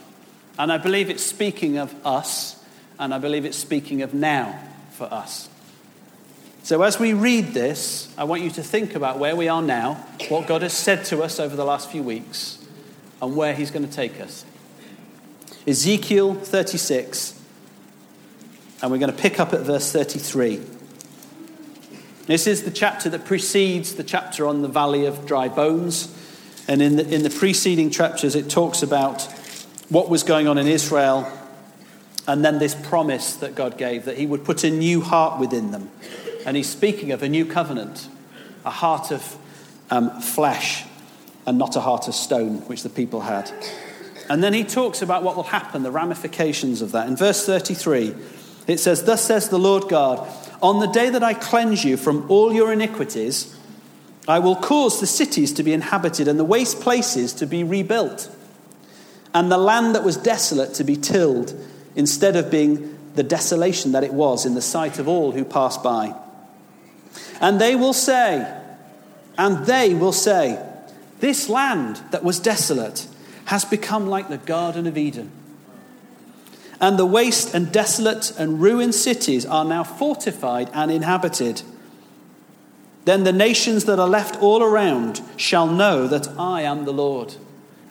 And 0.57 0.71
I 0.71 0.77
believe 0.77 1.09
it's 1.09 1.23
speaking 1.23 1.77
of 1.77 1.93
us, 2.05 2.63
and 2.97 3.13
I 3.13 3.17
believe 3.17 3.45
it's 3.45 3.57
speaking 3.57 4.01
of 4.01 4.13
now 4.13 4.59
for 4.91 5.05
us. 5.05 5.49
So, 6.63 6.81
as 6.81 6.97
we 6.97 7.13
read 7.13 7.53
this, 7.53 8.11
I 8.17 8.23
want 8.23 8.41
you 8.41 8.49
to 8.51 8.63
think 8.63 8.95
about 8.95 9.19
where 9.19 9.35
we 9.35 9.47
are 9.47 9.61
now, 9.61 10.03
what 10.29 10.47
God 10.47 10.63
has 10.63 10.73
said 10.73 11.05
to 11.05 11.21
us 11.21 11.39
over 11.39 11.55
the 11.55 11.65
last 11.65 11.91
few 11.91 12.01
weeks, 12.01 12.57
and 13.21 13.35
where 13.35 13.53
He's 13.53 13.69
going 13.69 13.87
to 13.87 13.91
take 13.91 14.19
us. 14.19 14.45
Ezekiel 15.67 16.33
36, 16.33 17.39
and 18.81 18.91
we're 18.91 18.97
going 18.97 19.11
to 19.11 19.17
pick 19.17 19.39
up 19.39 19.53
at 19.53 19.61
verse 19.61 19.91
33. 19.91 20.61
This 22.25 22.47
is 22.47 22.63
the 22.63 22.71
chapter 22.71 23.09
that 23.09 23.25
precedes 23.25 23.93
the 23.93 24.03
chapter 24.03 24.47
on 24.47 24.63
the 24.63 24.67
Valley 24.67 25.05
of 25.05 25.27
Dry 25.27 25.47
Bones. 25.47 26.07
And 26.67 26.81
in 26.81 26.95
the, 26.95 27.07
in 27.13 27.23
the 27.23 27.29
preceding 27.29 27.91
chapters, 27.91 28.35
it 28.35 28.49
talks 28.49 28.81
about 28.81 29.23
what 29.89 30.09
was 30.09 30.23
going 30.23 30.47
on 30.47 30.57
in 30.57 30.67
Israel 30.67 31.31
and 32.27 32.43
then 32.43 32.57
this 32.59 32.73
promise 32.73 33.35
that 33.35 33.55
God 33.55 33.77
gave 33.77 34.05
that 34.05 34.17
He 34.17 34.25
would 34.25 34.43
put 34.43 34.63
a 34.63 34.71
new 34.71 35.01
heart 35.01 35.39
within 35.39 35.71
them. 35.71 35.91
And 36.45 36.57
He's 36.57 36.69
speaking 36.69 37.11
of 37.11 37.21
a 37.21 37.29
new 37.29 37.45
covenant, 37.45 38.09
a 38.65 38.71
heart 38.71 39.11
of 39.11 39.37
um, 39.91 40.19
flesh 40.21 40.85
and 41.45 41.57
not 41.57 41.75
a 41.75 41.81
heart 41.81 42.07
of 42.07 42.15
stone, 42.15 42.57
which 42.67 42.81
the 42.83 42.89
people 42.89 43.21
had. 43.21 43.51
And 44.29 44.43
then 44.43 44.53
He 44.53 44.63
talks 44.63 45.01
about 45.01 45.23
what 45.23 45.35
will 45.35 45.43
happen, 45.43 45.83
the 45.83 45.91
ramifications 45.91 46.81
of 46.81 46.91
that. 46.93 47.07
In 47.07 47.15
verse 47.15 47.45
33, 47.45 48.15
it 48.67 48.79
says, 48.79 49.03
Thus 49.03 49.23
says 49.23 49.49
the 49.49 49.59
Lord 49.59 49.87
God, 49.87 50.27
on 50.63 50.79
the 50.79 50.87
day 50.87 51.09
that 51.11 51.21
I 51.21 51.35
cleanse 51.35 51.83
you 51.83 51.97
from 51.97 52.29
all 52.31 52.51
your 52.51 52.73
iniquities, 52.73 53.54
I 54.27 54.39
will 54.39 54.55
cause 54.55 54.99
the 54.99 55.07
cities 55.07 55.53
to 55.53 55.63
be 55.63 55.73
inhabited 55.73 56.27
and 56.27 56.39
the 56.39 56.43
waste 56.43 56.79
places 56.81 57.33
to 57.33 57.45
be 57.45 57.63
rebuilt, 57.63 58.29
and 59.33 59.51
the 59.51 59.57
land 59.57 59.95
that 59.95 60.03
was 60.03 60.17
desolate 60.17 60.73
to 60.75 60.83
be 60.83 60.95
tilled 60.95 61.53
instead 61.95 62.35
of 62.35 62.49
being 62.49 62.97
the 63.15 63.23
desolation 63.23 63.91
that 63.93 64.03
it 64.03 64.13
was 64.13 64.45
in 64.45 64.55
the 64.55 64.61
sight 64.61 64.99
of 64.99 65.07
all 65.07 65.31
who 65.31 65.45
pass 65.45 65.77
by. 65.77 66.13
And 67.39 67.59
they 67.59 67.75
will 67.75 67.93
say, 67.93 68.51
and 69.37 69.65
they 69.65 69.93
will 69.93 70.11
say, 70.11 70.61
This 71.19 71.49
land 71.49 72.01
that 72.11 72.23
was 72.23 72.39
desolate 72.39 73.07
has 73.45 73.65
become 73.65 74.07
like 74.07 74.29
the 74.29 74.37
Garden 74.37 74.87
of 74.87 74.97
Eden. 74.97 75.31
And 76.81 76.99
the 76.99 77.05
waste 77.05 77.53
and 77.53 77.71
desolate 77.71 78.37
and 78.37 78.61
ruined 78.61 78.95
cities 78.95 79.45
are 79.45 79.65
now 79.65 79.83
fortified 79.83 80.69
and 80.73 80.91
inhabited. 80.91 81.61
Then 83.05 83.23
the 83.23 83.31
nations 83.31 83.85
that 83.85 83.99
are 83.99 84.07
left 84.07 84.41
all 84.41 84.61
around 84.61 85.21
shall 85.37 85.67
know 85.67 86.07
that 86.07 86.27
I 86.39 86.63
am 86.63 86.85
the 86.85 86.93
Lord. 86.93 87.35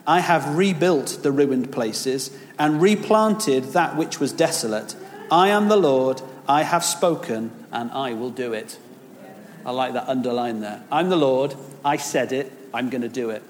I 0.05 0.19
have 0.19 0.55
rebuilt 0.55 1.19
the 1.23 1.31
ruined 1.31 1.71
places 1.71 2.31
and 2.59 2.81
replanted 2.81 3.63
that 3.73 3.95
which 3.97 4.19
was 4.19 4.31
desolate. 4.31 4.95
I 5.31 5.49
am 5.49 5.67
the 5.67 5.77
Lord, 5.77 6.21
I 6.47 6.63
have 6.63 6.85
spoken, 6.85 7.51
and 7.71 7.91
I 7.91 8.13
will 8.13 8.29
do 8.29 8.53
it. 8.53 8.77
I 9.65 9.71
like 9.71 9.93
that 9.93 10.07
underline 10.07 10.59
there. 10.59 10.83
I'm 10.91 11.09
the 11.09 11.15
Lord, 11.15 11.55
I 11.83 11.97
said 11.97 12.31
it, 12.31 12.51
I'm 12.73 12.89
going 12.89 13.01
to 13.01 13.09
do 13.09 13.31
it. 13.31 13.41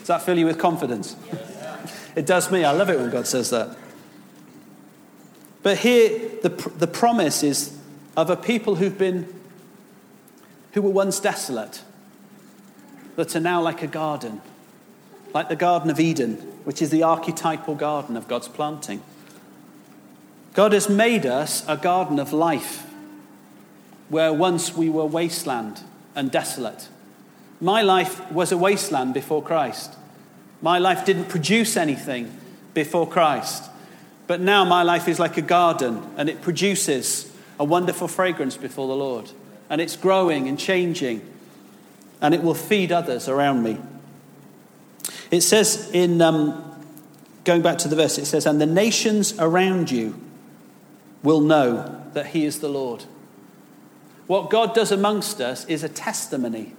Does 0.00 0.08
that 0.08 0.22
fill 0.22 0.36
you 0.36 0.46
with 0.46 0.58
confidence? 0.58 1.16
it 2.16 2.26
does 2.26 2.50
me. 2.50 2.64
I 2.64 2.72
love 2.72 2.90
it 2.90 2.98
when 2.98 3.10
God 3.10 3.26
says 3.26 3.50
that. 3.50 3.76
But 5.62 5.78
here, 5.78 6.18
the, 6.42 6.48
the 6.76 6.88
promise 6.88 7.42
is 7.42 7.78
of 8.16 8.28
a 8.28 8.36
people 8.36 8.74
who've 8.74 8.98
been, 8.98 9.32
who 10.72 10.82
were 10.82 10.90
once 10.90 11.20
desolate, 11.20 11.82
that 13.16 13.36
are 13.36 13.40
now 13.40 13.60
like 13.60 13.82
a 13.82 13.86
garden, 13.86 14.40
like 15.34 15.48
the 15.48 15.56
Garden 15.56 15.90
of 15.90 16.00
Eden, 16.00 16.34
which 16.64 16.80
is 16.80 16.90
the 16.90 17.02
archetypal 17.02 17.74
garden 17.74 18.16
of 18.16 18.28
God's 18.28 18.48
planting. 18.48 19.02
God 20.54 20.72
has 20.72 20.88
made 20.88 21.24
us 21.24 21.64
a 21.66 21.76
garden 21.76 22.18
of 22.18 22.32
life 22.32 22.86
where 24.08 24.32
once 24.32 24.76
we 24.76 24.90
were 24.90 25.06
wasteland 25.06 25.80
and 26.14 26.30
desolate. 26.30 26.88
My 27.60 27.80
life 27.80 28.30
was 28.30 28.52
a 28.52 28.58
wasteland 28.58 29.14
before 29.14 29.42
Christ. 29.42 29.94
My 30.60 30.78
life 30.78 31.06
didn't 31.06 31.28
produce 31.28 31.76
anything 31.76 32.38
before 32.74 33.08
Christ. 33.08 33.70
But 34.26 34.40
now 34.40 34.64
my 34.64 34.82
life 34.82 35.08
is 35.08 35.18
like 35.18 35.36
a 35.36 35.42
garden 35.42 36.02
and 36.16 36.28
it 36.28 36.42
produces 36.42 37.32
a 37.58 37.64
wonderful 37.64 38.08
fragrance 38.08 38.56
before 38.56 38.86
the 38.88 38.96
Lord. 38.96 39.30
And 39.72 39.80
it's 39.80 39.96
growing 39.96 40.46
and 40.46 40.56
changing 40.58 41.28
and 42.20 42.32
it 42.32 42.42
will 42.42 42.54
feed 42.54 42.92
others 42.92 43.28
around 43.28 43.62
me. 43.62 43.78
It 45.30 45.40
says 45.40 45.90
in, 45.92 46.22
um, 46.22 46.86
going 47.44 47.62
back 47.62 47.78
to 47.78 47.88
the 47.88 47.96
verse, 47.96 48.16
it 48.16 48.26
says, 48.26 48.46
And 48.46 48.60
the 48.60 48.66
nations 48.66 49.34
around 49.38 49.90
you 49.90 50.14
will 51.22 51.40
know 51.40 52.04
that 52.12 52.26
He 52.26 52.44
is 52.44 52.60
the 52.60 52.68
Lord. 52.68 53.04
What 54.28 54.50
God 54.50 54.74
does 54.74 54.92
amongst 54.92 55.40
us 55.40 55.64
is 55.64 55.82
a 55.82 55.88
testimony 55.88 56.76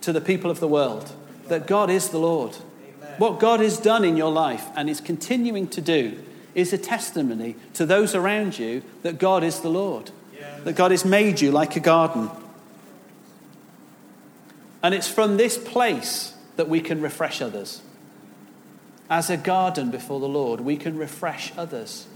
to 0.00 0.12
the 0.12 0.20
people 0.20 0.50
of 0.50 0.58
the 0.58 0.68
world 0.68 1.12
that 1.48 1.66
God 1.66 1.90
is 1.90 2.08
the 2.08 2.18
Lord. 2.18 2.56
Amen. 2.56 3.14
What 3.18 3.40
God 3.40 3.60
has 3.60 3.78
done 3.78 4.04
in 4.04 4.16
your 4.16 4.32
life 4.32 4.68
and 4.74 4.88
is 4.88 5.00
continuing 5.00 5.68
to 5.68 5.80
do 5.80 6.22
is 6.54 6.72
a 6.72 6.78
testimony 6.78 7.56
to 7.74 7.84
those 7.84 8.14
around 8.14 8.58
you 8.58 8.82
that 9.02 9.18
God 9.18 9.42
is 9.44 9.60
the 9.60 9.68
Lord, 9.68 10.10
that 10.64 10.74
God 10.74 10.90
has 10.90 11.04
made 11.04 11.40
you 11.40 11.50
like 11.50 11.76
a 11.76 11.80
garden. 11.80 12.30
And 14.82 14.94
it's 14.94 15.08
from 15.08 15.36
this 15.36 15.56
place 15.58 16.34
that 16.56 16.68
we 16.68 16.80
can 16.80 17.00
refresh 17.00 17.40
others. 17.40 17.82
As 19.08 19.30
a 19.30 19.36
garden 19.36 19.90
before 19.90 20.20
the 20.20 20.28
Lord, 20.28 20.60
we 20.60 20.76
can 20.76 20.96
refresh 20.96 21.52
others. 21.56 22.06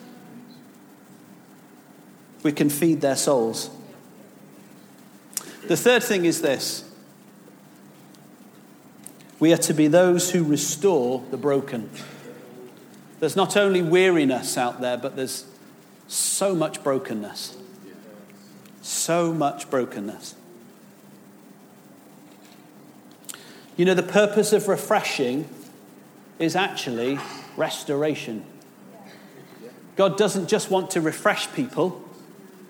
We 2.42 2.52
can 2.52 2.70
feed 2.70 3.00
their 3.00 3.16
souls. 3.16 3.70
The 5.68 5.76
third 5.76 6.02
thing 6.02 6.24
is 6.24 6.42
this 6.42 6.84
we 9.38 9.52
are 9.52 9.58
to 9.58 9.74
be 9.74 9.88
those 9.88 10.30
who 10.30 10.44
restore 10.44 11.22
the 11.30 11.36
broken. 11.36 11.90
There's 13.20 13.36
not 13.36 13.56
only 13.56 13.82
weariness 13.82 14.56
out 14.56 14.80
there, 14.80 14.96
but 14.96 15.16
there's 15.16 15.44
so 16.08 16.54
much 16.54 16.82
brokenness. 16.82 17.56
So 19.06 19.32
much 19.32 19.70
brokenness. 19.70 20.34
You 23.76 23.84
know, 23.84 23.94
the 23.94 24.02
purpose 24.02 24.52
of 24.52 24.66
refreshing 24.66 25.48
is 26.40 26.56
actually 26.56 27.20
restoration. 27.56 28.44
God 29.94 30.18
doesn't 30.18 30.48
just 30.48 30.72
want 30.72 30.90
to 30.90 31.00
refresh 31.00 31.52
people 31.52 32.02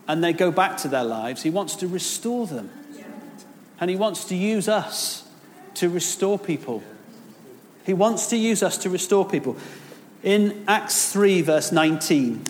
and 0.06 0.22
they 0.22 0.34
go 0.34 0.50
back 0.50 0.76
to 0.82 0.88
their 0.88 1.04
lives, 1.04 1.42
He 1.42 1.48
wants 1.48 1.74
to 1.76 1.88
restore 1.88 2.46
them. 2.46 2.70
And 3.80 3.88
He 3.88 3.96
wants 3.96 4.26
to 4.26 4.36
use 4.36 4.68
us 4.68 5.26
to 5.76 5.88
restore 5.88 6.38
people. 6.38 6.82
He 7.86 7.94
wants 7.94 8.26
to 8.26 8.36
use 8.36 8.62
us 8.62 8.76
to 8.76 8.90
restore 8.90 9.26
people. 9.26 9.56
In 10.22 10.64
Acts 10.68 11.10
3, 11.14 11.40
verse 11.40 11.72
19, 11.72 12.44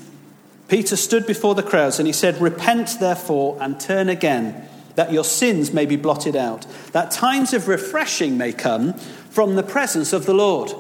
Peter 0.68 0.96
stood 0.96 1.26
before 1.26 1.55
the 1.55 1.62
crowds 1.62 1.98
and 1.98 2.07
he 2.07 2.12
said, 2.12 2.40
Repent 2.40 2.98
therefore 2.98 3.57
and 3.61 3.79
turn 3.79 4.09
again 4.09 4.68
that 4.96 5.12
your 5.12 5.24
sins 5.24 5.72
may 5.72 5.87
be 5.87 5.96
blotted 5.96 6.35
out, 6.35 6.66
that 6.92 7.11
times 7.11 7.52
of 7.52 7.68
refreshing 7.68 8.37
may 8.37 8.52
come 8.52 8.94
from 8.94 9.55
the 9.55 9.62
presence 9.62 10.12
of 10.12 10.26
the 10.26 10.35
Lord. 10.35 10.72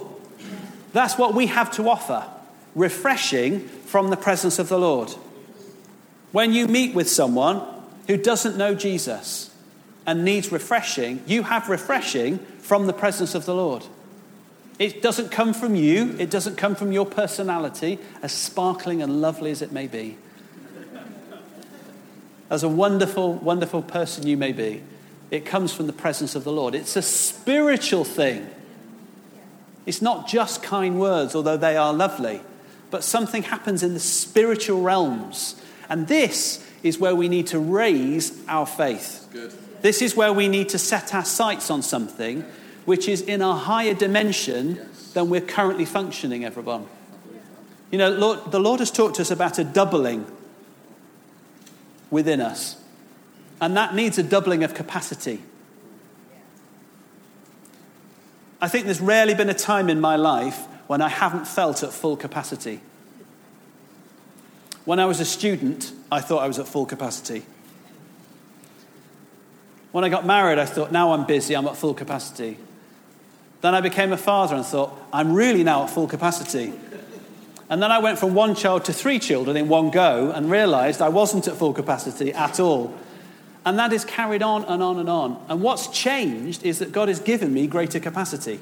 That's 0.92 1.18
what 1.18 1.34
we 1.34 1.46
have 1.46 1.70
to 1.72 1.88
offer 1.88 2.26
refreshing 2.74 3.60
from 3.60 4.10
the 4.10 4.16
presence 4.16 4.58
of 4.58 4.68
the 4.68 4.78
Lord. 4.78 5.10
When 6.32 6.52
you 6.52 6.68
meet 6.68 6.94
with 6.94 7.08
someone 7.08 7.62
who 8.06 8.16
doesn't 8.16 8.56
know 8.56 8.74
Jesus 8.74 9.50
and 10.06 10.24
needs 10.24 10.52
refreshing, 10.52 11.22
you 11.26 11.42
have 11.44 11.68
refreshing 11.68 12.38
from 12.58 12.86
the 12.86 12.92
presence 12.92 13.34
of 13.34 13.46
the 13.46 13.54
Lord. 13.54 13.84
It 14.78 15.00
doesn't 15.00 15.30
come 15.30 15.54
from 15.54 15.74
you, 15.74 16.14
it 16.18 16.30
doesn't 16.30 16.56
come 16.56 16.74
from 16.74 16.92
your 16.92 17.06
personality, 17.06 17.98
as 18.22 18.32
sparkling 18.32 19.02
and 19.02 19.20
lovely 19.20 19.50
as 19.50 19.62
it 19.62 19.72
may 19.72 19.86
be 19.86 20.18
as 22.50 22.62
a 22.62 22.68
wonderful, 22.68 23.34
wonderful 23.34 23.82
person 23.82 24.26
you 24.26 24.36
may 24.36 24.52
be, 24.52 24.82
it 25.30 25.44
comes 25.44 25.72
from 25.72 25.86
the 25.86 25.92
presence 25.92 26.34
of 26.34 26.44
the 26.44 26.52
Lord. 26.52 26.74
It's 26.74 26.96
a 26.96 27.02
spiritual 27.02 28.04
thing. 28.04 28.48
It's 29.84 30.02
not 30.02 30.28
just 30.28 30.62
kind 30.62 31.00
words, 31.00 31.34
although 31.34 31.56
they 31.56 31.76
are 31.76 31.92
lovely, 31.92 32.40
but 32.90 33.02
something 33.02 33.42
happens 33.42 33.82
in 33.82 33.94
the 33.94 34.00
spiritual 34.00 34.82
realms. 34.82 35.60
And 35.88 36.06
this 36.06 36.64
is 36.82 36.98
where 36.98 37.14
we 37.14 37.28
need 37.28 37.48
to 37.48 37.58
raise 37.58 38.46
our 38.48 38.66
faith. 38.66 39.28
This 39.82 40.02
is 40.02 40.16
where 40.16 40.32
we 40.32 40.48
need 40.48 40.68
to 40.70 40.78
set 40.78 41.14
our 41.14 41.24
sights 41.24 41.70
on 41.70 41.82
something 41.82 42.44
which 42.86 43.08
is 43.08 43.20
in 43.20 43.42
a 43.42 43.54
higher 43.54 43.92
dimension 43.92 44.76
yes. 44.76 45.12
than 45.12 45.28
we're 45.28 45.40
currently 45.40 45.84
functioning, 45.84 46.44
everyone. 46.44 46.86
You 47.90 47.98
know, 47.98 48.10
Lord, 48.10 48.50
the 48.50 48.60
Lord 48.60 48.80
has 48.80 48.90
talked 48.90 49.16
to 49.16 49.22
us 49.22 49.30
about 49.30 49.58
a 49.58 49.64
doubling 49.64 50.26
within 52.10 52.40
us. 52.40 52.76
And 53.60 53.76
that 53.76 53.94
needs 53.94 54.18
a 54.18 54.22
doubling 54.22 54.64
of 54.64 54.74
capacity. 54.74 55.42
I 58.60 58.68
think 58.68 58.84
there's 58.84 59.00
rarely 59.00 59.34
been 59.34 59.50
a 59.50 59.54
time 59.54 59.90
in 59.90 60.00
my 60.00 60.16
life 60.16 60.66
when 60.86 61.02
I 61.02 61.08
haven't 61.08 61.46
felt 61.46 61.82
at 61.82 61.92
full 61.92 62.16
capacity. 62.16 62.80
When 64.84 65.00
I 65.00 65.06
was 65.06 65.20
a 65.20 65.24
student, 65.24 65.92
I 66.10 66.20
thought 66.20 66.42
I 66.42 66.46
was 66.46 66.58
at 66.58 66.68
full 66.68 66.86
capacity. 66.86 67.44
When 69.90 70.04
I 70.04 70.08
got 70.08 70.24
married, 70.26 70.58
I 70.58 70.66
thought, 70.66 70.92
now 70.92 71.12
I'm 71.12 71.26
busy, 71.26 71.54
I'm 71.54 71.66
at 71.66 71.76
full 71.76 71.94
capacity. 71.94 72.58
Then 73.60 73.74
I 73.74 73.80
became 73.80 74.12
a 74.12 74.16
father 74.16 74.54
and 74.56 74.64
thought, 74.64 74.96
I'm 75.12 75.32
really 75.32 75.64
now 75.64 75.84
at 75.84 75.90
full 75.90 76.06
capacity. 76.06 76.72
And 77.68 77.82
then 77.82 77.90
I 77.90 77.98
went 77.98 78.18
from 78.18 78.34
one 78.34 78.54
child 78.54 78.84
to 78.84 78.92
three 78.92 79.18
children 79.18 79.56
in 79.56 79.68
one 79.68 79.90
go 79.90 80.30
and 80.30 80.50
realized 80.50 81.02
I 81.02 81.08
wasn't 81.08 81.48
at 81.48 81.56
full 81.56 81.72
capacity 81.72 82.32
at 82.32 82.60
all. 82.60 82.94
And 83.64 83.78
that 83.80 83.92
is 83.92 84.04
carried 84.04 84.42
on 84.42 84.64
and 84.66 84.82
on 84.82 84.98
and 84.98 85.08
on. 85.08 85.44
And 85.48 85.60
what's 85.60 85.88
changed 85.88 86.64
is 86.64 86.78
that 86.78 86.92
God 86.92 87.08
has 87.08 87.18
given 87.18 87.52
me 87.52 87.66
greater 87.66 87.98
capacity. 87.98 88.60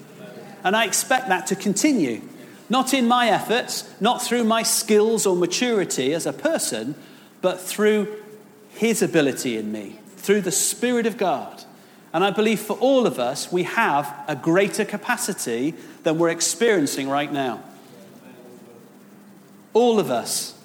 And 0.63 0.75
I 0.75 0.87
expect 0.87 1.29
that 1.29 1.47
to 1.49 1.57
continue. 1.57 2.23
Not 2.71 2.95
in 2.95 3.07
my 3.07 3.29
efforts, 3.29 3.93
not 4.01 4.23
through 4.23 4.45
my 4.45 4.63
skills 4.63 5.27
or 5.27 5.37
maturity 5.37 6.15
as 6.15 6.25
a 6.25 6.33
person, 6.33 6.95
but 7.43 7.61
through 7.61 8.23
His 8.71 9.03
ability 9.03 9.59
in 9.59 9.71
me, 9.71 9.99
through 10.17 10.41
the 10.41 10.51
Spirit 10.51 11.05
of 11.05 11.19
God. 11.19 11.65
And 12.15 12.23
I 12.23 12.31
believe 12.31 12.61
for 12.61 12.75
all 12.75 13.09
of 13.09 13.19
us, 13.19 13.51
we 13.51 13.65
have 13.65 14.15
a 14.29 14.37
greater 14.37 14.85
capacity 14.85 15.75
than 16.05 16.17
we're 16.17 16.31
experiencing 16.31 17.09
right 17.09 17.31
now. 17.31 17.61
All 19.73 19.99
of 19.99 20.13
us. 20.13 20.57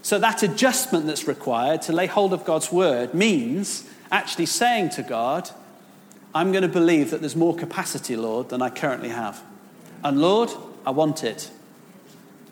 So 0.00 0.18
that 0.18 0.42
adjustment 0.42 1.06
that's 1.06 1.28
required 1.28 1.82
to 1.82 1.92
lay 1.92 2.06
hold 2.06 2.32
of 2.32 2.46
God's 2.46 2.72
word 2.72 3.12
means 3.12 3.84
actually 4.10 4.46
saying 4.46 4.88
to 4.90 5.02
God, 5.02 5.50
I'm 6.34 6.50
going 6.50 6.62
to 6.62 6.68
believe 6.68 7.10
that 7.10 7.20
there's 7.20 7.36
more 7.36 7.54
capacity, 7.54 8.16
Lord, 8.16 8.48
than 8.48 8.62
I 8.62 8.70
currently 8.70 9.10
have. 9.10 9.42
And 10.02 10.18
Lord, 10.18 10.48
I 10.86 10.92
want 10.92 11.22
it. 11.24 11.50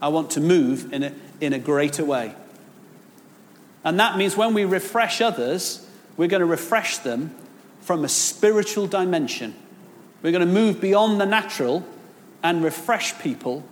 I 0.03 0.09
want 0.09 0.33
to 0.33 0.41
move 0.43 0.93
in 0.93 1.03
a, 1.03 1.13
in 1.41 1.55
a 1.55 1.59
greater 1.59 2.05
way. 2.05 2.35
And 3.85 3.99
that 3.99 4.19
means 4.19 4.37
when 4.37 4.53
we 4.53 4.67
refresh 4.67 5.23
others, 5.23 5.87
we're 6.19 6.29
going 6.29 6.41
to 6.41 6.47
refresh 6.47 6.99
them 6.99 7.35
from 7.89 8.05
a 8.05 8.09
spiritual 8.09 8.87
dimension. 8.87 9.55
We're 10.21 10.31
going 10.31 10.47
to 10.47 10.53
move 10.53 10.79
beyond 10.79 11.19
the 11.19 11.25
natural 11.25 11.87
and 12.43 12.63
refresh 12.63 13.19
people 13.19 13.65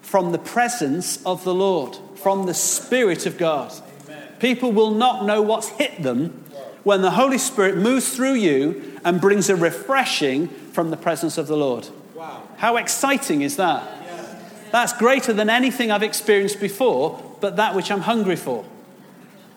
from 0.00 0.32
the 0.32 0.38
presence 0.38 1.22
of 1.26 1.44
the 1.44 1.52
Lord, 1.52 1.98
from 2.14 2.46
the 2.46 2.54
Spirit 2.54 3.26
of 3.26 3.36
God. 3.36 3.74
Amen. 4.06 4.28
People 4.40 4.72
will 4.72 4.92
not 4.92 5.26
know 5.26 5.42
what's 5.42 5.68
hit 5.68 6.02
them 6.02 6.44
when 6.82 7.02
the 7.02 7.10
Holy 7.10 7.36
Spirit 7.36 7.76
moves 7.76 8.16
through 8.16 8.36
you 8.36 8.98
and 9.04 9.20
brings 9.20 9.50
a 9.50 9.56
refreshing 9.56 10.48
from 10.48 10.88
the 10.88 10.96
presence 10.96 11.36
of 11.36 11.46
the 11.46 11.58
Lord. 11.58 11.86
Wow. 12.14 12.42
How 12.56 12.76
exciting 12.76 13.42
is 13.42 13.56
that? 13.56 13.82
Yeah. 14.02 14.38
That's 14.72 14.94
greater 14.94 15.34
than 15.34 15.50
anything 15.50 15.90
I've 15.90 16.02
experienced 16.02 16.58
before, 16.58 17.36
but 17.42 17.56
that 17.56 17.74
which 17.74 17.90
I'm 17.90 18.00
hungry 18.00 18.36
for. 18.36 18.64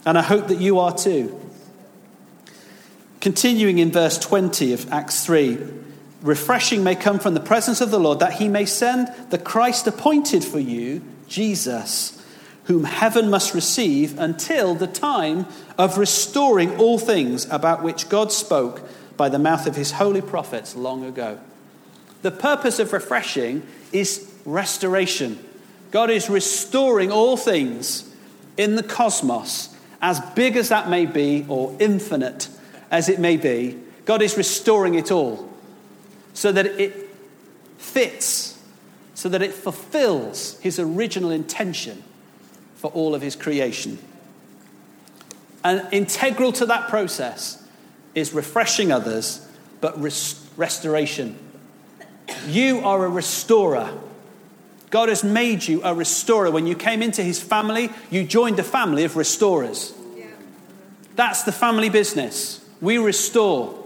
And 0.06 0.18
I 0.18 0.22
hope 0.22 0.50
that 0.50 0.60
you 0.60 0.80
are 0.80 0.94
too. 0.94 1.39
Continuing 3.22 3.80
in 3.80 3.92
verse 3.92 4.18
20 4.18 4.74
of 4.74 4.92
Acts 4.92 5.26
3 5.26 5.58
refreshing 6.22 6.84
may 6.84 6.96
come 6.96 7.20
from 7.20 7.34
the 7.34 7.40
presence 7.40 7.82
of 7.82 7.92
the 7.92 8.00
Lord, 8.00 8.20
that 8.20 8.34
he 8.34 8.48
may 8.48 8.66
send 8.66 9.12
the 9.30 9.38
Christ 9.38 9.88
appointed 9.88 10.44
for 10.44 10.60
you, 10.60 11.02
Jesus, 11.28 12.24
whom 12.66 12.84
heaven 12.84 13.30
must 13.30 13.54
receive 13.54 14.18
until 14.20 14.76
the 14.76 14.88
time 14.88 15.46
of 15.78 15.98
restoring 15.98 16.76
all 16.78 17.00
things 17.00 17.46
about 17.50 17.84
which 17.84 18.10
God 18.10 18.32
spoke 18.32 18.82
by 19.16 19.30
the 19.30 19.40
mouth 19.40 19.66
of 19.66 19.76
his 19.76 19.92
holy 19.92 20.22
prophets 20.22 20.76
long 20.76 21.06
ago. 21.06 21.40
The 22.22 22.32
purpose 22.32 22.80
of 22.80 22.92
refreshing 22.92 23.66
is 23.92 24.34
restoration. 24.46 25.40
God 25.92 26.10
is 26.10 26.30
restoring 26.30 27.12
all 27.12 27.38
things 27.38 28.14
in 28.58 28.76
the 28.76 28.84
cosmos, 28.84 29.76
as 30.02 30.20
big 30.36 30.58
as 30.58 30.70
that 30.70 30.90
may 30.90 31.06
be, 31.06 31.46
or 31.48 31.76
infinite 31.80 32.50
as 32.92 33.10
it 33.10 33.20
may 33.20 33.38
be. 33.38 33.78
God 34.06 34.22
is 34.22 34.38
restoring 34.38 34.96
it 34.96 35.12
all 35.12 35.50
so 36.34 36.52
that 36.52 36.66
it 36.66 37.10
fits, 37.78 38.58
so 39.14 39.30
that 39.30 39.42
it 39.42 39.54
fulfills 39.54 40.60
his 40.60 40.80
original 40.80 41.32
intention 41.32 42.04
for 42.76 42.90
all 42.92 43.14
of 43.14 43.22
his 43.22 43.36
creation. 43.36 44.00
And 45.64 45.88
integral 45.92 46.52
to 46.54 46.66
that 46.68 46.90
process 46.90 47.62
is 48.16 48.34
refreshing 48.34 48.92
others, 48.92 49.46
but 49.82 50.02
res- 50.02 50.48
restoration. 50.56 51.38
You 52.48 52.80
are 52.80 53.06
a 53.06 53.10
restorer. 53.10 53.92
God 54.90 55.10
has 55.10 55.24
made 55.24 55.68
you 55.68 55.82
a 55.84 55.94
restorer. 55.94 56.50
When 56.50 56.66
you 56.66 56.76
came 56.76 57.02
into 57.02 57.22
his 57.22 57.42
family, 57.42 57.90
you 58.10 58.24
joined 58.24 58.60
a 58.60 58.64
family 58.64 59.04
of 59.04 59.16
restorers. 59.16 59.94
Yeah. 60.16 60.26
That's 61.16 61.44
the 61.44 61.52
family 61.52 61.90
business. 61.90 62.66
We 62.82 62.98
restore. 62.98 63.84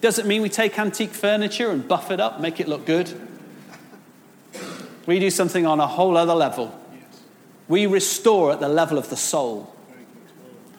Doesn't 0.00 0.26
mean 0.26 0.42
we 0.42 0.48
take 0.48 0.78
antique 0.78 1.10
furniture 1.10 1.70
and 1.70 1.86
buff 1.86 2.10
it 2.10 2.20
up, 2.20 2.40
make 2.40 2.60
it 2.60 2.68
look 2.68 2.86
good. 2.86 3.12
We 5.06 5.18
do 5.18 5.30
something 5.30 5.66
on 5.66 5.80
a 5.80 5.86
whole 5.86 6.16
other 6.16 6.34
level. 6.34 6.78
We 7.66 7.86
restore 7.86 8.52
at 8.52 8.60
the 8.60 8.68
level 8.68 8.98
of 8.98 9.10
the 9.10 9.16
soul. 9.16 9.74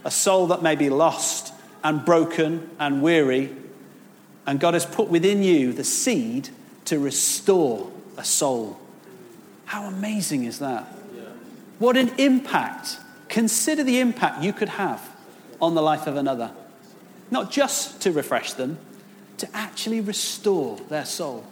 A 0.04 0.12
soul 0.12 0.48
that 0.48 0.62
may 0.62 0.76
be 0.76 0.90
lost 0.90 1.54
and 1.84 2.04
broken 2.06 2.70
and 2.80 3.02
weary. 3.02 3.56
And 4.46 4.60
God 4.60 4.74
has 4.74 4.86
put 4.86 5.10
within 5.10 5.44
you 5.44 5.74
the 5.74 5.84
seed 5.84 6.50
to 6.86 7.00
restore 7.00 7.92
a 8.18 8.24
soul. 8.24 8.80
How 9.66 9.86
amazing 9.86 10.46
is 10.46 10.60
that? 10.60 10.84
What 11.78 11.96
an 11.96 12.10
impact. 12.18 12.98
Consider 13.30 13.84
the 13.84 14.00
impact 14.00 14.44
you 14.44 14.52
could 14.52 14.70
have 14.70 15.16
on 15.62 15.76
the 15.76 15.82
life 15.82 16.08
of 16.08 16.16
another. 16.16 16.52
Not 17.32 17.52
just 17.52 18.02
to 18.02 18.12
refresh 18.12 18.54
them, 18.54 18.80
to 19.38 19.50
actually 19.54 20.02
restore 20.02 20.78
their 20.90 21.06
soul. 21.06 21.46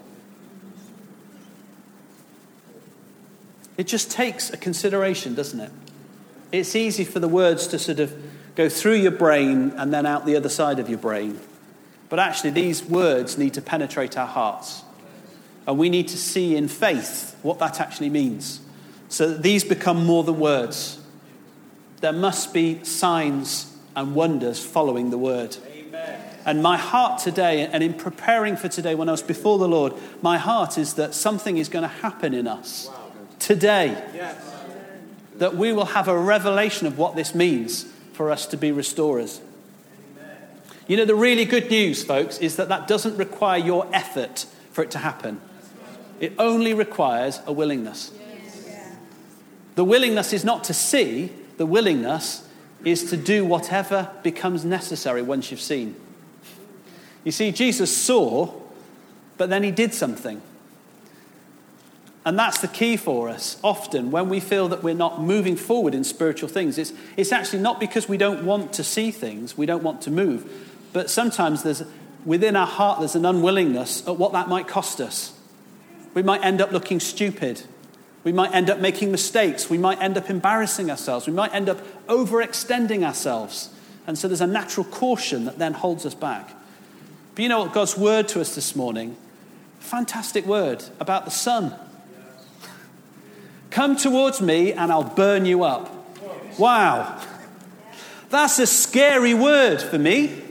It 3.78 3.86
just 3.86 4.12
takes 4.12 4.52
a 4.52 4.58
consideration, 4.58 5.36
doesn't 5.36 5.60
it? 5.60 5.72
It's 6.52 6.76
easy 6.76 7.04
for 7.04 7.20
the 7.20 7.28
words 7.28 7.68
to 7.68 7.80
sort 7.80 8.00
of 8.00 8.16
go 8.56 8.70
through 8.70 8.96
your 8.96 9.12
brain 9.12 9.72
and 9.78 9.94
then 9.94 10.06
out 10.06 10.26
the 10.26 10.36
other 10.36 10.50
side 10.50 10.80
of 10.80 10.90
your 10.90 10.98
brain. 10.98 11.40
But 12.10 12.20
actually, 12.20 12.52
these 12.52 12.84
words 12.84 13.38
need 13.38 13.54
to 13.54 13.62
penetrate 13.62 14.18
our 14.18 14.26
hearts. 14.26 14.84
And 15.68 15.78
we 15.78 15.90
need 15.90 16.08
to 16.10 16.18
see 16.18 16.56
in 16.56 16.68
faith 16.70 17.36
what 17.44 17.60
that 17.60 17.80
actually 17.80 18.10
means. 18.10 18.62
So 19.10 19.30
that 19.30 19.44
these 19.44 19.64
become 19.64 20.06
more 20.06 20.24
than 20.24 20.40
words. 20.40 21.00
There 22.02 22.14
must 22.14 22.54
be 22.54 22.84
signs 22.84 23.74
and 23.96 24.16
wonders 24.16 24.64
following 24.64 25.10
the 25.10 25.18
word. 25.18 25.58
And 26.48 26.64
my 26.64 26.78
heart 26.78 27.20
today, 27.20 27.68
and 27.68 27.84
in 27.84 27.94
preparing 27.94 28.56
for 28.56 28.70
today 28.70 28.96
when 28.96 29.10
I 29.10 29.12
was 29.12 29.22
before 29.22 29.58
the 29.58 29.68
Lord, 29.68 29.94
my 30.22 30.38
heart 30.38 30.78
is 30.78 30.94
that 30.94 31.14
something 31.14 31.58
is 31.58 31.68
going 31.68 31.84
to 31.84 31.90
happen 31.90 32.34
in 32.34 32.48
us 32.48 32.90
today. 33.38 34.02
That 35.36 35.58
we 35.58 35.74
will 35.74 35.88
have 35.88 36.08
a 36.08 36.18
revelation 36.18 36.88
of 36.88 36.98
what 36.98 37.18
this 37.18 37.36
means 37.36 37.84
for 38.14 38.32
us 38.32 38.46
to 38.48 38.58
be 38.58 38.72
restorers. 38.72 39.42
You 40.88 40.96
know, 40.96 41.04
the 41.04 41.16
really 41.16 41.44
good 41.44 41.70
news, 41.70 42.02
folks, 42.06 42.38
is 42.38 42.56
that 42.56 42.70
that 42.70 42.88
doesn't 42.88 43.18
require 43.18 43.60
your 43.60 43.86
effort 43.92 44.46
for 44.72 44.86
it 44.86 44.92
to 44.92 45.00
happen. 45.00 45.42
It 46.22 46.32
only 46.40 46.74
requires 46.74 47.42
a 47.46 47.52
willingness. 47.52 48.14
The 49.76 49.84
willingness 49.84 50.32
is 50.32 50.46
not 50.46 50.64
to 50.64 50.74
see, 50.74 51.30
the 51.58 51.66
willingness 51.66 52.48
is 52.86 53.10
to 53.10 53.18
do 53.18 53.44
whatever 53.44 54.10
becomes 54.24 54.64
necessary 54.64 55.22
once 55.22 55.52
you've 55.52 55.60
seen. 55.60 55.98
You 57.28 57.34
see, 57.34 57.52
Jesus 57.52 57.94
saw, 57.94 58.54
but 59.38 59.50
then 59.50 59.62
he 59.62 59.70
did 59.70 59.94
something. 59.94 60.42
And 62.26 62.40
that's 62.40 62.62
the 62.62 62.70
key 62.70 62.96
for 62.96 63.28
us. 63.28 63.60
Often, 63.62 64.12
when 64.12 64.30
we 64.30 64.40
feel 64.40 64.70
that 64.70 64.82
we're 64.82 64.94
not 64.94 65.22
moving 65.22 65.58
forward 65.58 65.94
in 65.94 66.06
spiritual 66.06 66.48
things, 66.48 66.78
it's, 66.78 66.94
it's 67.18 67.34
actually 67.34 67.60
not 67.60 67.82
because 67.82 68.08
we 68.08 68.16
don't 68.16 68.46
want 68.46 68.72
to 68.72 68.84
see 68.86 69.12
things, 69.12 69.58
we 69.58 69.66
don't 69.66 69.84
want 69.84 70.04
to 70.04 70.10
move, 70.10 70.50
but 70.94 71.10
sometimes 71.10 71.64
there's, 71.64 71.84
within 72.24 72.56
our 72.56 72.66
heart 72.66 73.00
there's 73.00 73.16
an 73.16 73.26
unwillingness 73.26 74.08
at 74.08 74.16
what 74.16 74.32
that 74.32 74.48
might 74.48 74.70
cost 74.70 75.02
us. 75.02 75.34
We 76.14 76.24
might 76.24 76.46
end 76.46 76.62
up 76.62 76.72
looking 76.72 77.02
stupid. 77.02 77.62
We 78.24 78.32
might 78.32 78.56
end 78.56 78.70
up 78.70 78.80
making 78.80 79.12
mistakes. 79.12 79.70
We 79.70 79.78
might 79.78 80.02
end 80.02 80.18
up 80.18 80.30
embarrassing 80.30 80.90
ourselves. 80.90 81.28
We 81.28 81.34
might 81.34 81.54
end 81.54 81.68
up 81.68 81.82
overextending 82.08 83.04
ourselves. 83.04 83.70
And 84.08 84.18
so 84.18 84.30
there's 84.30 84.40
a 84.40 84.48
natural 84.48 84.86
caution 84.86 85.44
that 85.44 85.60
then 85.60 85.74
holds 85.74 86.06
us 86.06 86.16
back. 86.16 86.54
But 87.38 87.44
you 87.44 87.50
know 87.50 87.60
what 87.60 87.72
God's 87.72 87.96
word 87.96 88.28
to 88.30 88.42
us 88.42 88.56
this 88.56 88.76
morning? 88.76 89.16
Fantastic 89.78 90.48
word 90.48 90.84
about 91.00 91.24
the 91.24 91.30
sun. 91.30 91.72
Come 93.70 93.96
towards 93.96 94.42
me 94.42 94.74
and 94.74 94.92
I'll 94.92 95.04
burn 95.04 95.46
you 95.46 95.64
up. 95.64 95.94
Wow. 96.58 97.22
That's 98.32 98.58
a 98.58 98.66
scary 98.66 99.36
word 99.36 99.84
for 99.84 100.00
me. 100.00 100.46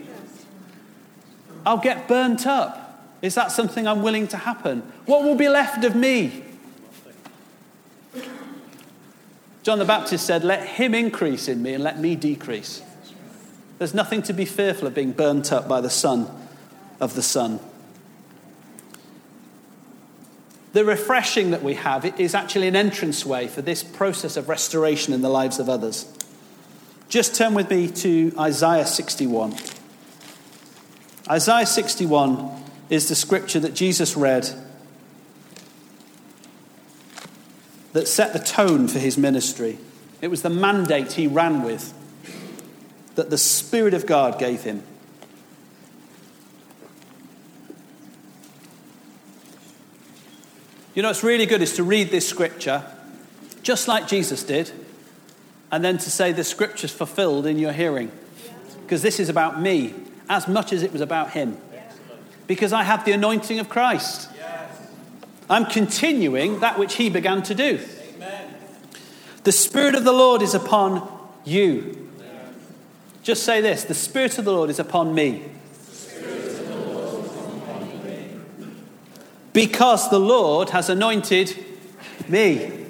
I'll 1.66 1.78
get 1.78 2.06
burnt 2.06 2.46
up. 2.46 3.04
Is 3.20 3.34
that 3.34 3.50
something 3.50 3.88
I'm 3.88 4.02
willing 4.02 4.28
to 4.28 4.36
happen? 4.36 4.82
What 5.06 5.24
will 5.24 5.34
be 5.34 5.48
left 5.48 5.84
of 5.84 5.96
me? 5.96 6.44
John 9.64 9.80
the 9.80 9.84
Baptist 9.84 10.24
said, 10.24 10.44
Let 10.44 10.64
him 10.64 10.94
increase 10.94 11.48
in 11.48 11.64
me 11.64 11.74
and 11.74 11.82
let 11.82 11.98
me 11.98 12.14
decrease. 12.14 12.80
There's 13.78 13.92
nothing 13.92 14.22
to 14.22 14.32
be 14.32 14.44
fearful 14.44 14.86
of 14.86 14.94
being 14.94 15.10
burnt 15.10 15.52
up 15.52 15.66
by 15.66 15.80
the 15.80 15.90
sun 15.90 16.30
of 17.00 17.14
the 17.14 17.22
sun. 17.22 17.60
The 20.72 20.84
refreshing 20.84 21.52
that 21.52 21.62
we 21.62 21.74
have 21.74 22.04
is 22.20 22.34
actually 22.34 22.68
an 22.68 22.76
entranceway 22.76 23.48
for 23.48 23.62
this 23.62 23.82
process 23.82 24.36
of 24.36 24.48
restoration 24.48 25.14
in 25.14 25.22
the 25.22 25.30
lives 25.30 25.58
of 25.58 25.68
others. 25.68 26.12
Just 27.08 27.34
turn 27.34 27.54
with 27.54 27.70
me 27.70 27.88
to 27.88 28.32
Isaiah 28.38 28.84
61. 28.84 29.54
Isaiah 31.30 31.66
61 31.66 32.64
is 32.90 33.08
the 33.08 33.14
scripture 33.14 33.60
that 33.60 33.74
Jesus 33.74 34.16
read 34.16 34.48
that 37.92 38.06
set 38.06 38.34
the 38.34 38.38
tone 38.38 38.86
for 38.88 38.98
his 38.98 39.16
ministry. 39.16 39.78
It 40.20 40.28
was 40.28 40.42
the 40.42 40.50
mandate 40.50 41.12
he 41.14 41.26
ran 41.26 41.62
with 41.62 41.94
that 43.14 43.30
the 43.30 43.38
Spirit 43.38 43.94
of 43.94 44.04
God 44.04 44.38
gave 44.38 44.62
him. 44.62 44.82
You 50.96 51.02
know, 51.02 51.10
what's 51.10 51.22
really 51.22 51.44
good 51.44 51.60
is 51.60 51.74
to 51.74 51.84
read 51.84 52.10
this 52.10 52.26
scripture 52.26 52.82
just 53.62 53.86
like 53.86 54.08
Jesus 54.08 54.42
did, 54.42 54.70
and 55.70 55.84
then 55.84 55.98
to 55.98 56.10
say 56.10 56.32
the 56.32 56.42
scripture's 56.42 56.92
fulfilled 56.92 57.44
in 57.44 57.58
your 57.58 57.72
hearing. 57.72 58.10
Because 58.80 59.02
this 59.02 59.20
is 59.20 59.28
about 59.28 59.60
me 59.60 59.92
as 60.30 60.48
much 60.48 60.72
as 60.72 60.82
it 60.82 60.92
was 60.92 61.02
about 61.02 61.32
him. 61.32 61.58
Because 62.46 62.72
I 62.72 62.84
have 62.84 63.04
the 63.04 63.12
anointing 63.12 63.58
of 63.58 63.68
Christ. 63.68 64.30
I'm 65.50 65.66
continuing 65.66 66.60
that 66.60 66.78
which 66.78 66.94
he 66.94 67.10
began 67.10 67.42
to 67.42 67.54
do. 67.54 67.78
The 69.44 69.52
Spirit 69.52 69.96
of 69.96 70.04
the 70.04 70.12
Lord 70.12 70.40
is 70.40 70.54
upon 70.54 71.06
you. 71.44 72.10
Just 73.22 73.42
say 73.42 73.60
this 73.60 73.84
the 73.84 73.94
Spirit 73.94 74.38
of 74.38 74.46
the 74.46 74.52
Lord 74.52 74.70
is 74.70 74.78
upon 74.78 75.14
me. 75.14 75.44
Because 79.56 80.10
the 80.10 80.20
Lord 80.20 80.68
has 80.68 80.90
anointed 80.90 81.56
me 82.28 82.84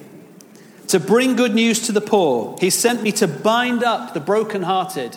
to 0.89 0.99
bring 0.99 1.37
good 1.37 1.55
news 1.55 1.87
to 1.87 1.93
the 1.93 2.01
poor. 2.01 2.57
He 2.59 2.71
sent 2.71 3.05
me 3.05 3.12
to 3.12 3.29
bind 3.29 3.85
up 3.85 4.14
the 4.14 4.21
brokenhearted, 4.21 5.17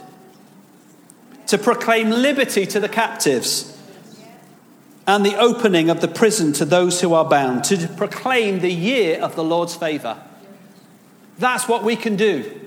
to 1.48 1.58
proclaim 1.58 2.12
liberty 2.12 2.68
to 2.68 2.80
the 2.80 2.88
captives, 2.88 3.76
and 5.08 5.26
the 5.26 5.38
opening 5.38 5.90
of 5.90 6.02
the 6.02 6.08
prison 6.08 6.54
to 6.54 6.66
those 6.66 7.02
who 7.02 7.16
are 7.16 7.28
bound, 7.28 7.64
to 7.64 7.88
proclaim 7.98 8.60
the 8.60 8.72
year 8.72 9.20
of 9.20 9.36
the 9.36 9.44
Lord's 9.44 9.76
favor. 9.76 10.22
That's 11.40 11.68
what 11.68 11.84
we 11.84 11.96
can 11.96 12.16
do. 12.16 12.62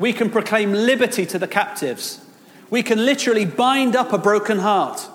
We 0.00 0.12
can 0.12 0.28
proclaim 0.28 0.72
liberty 0.72 1.24
to 1.26 1.38
the 1.38 1.46
captives. 1.46 2.20
We 2.68 2.82
can 2.82 3.06
literally 3.06 3.44
bind 3.44 3.94
up 3.94 4.12
a 4.12 4.18
broken 4.18 4.58
heart. 4.58 5.08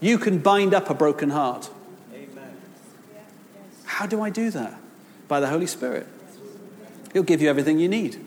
You 0.00 0.18
can 0.18 0.38
bind 0.38 0.74
up 0.74 0.90
a 0.90 0.94
broken 0.94 1.30
heart. 1.30 1.70
Amen. 2.14 2.56
How 3.84 4.06
do 4.06 4.22
I 4.22 4.30
do 4.30 4.50
that? 4.50 4.78
By 5.26 5.40
the 5.40 5.48
Holy 5.48 5.66
Spirit. 5.66 6.06
He'll 7.12 7.22
give 7.22 7.42
you 7.42 7.48
everything 7.48 7.78
you 7.78 7.88
need. 7.88 8.24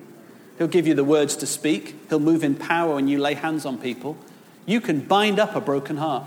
He'll 0.58 0.68
give 0.68 0.86
you 0.86 0.94
the 0.94 1.04
words 1.04 1.36
to 1.38 1.46
speak. 1.46 1.96
He'll 2.10 2.20
move 2.20 2.44
in 2.44 2.56
power 2.56 2.96
when 2.96 3.08
you 3.08 3.20
lay 3.20 3.36
hands 3.36 3.66
on 3.66 3.78
people. 3.78 4.18
You 4.66 4.82
can 4.82 5.02
bind 5.02 5.40
up 5.40 5.56
a 5.56 5.62
broken 5.62 5.98
heart. 5.98 6.26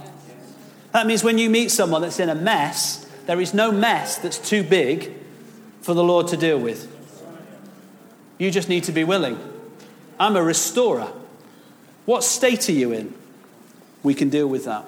That 0.92 1.06
means 1.06 1.22
when 1.22 1.38
you 1.38 1.50
meet 1.50 1.70
someone 1.70 2.02
that's 2.02 2.20
in 2.20 2.28
a 2.28 2.34
mess, 2.34 3.04
there 3.26 3.40
is 3.40 3.54
no 3.54 3.70
mess 3.70 4.18
that's 4.18 4.38
too 4.38 4.62
big 4.62 5.12
for 5.82 5.94
the 5.94 6.02
Lord 6.02 6.28
to 6.28 6.36
deal 6.36 6.58
with. 6.58 6.90
You 8.38 8.50
just 8.50 8.68
need 8.68 8.84
to 8.84 8.92
be 8.92 9.04
willing. 9.04 9.38
I'm 10.18 10.36
a 10.36 10.42
restorer. 10.42 11.12
What 12.06 12.24
state 12.24 12.68
are 12.68 12.72
you 12.72 12.92
in? 12.92 13.14
We 14.02 14.14
can 14.14 14.28
deal 14.28 14.46
with 14.46 14.64
that. 14.64 14.84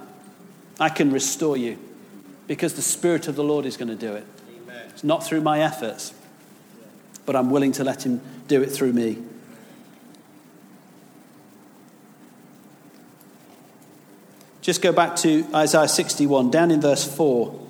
I 0.79 0.89
can 0.89 1.11
restore 1.11 1.57
you 1.57 1.79
because 2.47 2.75
the 2.75 2.83
Spirit 2.83 3.29
of 3.29 3.37
the 3.37 3.45
Lord 3.45 3.67
is 3.67 3.77
going 3.77 3.89
to 3.89 3.95
do 3.95 4.15
it. 4.15 4.27
Amen. 4.49 4.87
It's 4.91 5.05
not 5.05 5.25
through 5.25 5.41
my 5.41 5.61
efforts, 5.61 6.13
but 7.25 7.35
I'm 7.35 7.51
willing 7.51 7.73
to 7.73 7.85
let 7.85 8.05
Him 8.05 8.21
do 8.47 8.63
it 8.63 8.71
through 8.71 8.93
me. 8.93 9.19
Just 14.61 14.83
go 14.83 14.93
back 14.93 15.15
to 15.17 15.47
Isaiah 15.55 15.87
61, 15.87 16.51
down 16.51 16.73
in 16.73 16.81
verse 16.81 17.05
4. 17.05 17.67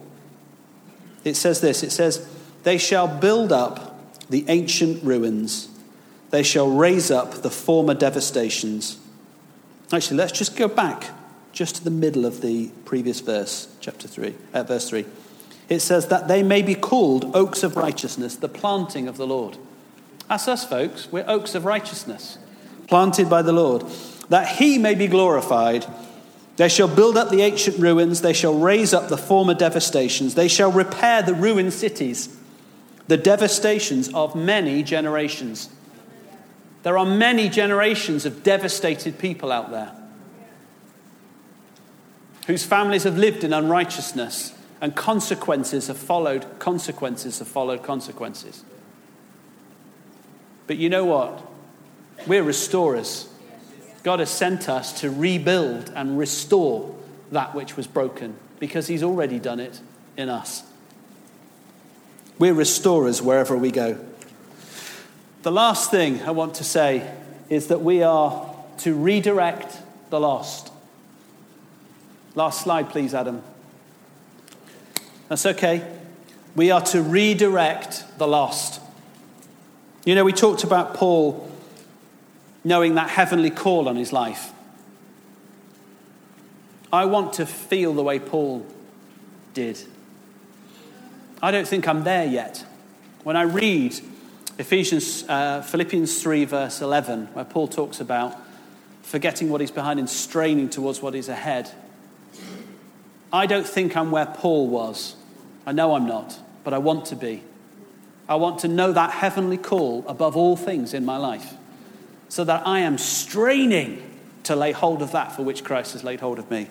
It 1.24 1.34
says 1.34 1.60
this 1.60 1.82
it 1.82 1.90
says, 1.90 2.26
They 2.62 2.78
shall 2.78 3.06
build 3.06 3.52
up 3.52 3.94
the 4.30 4.44
ancient 4.48 5.04
ruins, 5.04 5.68
they 6.30 6.42
shall 6.42 6.68
raise 6.68 7.10
up 7.10 7.42
the 7.42 7.50
former 7.50 7.94
devastations. 7.94 8.98
Actually, 9.92 10.16
let's 10.16 10.32
just 10.32 10.56
go 10.56 10.66
back 10.66 11.10
just 11.56 11.76
to 11.76 11.84
the 11.84 11.90
middle 11.90 12.26
of 12.26 12.42
the 12.42 12.68
previous 12.84 13.20
verse, 13.20 13.74
chapter 13.80 14.06
3, 14.06 14.34
uh, 14.52 14.62
verse 14.62 14.90
3. 14.90 15.06
It 15.70 15.80
says 15.80 16.08
that 16.08 16.28
they 16.28 16.42
may 16.42 16.60
be 16.60 16.74
called 16.74 17.34
oaks 17.34 17.62
of 17.62 17.76
righteousness, 17.76 18.36
the 18.36 18.48
planting 18.48 19.08
of 19.08 19.16
the 19.16 19.26
Lord. 19.26 19.56
That's 20.28 20.48
us, 20.48 20.66
folks. 20.68 21.10
We're 21.10 21.24
oaks 21.26 21.54
of 21.54 21.64
righteousness, 21.64 22.36
planted 22.88 23.30
by 23.30 23.40
the 23.40 23.54
Lord, 23.54 23.86
that 24.28 24.58
he 24.58 24.76
may 24.76 24.94
be 24.94 25.06
glorified. 25.06 25.86
They 26.58 26.68
shall 26.68 26.88
build 26.88 27.16
up 27.16 27.30
the 27.30 27.40
ancient 27.40 27.78
ruins, 27.78 28.20
they 28.20 28.34
shall 28.34 28.54
raise 28.54 28.92
up 28.92 29.08
the 29.08 29.16
former 29.16 29.54
devastations, 29.54 30.34
they 30.34 30.48
shall 30.48 30.70
repair 30.70 31.22
the 31.22 31.34
ruined 31.34 31.72
cities, 31.72 32.36
the 33.08 33.16
devastations 33.16 34.12
of 34.12 34.34
many 34.34 34.82
generations. 34.82 35.70
There 36.82 36.98
are 36.98 37.06
many 37.06 37.48
generations 37.48 38.26
of 38.26 38.42
devastated 38.42 39.18
people 39.18 39.50
out 39.50 39.70
there 39.70 39.90
whose 42.46 42.64
families 42.64 43.04
have 43.04 43.18
lived 43.18 43.44
in 43.44 43.52
unrighteousness, 43.52 44.54
and 44.80 44.94
consequences 44.94 45.88
have 45.88 45.96
followed 45.96 46.46
consequences 46.58 47.38
have 47.38 47.48
followed 47.48 47.82
consequences. 47.82 48.62
But 50.66 50.76
you 50.76 50.88
know 50.88 51.04
what? 51.04 51.42
We're 52.26 52.42
restorers. 52.42 53.28
God 54.02 54.20
has 54.20 54.30
sent 54.30 54.68
us 54.68 55.00
to 55.00 55.10
rebuild 55.10 55.90
and 55.94 56.18
restore 56.18 56.94
that 57.32 57.54
which 57.54 57.76
was 57.76 57.86
broken 57.86 58.36
because 58.58 58.86
He's 58.86 59.02
already 59.02 59.38
done 59.38 59.60
it 59.60 59.80
in 60.16 60.28
us. 60.28 60.62
We're 62.38 62.54
restorers 62.54 63.22
wherever 63.22 63.56
we 63.56 63.70
go. 63.70 63.98
The 65.42 65.52
last 65.52 65.90
thing 65.90 66.22
I 66.22 66.32
want 66.32 66.56
to 66.56 66.64
say 66.64 67.10
is 67.48 67.68
that 67.68 67.80
we 67.80 68.02
are 68.02 68.54
to 68.78 68.94
redirect 68.94 69.78
the 70.10 70.20
lost. 70.20 70.70
Last 72.36 72.62
slide, 72.62 72.90
please, 72.90 73.14
Adam. 73.14 73.42
That's 75.28 75.46
okay. 75.46 75.82
We 76.54 76.70
are 76.70 76.82
to 76.82 77.00
redirect 77.00 78.04
the 78.18 78.28
lost. 78.28 78.78
You 80.04 80.14
know, 80.14 80.22
we 80.22 80.34
talked 80.34 80.62
about 80.62 80.92
Paul 80.92 81.50
knowing 82.62 82.94
that 82.96 83.08
heavenly 83.08 83.48
call 83.48 83.88
on 83.88 83.96
his 83.96 84.12
life. 84.12 84.52
I 86.92 87.06
want 87.06 87.32
to 87.34 87.46
feel 87.46 87.94
the 87.94 88.02
way 88.02 88.18
Paul 88.18 88.66
did. 89.54 89.82
I 91.40 91.50
don't 91.50 91.66
think 91.66 91.88
I'm 91.88 92.04
there 92.04 92.26
yet. 92.26 92.66
When 93.22 93.36
I 93.36 93.42
read 93.42 93.98
Ephesians, 94.58 95.24
uh, 95.26 95.62
Philippians 95.62 96.22
3, 96.22 96.44
verse 96.44 96.82
11, 96.82 97.28
where 97.32 97.46
Paul 97.46 97.66
talks 97.66 97.98
about 97.98 98.36
forgetting 99.02 99.48
what 99.48 99.62
is 99.62 99.70
behind 99.70 99.98
and 99.98 100.10
straining 100.10 100.68
towards 100.68 101.00
what 101.00 101.14
is 101.14 101.30
ahead, 101.30 101.72
I 103.32 103.46
don't 103.46 103.66
think 103.66 103.96
I'm 103.96 104.10
where 104.10 104.26
Paul 104.26 104.68
was. 104.68 105.16
I 105.66 105.72
know 105.72 105.94
I'm 105.94 106.06
not, 106.06 106.38
but 106.64 106.72
I 106.72 106.78
want 106.78 107.06
to 107.06 107.16
be. 107.16 107.42
I 108.28 108.36
want 108.36 108.60
to 108.60 108.68
know 108.68 108.92
that 108.92 109.10
heavenly 109.10 109.58
call 109.58 110.04
above 110.08 110.36
all 110.36 110.56
things 110.56 110.94
in 110.94 111.04
my 111.04 111.16
life 111.16 111.54
so 112.28 112.44
that 112.44 112.66
I 112.66 112.80
am 112.80 112.98
straining 112.98 114.02
to 114.44 114.56
lay 114.56 114.72
hold 114.72 115.02
of 115.02 115.12
that 115.12 115.32
for 115.32 115.42
which 115.42 115.64
Christ 115.64 115.92
has 115.92 116.04
laid 116.04 116.20
hold 116.20 116.38
of 116.38 116.50
me. 116.50 116.68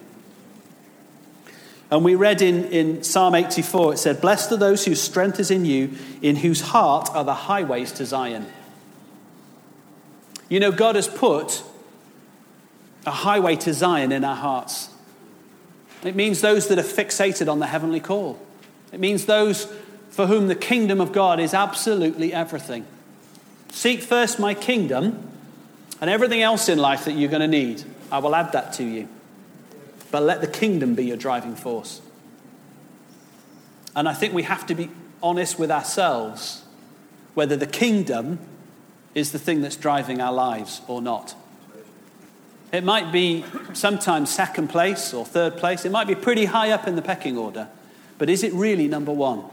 And 1.92 2.04
we 2.04 2.16
read 2.16 2.42
in, 2.42 2.66
in 2.66 3.04
Psalm 3.04 3.36
84, 3.36 3.94
it 3.94 3.98
said, 3.98 4.20
Blessed 4.20 4.52
are 4.52 4.58
those 4.58 4.86
whose 4.86 5.02
strength 5.02 5.40
is 5.40 5.52
in 5.52 5.66
you, 5.66 5.92
in 6.22 6.38
whose 6.38 6.62
heart 6.62 7.10
are 7.14 7.24
the 7.24 7.34
highways 7.34 7.92
to 7.94 8.06
Zion. 8.06 8.48
You 10.50 10.60
know, 10.60 10.72
God 10.72 10.96
has 10.96 11.08
put 11.08 11.64
a 13.06 13.12
highway 13.12 13.56
to 13.58 13.74
Zion 13.74 14.12
in 14.12 14.24
our 14.24 14.36
hearts. 14.36 14.90
It 16.04 16.16
means 16.16 16.42
those 16.42 16.68
that 16.68 16.78
are 16.78 16.84
fixated 16.84 17.52
on 17.52 17.60
the 17.60 17.68
heavenly 17.68 18.00
call. 18.00 18.40
It 18.92 19.00
means 19.00 19.26
those 19.26 19.72
for 20.10 20.28
whom 20.28 20.48
the 20.48 20.56
kingdom 20.56 21.02
of 21.02 21.12
God 21.12 21.40
is 21.40 21.54
absolutely 21.54 22.34
everything. 22.34 22.86
Seek 23.72 24.02
first 24.02 24.40
my 24.40 24.54
kingdom, 24.54 25.32
and 26.00 26.10
everything 26.10 26.42
else 26.42 26.70
in 26.70 26.78
life 26.78 27.06
that 27.06 27.14
you're 27.14 27.30
going 27.30 27.42
to 27.42 27.48
need, 27.48 27.84
I 28.12 28.20
will 28.20 28.36
add 28.36 28.52
that 28.54 28.74
to 28.74 28.84
you. 28.84 29.08
But 30.12 30.24
let 30.24 30.42
the 30.42 30.48
kingdom 30.48 30.96
be 30.96 31.06
your 31.06 31.18
driving 31.18 31.56
force. 31.56 32.02
And 33.96 34.08
I 34.08 34.14
think 34.14 34.34
we 34.34 34.44
have 34.44 34.66
to 34.68 34.76
be 34.76 34.90
honest 35.24 35.58
with 35.58 35.72
ourselves 35.72 36.64
whether 37.34 37.56
the 37.56 37.68
kingdom 37.68 38.40
is 39.14 39.32
the 39.32 39.40
thing 39.40 39.62
that's 39.62 39.76
driving 39.76 40.22
our 40.22 40.34
lives 40.34 40.82
or 40.88 41.02
not. 41.02 41.36
It 42.76 42.84
might 42.84 43.10
be 43.10 43.46
sometimes 43.72 44.30
second 44.30 44.68
place 44.68 45.14
or 45.14 45.26
third 45.26 45.56
place. 45.56 45.86
It 45.86 45.94
might 45.94 46.08
be 46.08 46.16
pretty 46.16 46.44
high 46.44 46.72
up 46.72 46.90
in 46.90 46.98
the 46.98 47.02
pecking 47.02 47.38
order. 47.38 47.70
But 48.18 48.30
is 48.30 48.44
it 48.44 48.52
really 48.52 48.90
number 48.90 49.14
one? 49.14 49.46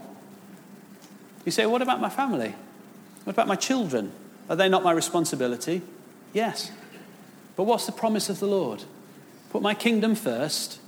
You 1.45 1.51
say, 1.53 1.65
what 1.65 1.81
about 1.81 2.01
my 2.01 2.09
family? 2.09 2.53
What 3.23 3.31
about 3.31 3.47
my 3.47 3.55
children? 3.55 4.11
Are 4.49 4.57
they 4.57 4.67
not 4.67 4.83
my 4.83 4.91
responsibility? 4.91 5.81
Yes. 6.33 6.69
But 7.55 7.63
what's 7.63 7.85
the 7.85 7.93
promise 7.93 8.27
of 8.27 8.41
the 8.41 8.45
Lord? 8.45 8.83
Put 9.51 9.61
my 9.61 9.73
kingdom 9.73 10.15
first, 10.15 10.79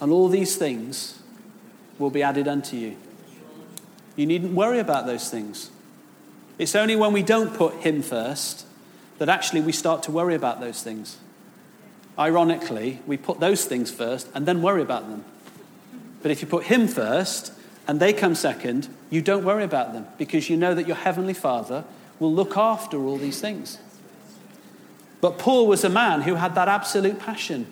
and 0.00 0.12
all 0.12 0.28
these 0.28 0.56
things 0.56 1.18
will 1.98 2.10
be 2.10 2.22
added 2.22 2.46
unto 2.46 2.76
you. 2.76 2.96
You 4.14 4.26
needn't 4.26 4.52
worry 4.52 4.78
about 4.78 5.06
those 5.06 5.28
things. 5.28 5.70
It's 6.56 6.76
only 6.76 6.94
when 6.94 7.12
we 7.12 7.24
don't 7.24 7.52
put 7.52 7.74
Him 7.80 8.02
first 8.02 8.64
that 9.18 9.28
actually 9.28 9.60
we 9.60 9.72
start 9.72 10.04
to 10.04 10.12
worry 10.12 10.36
about 10.36 10.60
those 10.60 10.84
things. 10.84 11.16
Ironically, 12.18 13.00
we 13.06 13.16
put 13.16 13.38
those 13.38 13.64
things 13.64 13.90
first 13.90 14.28
and 14.34 14.44
then 14.46 14.60
worry 14.60 14.82
about 14.82 15.08
them. 15.08 15.24
But 16.22 16.30
if 16.30 16.42
you 16.42 16.48
put 16.48 16.64
Him 16.64 16.88
first 16.88 17.52
and 17.86 18.00
they 18.00 18.12
come 18.12 18.34
second, 18.34 18.88
you 19.08 19.22
don't 19.22 19.44
worry 19.44 19.64
about 19.64 19.92
them 19.92 20.06
because 20.18 20.50
you 20.50 20.56
know 20.56 20.74
that 20.74 20.86
your 20.86 20.96
Heavenly 20.96 21.34
Father 21.34 21.84
will 22.18 22.32
look 22.32 22.56
after 22.56 22.98
all 23.04 23.16
these 23.16 23.40
things. 23.40 23.78
But 25.20 25.38
Paul 25.38 25.66
was 25.66 25.84
a 25.84 25.88
man 25.88 26.22
who 26.22 26.34
had 26.34 26.54
that 26.54 26.68
absolute 26.68 27.18
passion, 27.18 27.66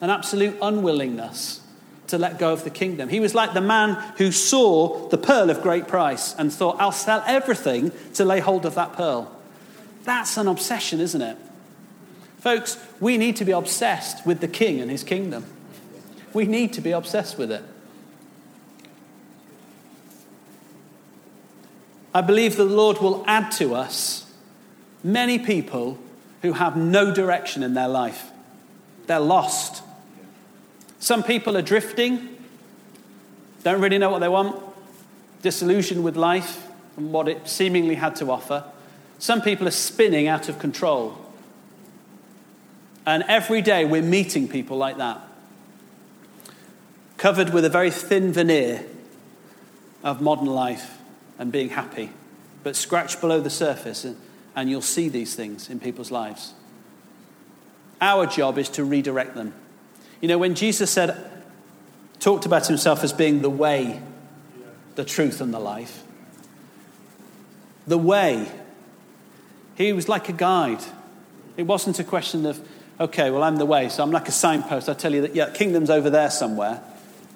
an 0.00 0.10
absolute 0.10 0.56
unwillingness 0.60 1.60
to 2.08 2.18
let 2.18 2.38
go 2.38 2.52
of 2.52 2.64
the 2.64 2.70
kingdom. 2.70 3.08
He 3.08 3.20
was 3.20 3.34
like 3.34 3.54
the 3.54 3.60
man 3.60 3.94
who 4.16 4.32
saw 4.32 5.08
the 5.08 5.18
pearl 5.18 5.48
of 5.48 5.62
great 5.62 5.86
price 5.86 6.34
and 6.34 6.52
thought, 6.52 6.76
I'll 6.80 6.92
sell 6.92 7.22
everything 7.26 7.92
to 8.14 8.24
lay 8.24 8.40
hold 8.40 8.66
of 8.66 8.74
that 8.74 8.94
pearl. 8.94 9.34
That's 10.04 10.36
an 10.36 10.48
obsession, 10.48 11.00
isn't 11.00 11.22
it? 11.22 11.36
Folks, 12.40 12.78
we 13.00 13.18
need 13.18 13.36
to 13.36 13.44
be 13.44 13.52
obsessed 13.52 14.26
with 14.26 14.40
the 14.40 14.48
king 14.48 14.80
and 14.80 14.90
his 14.90 15.04
kingdom. 15.04 15.44
We 16.32 16.46
need 16.46 16.72
to 16.74 16.80
be 16.80 16.90
obsessed 16.90 17.36
with 17.36 17.52
it. 17.52 17.62
I 22.14 22.22
believe 22.22 22.56
the 22.56 22.64
Lord 22.64 22.98
will 22.98 23.22
add 23.26 23.52
to 23.52 23.74
us 23.74 24.26
many 25.04 25.38
people 25.38 25.98
who 26.42 26.54
have 26.54 26.76
no 26.76 27.14
direction 27.14 27.62
in 27.62 27.74
their 27.74 27.88
life. 27.88 28.30
They're 29.06 29.20
lost. 29.20 29.82
Some 30.98 31.22
people 31.22 31.56
are 31.56 31.62
drifting, 31.62 32.36
don't 33.62 33.80
really 33.80 33.98
know 33.98 34.10
what 34.10 34.20
they 34.20 34.28
want, 34.28 34.60
disillusioned 35.42 36.02
with 36.02 36.16
life 36.16 36.66
and 36.96 37.12
what 37.12 37.28
it 37.28 37.48
seemingly 37.48 37.94
had 37.94 38.16
to 38.16 38.30
offer. 38.30 38.64
Some 39.18 39.42
people 39.42 39.68
are 39.68 39.72
spinning 39.72 40.26
out 40.26 40.48
of 40.48 40.58
control. 40.58 41.18
And 43.06 43.24
every 43.28 43.62
day 43.62 43.84
we're 43.84 44.02
meeting 44.02 44.48
people 44.48 44.76
like 44.76 44.98
that, 44.98 45.20
covered 47.16 47.50
with 47.50 47.64
a 47.64 47.70
very 47.70 47.90
thin 47.90 48.32
veneer 48.32 48.84
of 50.02 50.20
modern 50.20 50.46
life 50.46 50.98
and 51.38 51.50
being 51.50 51.70
happy. 51.70 52.10
But 52.62 52.76
scratch 52.76 53.20
below 53.20 53.40
the 53.40 53.50
surface 53.50 54.04
and, 54.04 54.16
and 54.54 54.68
you'll 54.68 54.82
see 54.82 55.08
these 55.08 55.34
things 55.34 55.70
in 55.70 55.80
people's 55.80 56.10
lives. 56.10 56.54
Our 58.00 58.26
job 58.26 58.58
is 58.58 58.68
to 58.70 58.84
redirect 58.84 59.34
them. 59.34 59.54
You 60.20 60.28
know, 60.28 60.38
when 60.38 60.54
Jesus 60.54 60.90
said, 60.90 61.30
talked 62.18 62.46
about 62.46 62.66
himself 62.66 63.02
as 63.02 63.12
being 63.12 63.42
the 63.42 63.50
way, 63.50 64.00
the 64.94 65.04
truth, 65.04 65.40
and 65.40 65.52
the 65.52 65.58
life, 65.58 66.02
the 67.86 67.98
way 67.98 68.50
he 69.74 69.92
was 69.92 70.08
like 70.08 70.28
a 70.28 70.32
guide. 70.32 70.82
It 71.56 71.62
wasn't 71.62 71.98
a 71.98 72.04
question 72.04 72.44
of, 72.44 72.60
okay, 73.00 73.30
well, 73.30 73.42
I'm 73.42 73.56
the 73.56 73.66
way, 73.66 73.88
so 73.88 74.02
I'm 74.02 74.10
like 74.10 74.28
a 74.28 74.32
signpost. 74.32 74.88
I 74.88 74.94
tell 74.94 75.14
you 75.14 75.22
that, 75.22 75.34
yeah, 75.34 75.50
kingdom's 75.50 75.90
over 75.90 76.10
there 76.10 76.30
somewhere. 76.30 76.82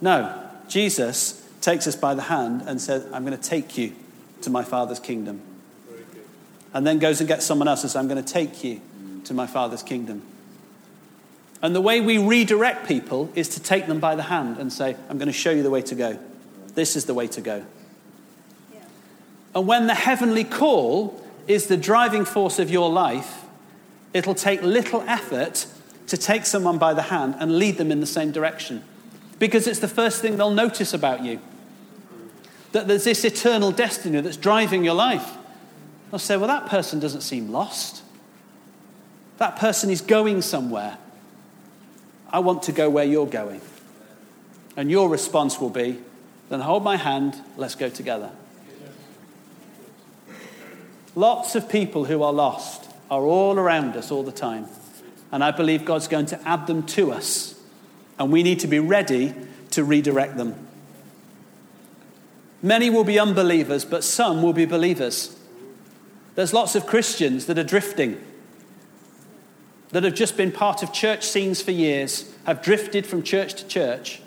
No, 0.01 0.49
Jesus 0.69 1.41
takes 1.62 1.87
us 1.87 1.97
by 1.97 2.15
the 2.15 2.23
hand 2.23 2.62
and 2.67 2.81
says, 2.81 3.07
I'm 3.12 3.25
going 3.25 3.37
to 3.37 3.43
take 3.43 3.79
you 3.79 3.95
to 4.43 4.51
my 4.51 4.62
Father's 4.62 5.01
kingdom. 5.01 5.41
And 6.75 6.87
then 6.87 6.99
goes 6.99 7.21
and 7.21 7.29
gets 7.29 7.47
someone 7.47 7.69
else 7.69 7.83
and 7.83 7.91
says, 7.91 7.97
I'm 7.97 8.09
going 8.09 8.23
to 8.23 8.33
take 8.33 8.62
you 8.62 8.81
to 9.25 9.33
my 9.33 9.47
Father's 9.47 9.83
kingdom. 9.83 10.23
And 11.62 11.75
the 11.75 11.81
way 11.81 12.03
we 12.03 12.19
redirect 12.19 12.87
people 12.87 13.33
is 13.35 13.49
to 13.51 13.62
take 13.62 13.87
them 13.87 14.01
by 14.01 14.17
the 14.17 14.25
hand 14.25 14.59
and 14.59 14.71
say, 14.71 14.97
I'm 15.09 15.17
going 15.17 15.29
to 15.29 15.33
show 15.33 15.51
you 15.51 15.62
the 15.62 15.71
way 15.71 15.81
to 15.83 15.95
go. 15.95 16.19
This 16.75 16.95
is 16.95 17.07
the 17.07 17.15
way 17.15 17.27
to 17.29 17.41
go. 17.41 17.65
And 19.55 19.67
when 19.67 19.87
the 19.87 19.95
heavenly 19.95 20.45
call 20.45 21.23
is 21.47 21.69
the 21.69 21.77
driving 21.77 22.25
force 22.25 22.59
of 22.59 22.71
your 22.71 22.91
life, 22.91 23.43
it'll 24.15 24.35
take 24.35 24.62
little 24.62 25.03
effort 25.03 25.67
to 26.07 26.17
take 26.17 26.47
someone 26.47 26.79
by 26.79 26.95
the 26.95 27.03
hand 27.03 27.35
and 27.39 27.59
lead 27.59 27.77
them 27.77 27.91
in 27.91 28.01
the 28.01 28.07
same 28.07 28.31
direction. 28.31 28.83
Because 29.39 29.67
it's 29.67 29.81
the 29.81 29.89
first 29.89 30.23
thing 30.23 30.37
they'll 30.37 30.51
notice 30.51 30.95
about 30.95 31.23
you. 31.25 31.41
That 32.73 32.87
there's 32.87 33.05
this 33.05 33.25
eternal 33.25 33.73
destiny 33.73 34.21
that's 34.21 34.37
driving 34.37 34.85
your 34.85 34.95
life. 34.95 35.33
They'll 36.11 36.19
say, 36.19 36.37
well, 36.37 36.47
that 36.47 36.67
person 36.67 37.01
doesn't 37.01 37.23
seem 37.23 37.51
lost. 37.51 38.03
That 39.39 39.57
person 39.57 39.91
is 39.91 40.01
going 40.01 40.43
somewhere. 40.43 40.97
I 42.31 42.39
want 42.39 42.62
to 42.65 42.73
go 42.73 42.89
where 42.89 43.05
you're 43.05 43.27
going. 43.27 43.61
And 44.77 44.91
your 44.91 45.09
response 45.09 45.61
will 45.61 45.71
be, 45.71 45.99
then 46.49 46.61
hold 46.61 46.85
my 46.85 46.97
hand, 46.97 47.37
let's 47.57 47.75
go 47.75 47.89
together. 47.89 48.31
Lots 51.17 51.55
of 51.55 51.69
people 51.69 52.05
who 52.05 52.23
are 52.23 52.33
lost 52.33 52.84
are 53.11 53.22
all 53.22 53.59
around 53.59 53.96
us 53.96 54.11
all 54.11 54.22
the 54.22 54.32
time. 54.32 54.66
And 55.32 55.42
I 55.42 55.50
believe 55.50 55.84
God's 55.84 56.09
going 56.09 56.26
to 56.26 56.48
add 56.48 56.66
them 56.66 56.84
to 56.84 57.12
us. 57.12 57.61
And 58.18 58.30
we 58.30 58.42
need 58.42 58.61
to 58.61 58.66
be 58.66 58.78
ready 58.78 59.34
to 59.72 59.84
redirect 59.84 60.36
them. 60.36 60.55
Many 62.62 62.88
will 62.88 63.05
be 63.05 63.18
unbelievers, 63.18 63.84
but 63.84 64.05
some 64.05 64.42
will 64.42 64.52
be 64.52 64.64
believers. 64.64 65.36
There's 66.34 66.55
lots 66.55 66.74
of 66.74 66.86
Christians 66.86 67.46
that 67.46 67.59
are 67.59 67.64
drifting, 67.64 68.20
that 69.90 70.02
have 70.02 70.14
just 70.14 70.36
been 70.36 70.50
part 70.50 70.82
of 70.82 70.92
church 70.92 71.24
scenes 71.24 71.61
for 71.61 71.72
years, 71.72 72.32
have 72.46 72.62
drifted 72.62 73.07
from 73.07 73.22
church 73.22 73.55
to 73.55 73.66
church, 73.66 74.20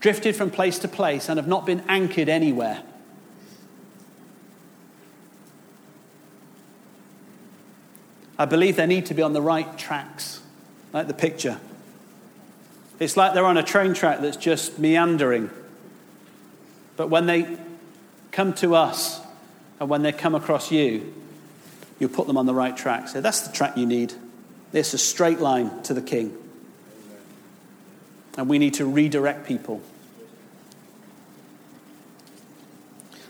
drifted 0.00 0.34
from 0.34 0.50
place 0.50 0.78
to 0.78 0.88
place, 0.88 1.28
and 1.28 1.38
have 1.38 1.48
not 1.48 1.66
been 1.66 1.82
anchored 1.88 2.28
anywhere. 2.28 2.82
I 8.38 8.44
believe 8.44 8.76
they 8.76 8.86
need 8.86 9.06
to 9.06 9.14
be 9.14 9.22
on 9.22 9.32
the 9.32 9.42
right 9.42 9.78
tracks, 9.78 10.40
like 10.92 11.06
the 11.06 11.14
picture. 11.14 11.58
It's 12.98 13.16
like 13.16 13.34
they're 13.34 13.44
on 13.44 13.56
a 13.56 13.62
train 13.62 13.94
track 13.94 14.20
that's 14.20 14.36
just 14.36 14.78
meandering. 14.78 15.50
But 16.96 17.08
when 17.08 17.26
they 17.26 17.58
come 18.32 18.52
to 18.54 18.74
us 18.74 19.20
and 19.80 19.88
when 19.88 20.02
they 20.02 20.12
come 20.12 20.34
across 20.34 20.70
you, 20.70 21.14
you 21.98 22.08
put 22.08 22.26
them 22.26 22.36
on 22.36 22.46
the 22.46 22.54
right 22.54 22.76
track. 22.76 23.08
So 23.08 23.20
that's 23.20 23.40
the 23.40 23.52
track 23.52 23.76
you 23.76 23.86
need. 23.86 24.14
It's 24.72 24.92
a 24.92 24.98
straight 24.98 25.40
line 25.40 25.82
to 25.84 25.94
the 25.94 26.02
King. 26.02 26.36
And 28.36 28.48
we 28.48 28.58
need 28.58 28.74
to 28.74 28.84
redirect 28.84 29.46
people. 29.46 29.80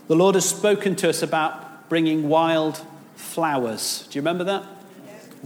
The 0.08 0.16
Lord 0.16 0.34
has 0.34 0.48
spoken 0.48 0.96
to 0.96 1.08
us 1.08 1.22
about 1.22 1.88
bringing 1.88 2.28
wild 2.28 2.80
flowers. 3.16 4.06
Do 4.10 4.16
you 4.16 4.20
remember 4.20 4.44
that? 4.44 4.64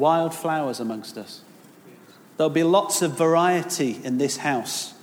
Wild 0.00 0.34
flowers 0.34 0.80
amongst 0.80 1.16
us. 1.16 1.42
There'll 2.36 2.50
be 2.50 2.64
lots 2.64 3.02
of 3.02 3.16
variety 3.16 4.00
in 4.02 4.16
this 4.18 4.38
house. 4.38 4.94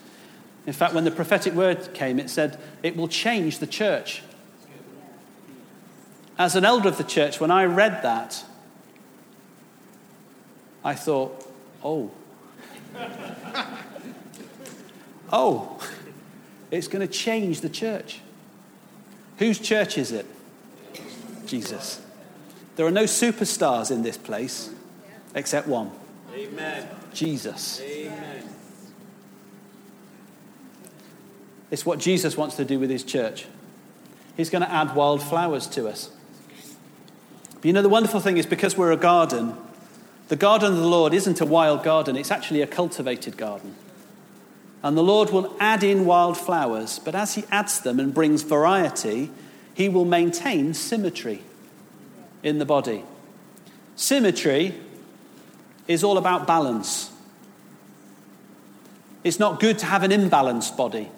In 0.66 0.74
fact, 0.74 0.94
when 0.94 1.04
the 1.06 1.12
prophetic 1.12 1.54
word 1.54 1.94
came, 1.94 2.20
it 2.20 2.30
said 2.30 2.60
it 2.82 2.98
will 2.98 3.08
change 3.08 3.60
the 3.60 3.68
church. 3.68 4.24
As 6.38 6.56
an 6.56 6.66
elder 6.66 6.90
of 6.90 6.98
the 6.98 7.04
church, 7.04 7.40
when 7.40 7.52
I 7.52 7.66
read 7.66 8.02
that, 8.02 8.44
I 10.84 10.96
thought, 10.96 11.48
oh, 11.84 12.12
oh, 15.32 15.80
it's 16.72 16.88
going 16.88 17.08
to 17.08 17.14
change 17.14 17.62
the 17.62 17.70
church. 17.70 18.20
Whose 19.38 19.60
church 19.60 19.98
is 19.98 20.12
it? 20.12 20.26
Jesus. 21.46 22.02
There 22.76 22.86
are 22.86 22.92
no 22.92 23.04
superstars 23.04 23.92
in 23.92 24.02
this 24.04 24.18
place 24.18 24.72
except 25.38 25.68
one 25.68 25.92
Amen. 26.34 26.88
Jesus. 27.14 27.82
Amen. 27.82 28.44
It's 31.72 31.86
what 31.86 32.00
Jesus 32.00 32.38
wants 32.38 32.56
to 32.58 32.66
do 32.66 32.80
with 32.80 32.90
his 32.90 33.04
church. 33.04 33.48
He's 34.36 34.50
going 34.50 34.62
to 34.62 34.72
add 34.72 34.96
wildflowers 34.96 35.68
to 35.68 35.88
us. 35.88 36.12
But 37.56 37.66
you 37.66 37.74
know, 37.74 37.82
the 37.82 37.90
wonderful 37.90 38.20
thing 38.20 38.38
is 38.38 38.46
because 38.46 38.78
we're 38.78 38.92
a 38.92 38.98
garden, 38.98 39.56
the 40.28 40.36
garden 40.36 40.74
of 40.74 40.78
the 40.78 40.88
Lord 40.88 41.14
isn't 41.14 41.42
a 41.42 41.46
wild 41.46 41.84
garden, 41.84 42.16
it's 42.16 42.32
actually 42.32 42.62
a 42.62 42.68
cultivated 42.68 43.36
garden. 43.36 43.76
And 44.84 44.96
the 44.96 45.04
Lord 45.04 45.32
will 45.32 45.56
add 45.60 45.84
in 45.84 46.06
wildflowers, 46.06 47.00
but 47.00 47.16
as 47.16 47.34
He 47.34 47.46
adds 47.50 47.80
them 47.80 48.00
and 48.00 48.14
brings 48.14 48.44
variety, 48.44 49.32
He 49.74 49.90
will 49.90 50.06
maintain 50.06 50.76
symmetry 50.76 51.42
in 52.44 52.60
the 52.60 52.66
body. 52.66 53.04
Symmetry 53.96 54.76
is 55.88 56.04
all 56.04 56.18
about 56.18 56.48
balance. 56.48 57.12
It's 59.24 59.40
not 59.40 59.60
good 59.60 59.80
to 59.80 59.86
have 59.86 60.04
an 60.04 60.12
imbalanced 60.12 60.78
body, 60.78 61.10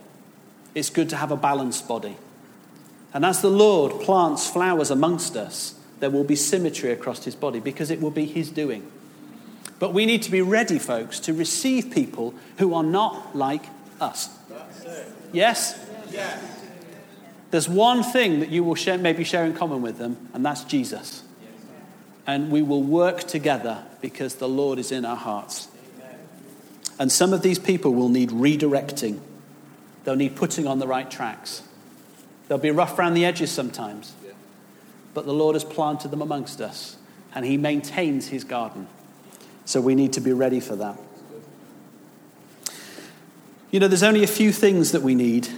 it's 0.76 0.90
good 0.90 1.10
to 1.10 1.18
have 1.18 1.32
a 1.32 1.38
balanced 1.38 1.88
body. 1.88 2.18
And 3.14 3.26
as 3.26 3.42
the 3.42 3.50
Lord 3.50 4.02
plants 4.02 4.48
flowers 4.48 4.92
amongst 4.92 5.36
us, 5.36 5.76
there 6.00 6.10
will 6.10 6.24
be 6.24 6.36
symmetry 6.36 6.92
across 6.92 7.24
his 7.24 7.36
body 7.36 7.60
because 7.60 7.90
it 7.90 8.02
will 8.02 8.12
be 8.12 8.26
his 8.26 8.52
doing. 8.52 8.90
But 9.80 9.94
we 9.94 10.06
need 10.06 10.22
to 10.24 10.32
be 10.32 10.42
ready, 10.42 10.78
folks, 10.78 11.20
to 11.22 11.34
receive 11.34 11.92
people 11.92 12.36
who 12.58 12.74
are 12.74 12.84
not 12.84 13.36
like 13.36 13.66
us. 14.00 14.30
Yes? 15.32 15.80
Yes. 16.12 16.60
There's 17.52 17.70
one 17.70 18.04
thing 18.04 18.42
that 18.42 18.50
you 18.50 18.64
will 18.64 18.76
share, 18.76 18.98
maybe 18.98 19.24
share 19.24 19.46
in 19.46 19.54
common 19.54 19.82
with 19.82 19.98
them, 19.98 20.30
and 20.34 20.46
that's 20.46 20.64
Jesus. 20.64 21.24
And 22.30 22.52
we 22.52 22.62
will 22.62 22.84
work 22.84 23.24
together 23.24 23.84
because 24.02 24.36
the 24.36 24.48
Lord 24.48 24.78
is 24.78 24.92
in 24.92 25.04
our 25.04 25.16
hearts. 25.16 25.68
And 27.00 27.12
some 27.12 27.34
of 27.34 27.42
these 27.42 27.58
people 27.58 27.92
will 27.92 28.08
need 28.08 28.30
redirecting, 28.30 29.20
they'll 30.04 30.16
need 30.16 30.36
putting 30.36 30.68
on 30.68 30.78
the 30.78 30.86
right 30.86 31.10
tracks. 31.10 31.64
They'll 32.48 32.60
be 32.60 32.70
rough 32.70 33.00
around 33.00 33.16
the 33.16 33.26
edges 33.26 33.50
sometimes, 33.50 34.14
but 35.16 35.26
the 35.26 35.34
Lord 35.34 35.56
has 35.56 35.64
planted 35.64 36.12
them 36.12 36.22
amongst 36.22 36.62
us, 36.62 36.98
and 37.34 37.44
He 37.46 37.58
maintains 37.58 38.28
His 38.28 38.44
garden. 38.44 38.88
So 39.66 39.82
we 39.82 39.96
need 39.96 40.14
to 40.14 40.22
be 40.22 40.32
ready 40.32 40.60
for 40.60 40.76
that. 40.76 41.00
You 43.72 43.80
know, 43.80 43.88
there's 43.88 44.04
only 44.04 44.22
a 44.22 44.28
few 44.28 44.52
things 44.52 44.92
that 44.92 45.02
we 45.02 45.16
need. 45.16 45.50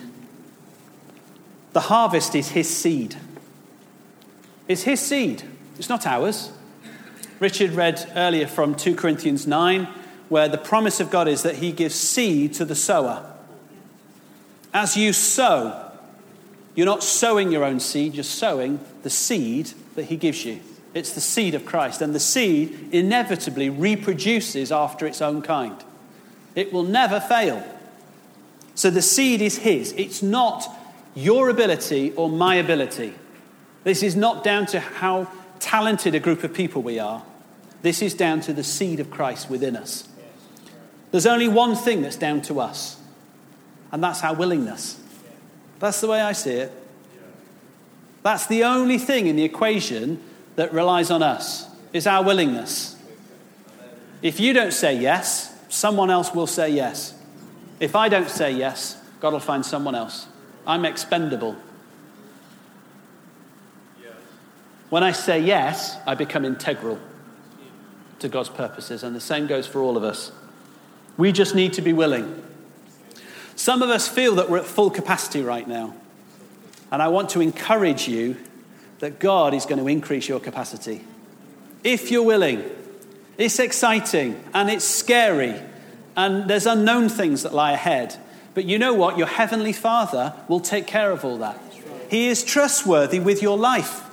The 1.74 1.82
harvest 1.82 2.34
is 2.34 2.52
His 2.52 2.70
seed. 2.70 3.18
It's 4.70 4.84
His 4.84 5.02
seed, 5.02 5.44
it's 5.78 5.90
not 5.90 6.08
ours. 6.08 6.54
Richard 7.42 7.72
read 7.72 8.08
earlier 8.16 8.46
from 8.46 8.76
2 8.76 8.96
Corinthians 8.96 9.48
9, 9.48 9.86
where 10.30 10.48
the 10.48 10.60
promise 10.60 11.00
of 11.00 11.10
God 11.10 11.28
is 11.28 11.42
that 11.42 11.56
He 11.56 11.72
gives 11.72 11.96
seed 11.96 12.54
to 12.54 12.66
the 12.66 12.76
sower. 12.76 13.34
As 14.72 14.96
you 14.96 15.12
sow, 15.12 15.92
you're 16.76 16.86
not 16.86 17.02
sowing 17.04 17.52
your 17.52 17.64
own 17.64 17.80
seed, 17.80 18.14
you're 18.14 18.24
sowing 18.24 18.80
the 19.02 19.10
seed 19.10 19.72
that 19.96 20.04
He 20.04 20.18
gives 20.18 20.46
you. 20.46 20.60
It's 20.94 21.14
the 21.14 21.20
seed 21.20 21.56
of 21.56 21.66
Christ, 21.66 22.00
and 22.00 22.14
the 22.14 22.20
seed 22.20 22.90
inevitably 22.92 23.72
reproduces 23.72 24.72
after 24.72 25.08
its 25.08 25.20
own 25.20 25.42
kind. 25.42 25.84
It 26.54 26.72
will 26.72 26.84
never 26.84 27.20
fail. 27.20 27.66
So 28.76 28.92
the 28.92 29.02
seed 29.02 29.42
is 29.42 29.58
His. 29.58 29.94
It's 29.94 30.22
not 30.22 30.68
your 31.16 31.50
ability 31.50 32.12
or 32.12 32.30
my 32.30 32.54
ability. 32.54 33.16
This 33.84 34.04
is 34.04 34.16
not 34.16 34.44
down 34.44 34.68
to 34.68 34.80
how 34.80 35.28
talented 35.60 36.14
a 36.14 36.20
group 36.20 36.44
of 36.44 36.54
people 36.54 36.84
we 36.84 37.00
are. 37.00 37.24
This 37.82 38.02
is 38.02 38.14
down 38.14 38.42
to 38.42 38.54
the 38.54 38.64
seed 38.64 39.00
of 39.00 39.10
Christ 39.10 39.50
within 39.50 39.76
us. 39.76 40.08
There's 41.12 41.26
only 41.26 41.48
one 41.48 41.76
thing 41.76 42.02
that's 42.02 42.16
down 42.16 42.42
to 42.44 42.60
us, 42.60 42.98
and 43.92 44.04
that's 44.04 44.24
our 44.24 44.36
willingness. 44.36 45.00
That's 45.80 46.00
the 46.00 46.08
way 46.08 46.22
I 46.22 46.32
see 46.32 46.52
it. 46.52 46.72
That's 48.24 48.46
the 48.46 48.64
only 48.64 48.98
thing 48.98 49.28
in 49.28 49.36
the 49.36 49.44
equation 49.44 50.22
that 50.56 50.72
relies 50.74 51.10
on 51.10 51.24
us, 51.24 51.68
is 51.92 52.06
our 52.06 52.24
willingness. 52.24 52.96
If 54.22 54.40
you 54.40 54.54
don't 54.54 54.74
say 54.74 54.96
yes, 54.96 55.58
someone 55.70 56.12
else 56.12 56.34
will 56.34 56.48
say 56.48 56.70
yes. 56.70 57.16
If 57.80 57.96
I 57.96 58.10
don't 58.10 58.30
say 58.30 58.52
yes, 58.52 59.02
God 59.20 59.34
will 59.34 59.40
find 59.40 59.66
someone 59.66 59.96
else. 59.96 60.28
I'm 60.68 60.86
expendable. 60.86 61.56
When 64.92 65.04
I 65.04 65.14
say 65.14 65.40
yes, 65.40 65.98
I 66.06 66.14
become 66.14 66.46
integral 66.46 67.00
to 68.22 68.30
God's 68.30 68.50
purposes, 68.50 69.04
and 69.04 69.16
the 69.16 69.20
same 69.22 69.48
goes 69.48 69.68
for 69.68 69.82
all 69.82 69.98
of 69.98 70.04
us. 70.04 70.32
We 71.18 71.32
just 71.32 71.54
need 71.54 71.74
to 71.74 71.82
be 71.82 71.94
willing. 71.94 72.44
Some 73.56 73.82
of 73.82 73.90
us 73.90 74.08
feel 74.08 74.36
that 74.36 74.50
we're 74.50 74.60
at 74.60 74.66
full 74.66 74.90
capacity 74.90 75.42
right 75.42 75.68
now. 75.68 75.94
And 76.92 77.02
I 77.02 77.10
want 77.10 77.30
to 77.32 77.42
encourage 77.42 78.08
you 78.08 78.38
that 79.00 79.20
God 79.20 79.54
is 79.54 79.66
going 79.66 79.80
to 79.80 79.88
increase 79.88 80.28
your 80.28 80.40
capacity. 80.40 81.02
If 81.84 82.12
you're 82.12 82.24
willing, 82.24 82.64
it's 83.38 83.60
exciting 83.60 84.44
and 84.54 84.70
it's 84.70 84.86
scary, 84.86 85.60
and 86.16 86.50
there's 86.50 86.66
unknown 86.66 87.10
things 87.10 87.44
that 87.44 87.54
lie 87.54 87.74
ahead. 87.74 88.18
But 88.54 88.66
you 88.66 88.78
know 88.78 88.94
what? 88.94 89.18
Your 89.18 89.28
Heavenly 89.28 89.74
Father 89.74 90.34
will 90.48 90.60
take 90.60 90.86
care 90.86 91.12
of 91.12 91.24
all 91.24 91.38
that. 91.38 91.60
He 92.10 92.28
is 92.28 92.44
trustworthy 92.44 93.20
with 93.20 93.42
your 93.42 93.58
life. 93.58 94.04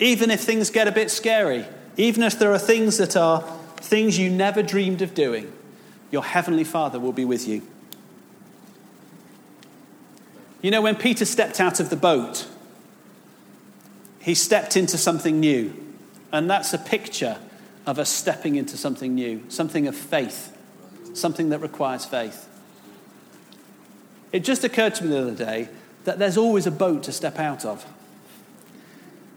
Even 0.00 0.30
if 0.30 0.40
things 0.40 0.70
get 0.70 0.88
a 0.88 0.92
bit 0.92 1.10
scary, 1.10 1.64
even 1.96 2.22
if 2.22 2.38
there 2.38 2.52
are 2.52 2.58
things 2.58 2.98
that 2.98 3.16
are 3.16 3.42
things 3.76 4.18
you 4.18 4.30
never 4.30 4.62
dreamed 4.62 5.02
of 5.02 5.14
doing, 5.14 5.52
your 6.10 6.24
heavenly 6.24 6.64
Father 6.64 6.98
will 6.98 7.12
be 7.12 7.24
with 7.24 7.46
you. 7.48 7.62
You 10.60 10.70
know, 10.70 10.80
when 10.80 10.94
Peter 10.94 11.24
stepped 11.24 11.60
out 11.60 11.80
of 11.80 11.90
the 11.90 11.96
boat, 11.96 12.46
he 14.20 14.34
stepped 14.34 14.76
into 14.76 14.96
something 14.96 15.40
new. 15.40 15.74
And 16.32 16.48
that's 16.48 16.72
a 16.72 16.78
picture 16.78 17.38
of 17.84 17.98
us 17.98 18.08
stepping 18.08 18.54
into 18.56 18.76
something 18.76 19.14
new, 19.14 19.42
something 19.48 19.86
of 19.88 19.96
faith, 19.96 20.56
something 21.14 21.50
that 21.50 21.58
requires 21.58 22.04
faith. 22.04 22.48
It 24.30 24.44
just 24.44 24.64
occurred 24.64 24.94
to 24.96 25.04
me 25.04 25.10
the 25.10 25.20
other 25.20 25.34
day 25.34 25.68
that 26.04 26.18
there's 26.18 26.36
always 26.36 26.66
a 26.66 26.70
boat 26.70 27.02
to 27.04 27.12
step 27.12 27.38
out 27.38 27.64
of. 27.64 27.84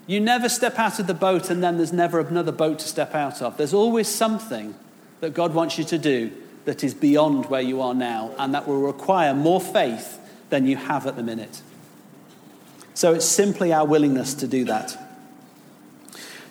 You 0.08 0.20
never 0.20 0.50
step 0.50 0.78
out 0.78 1.00
of 1.00 1.08
the 1.08 1.14
boat 1.14 1.50
and 1.50 1.64
then 1.64 1.78
there's 1.78 1.94
never 1.94 2.20
another 2.20 2.52
boat 2.52 2.80
to 2.80 2.88
step 2.88 3.16
out 3.16 3.42
of. 3.42 3.58
There's 3.58 3.74
always 3.74 4.08
something 4.08 4.76
that 5.22 5.34
God 5.34 5.54
wants 5.54 5.78
you 5.78 5.84
to 5.86 5.98
do 5.98 6.32
that 6.66 6.84
is 6.84 6.94
beyond 6.94 7.46
where 7.48 7.62
you 7.62 7.82
are 7.82 7.94
now 7.94 8.34
and 8.38 8.54
that 8.54 8.68
will 8.68 8.82
require 8.82 9.34
more 9.34 9.62
faith 9.62 10.20
than 10.50 10.68
you 10.68 10.76
have 10.76 11.08
at 11.08 11.16
the 11.16 11.24
minute. 11.24 11.62
So 12.94 13.14
it's 13.14 13.26
simply 13.26 13.74
our 13.74 13.86
willingness 13.86 14.36
to 14.36 14.48
do 14.48 14.66
that. 14.66 14.98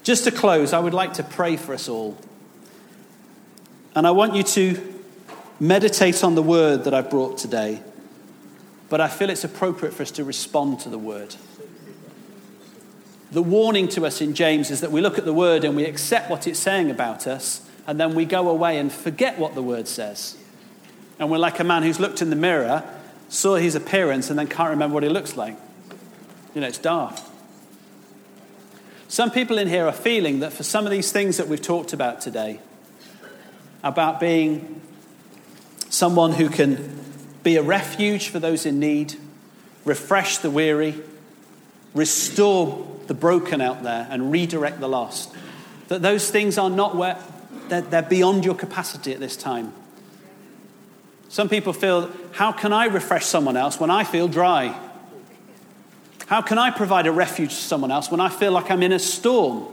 Just 0.02 0.24
to 0.24 0.30
close, 0.30 0.72
I 0.72 0.78
would 0.78 0.94
like 0.94 1.14
to 1.14 1.22
pray 1.22 1.56
for 1.56 1.72
us 1.74 1.88
all. 1.88 2.18
And 3.94 4.06
I 4.06 4.10
want 4.10 4.34
you 4.34 4.42
to 4.42 4.94
meditate 5.60 6.22
on 6.24 6.34
the 6.34 6.42
word 6.42 6.84
that 6.84 6.94
I 6.94 7.00
brought 7.00 7.38
today. 7.38 7.80
But 8.90 9.00
I 9.00 9.08
feel 9.08 9.30
it's 9.30 9.44
appropriate 9.44 9.94
for 9.94 10.02
us 10.02 10.10
to 10.12 10.24
respond 10.24 10.80
to 10.80 10.88
the 10.88 10.98
word. 10.98 11.34
The 13.34 13.42
warning 13.42 13.88
to 13.88 14.06
us 14.06 14.20
in 14.20 14.32
James 14.34 14.70
is 14.70 14.80
that 14.82 14.92
we 14.92 15.00
look 15.00 15.18
at 15.18 15.24
the 15.24 15.32
word 15.32 15.64
and 15.64 15.74
we 15.74 15.84
accept 15.84 16.30
what 16.30 16.46
it's 16.46 16.60
saying 16.60 16.88
about 16.88 17.26
us, 17.26 17.68
and 17.84 17.98
then 17.98 18.14
we 18.14 18.24
go 18.24 18.48
away 18.48 18.78
and 18.78 18.92
forget 18.92 19.40
what 19.40 19.56
the 19.56 19.60
word 19.60 19.88
says. 19.88 20.36
And 21.18 21.28
we're 21.28 21.38
like 21.38 21.58
a 21.58 21.64
man 21.64 21.82
who's 21.82 21.98
looked 21.98 22.22
in 22.22 22.30
the 22.30 22.36
mirror, 22.36 22.84
saw 23.28 23.56
his 23.56 23.74
appearance, 23.74 24.30
and 24.30 24.38
then 24.38 24.46
can't 24.46 24.70
remember 24.70 24.94
what 24.94 25.02
he 25.02 25.08
looks 25.08 25.36
like. 25.36 25.56
You 26.54 26.60
know, 26.60 26.68
it's 26.68 26.78
daft. 26.78 27.28
Some 29.08 29.32
people 29.32 29.58
in 29.58 29.66
here 29.66 29.88
are 29.88 29.92
feeling 29.92 30.38
that 30.38 30.52
for 30.52 30.62
some 30.62 30.84
of 30.84 30.92
these 30.92 31.10
things 31.10 31.38
that 31.38 31.48
we've 31.48 31.60
talked 31.60 31.92
about 31.92 32.20
today, 32.20 32.60
about 33.82 34.20
being 34.20 34.80
someone 35.88 36.34
who 36.34 36.48
can 36.48 37.00
be 37.42 37.56
a 37.56 37.64
refuge 37.64 38.28
for 38.28 38.38
those 38.38 38.64
in 38.64 38.78
need, 38.78 39.16
refresh 39.84 40.38
the 40.38 40.50
weary, 40.50 41.02
restore 41.94 42.93
the 43.06 43.14
broken 43.14 43.60
out 43.60 43.82
there, 43.82 44.06
and 44.10 44.30
redirect 44.32 44.80
the 44.80 44.88
lost, 44.88 45.32
that 45.88 46.02
those 46.02 46.30
things 46.30 46.58
are 46.58 46.70
not 46.70 46.96
where 46.96 47.18
they're, 47.68 47.82
they're 47.82 48.02
beyond 48.02 48.44
your 48.44 48.54
capacity 48.54 49.12
at 49.12 49.20
this 49.20 49.36
time. 49.36 49.72
Some 51.28 51.48
people 51.48 51.72
feel, 51.72 52.10
how 52.32 52.52
can 52.52 52.72
I 52.72 52.86
refresh 52.86 53.26
someone 53.26 53.56
else 53.56 53.80
when 53.80 53.90
I 53.90 54.04
feel 54.04 54.28
dry? 54.28 54.78
How 56.26 56.40
can 56.40 56.58
I 56.58 56.70
provide 56.70 57.06
a 57.06 57.12
refuge 57.12 57.50
to 57.50 57.60
someone 57.60 57.90
else 57.90 58.10
when 58.10 58.20
I 58.20 58.28
feel 58.28 58.52
like 58.52 58.70
I'm 58.70 58.82
in 58.82 58.92
a 58.92 58.98
storm? 58.98 59.66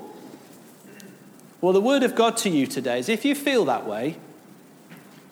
Well, 1.61 1.73
the 1.73 1.81
word 1.81 2.03
of 2.03 2.15
God 2.15 2.37
to 2.37 2.49
you 2.49 2.65
today 2.65 2.99
is 2.99 3.09
if 3.09 3.23
you 3.23 3.35
feel 3.35 3.65
that 3.65 3.85
way, 3.85 4.17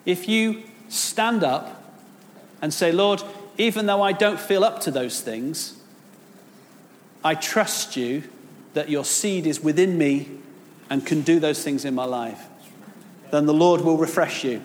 if 0.05 0.29
you 0.29 0.63
stand 0.87 1.43
up 1.43 1.83
and 2.61 2.73
say, 2.73 2.91
Lord, 2.91 3.23
even 3.57 3.87
though 3.87 4.01
I 4.01 4.11
don't 4.11 4.39
feel 4.39 4.63
up 4.63 4.81
to 4.81 4.91
those 4.91 5.21
things, 5.21 5.78
I 7.23 7.35
trust 7.35 7.97
you 7.97 8.23
that 8.73 8.89
your 8.89 9.03
seed 9.03 9.45
is 9.45 9.61
within 9.61 9.97
me 9.97 10.29
and 10.89 11.05
can 11.05 11.21
do 11.21 11.39
those 11.39 11.63
things 11.63 11.85
in 11.85 11.93
my 11.93 12.05
life, 12.05 12.47
then 13.31 13.45
the 13.45 13.53
Lord 13.53 13.81
will 13.81 13.97
refresh 13.97 14.43
you. 14.43 14.61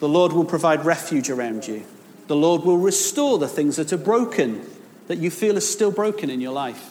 The 0.00 0.08
Lord 0.08 0.32
will 0.32 0.44
provide 0.44 0.84
refuge 0.84 1.30
around 1.30 1.66
you. 1.66 1.84
The 2.26 2.36
Lord 2.36 2.64
will 2.64 2.78
restore 2.78 3.38
the 3.38 3.48
things 3.48 3.76
that 3.76 3.92
are 3.92 3.98
broken, 3.98 4.66
that 5.08 5.18
you 5.18 5.30
feel 5.30 5.56
are 5.56 5.60
still 5.60 5.90
broken 5.90 6.30
in 6.30 6.40
your 6.40 6.52
life, 6.52 6.90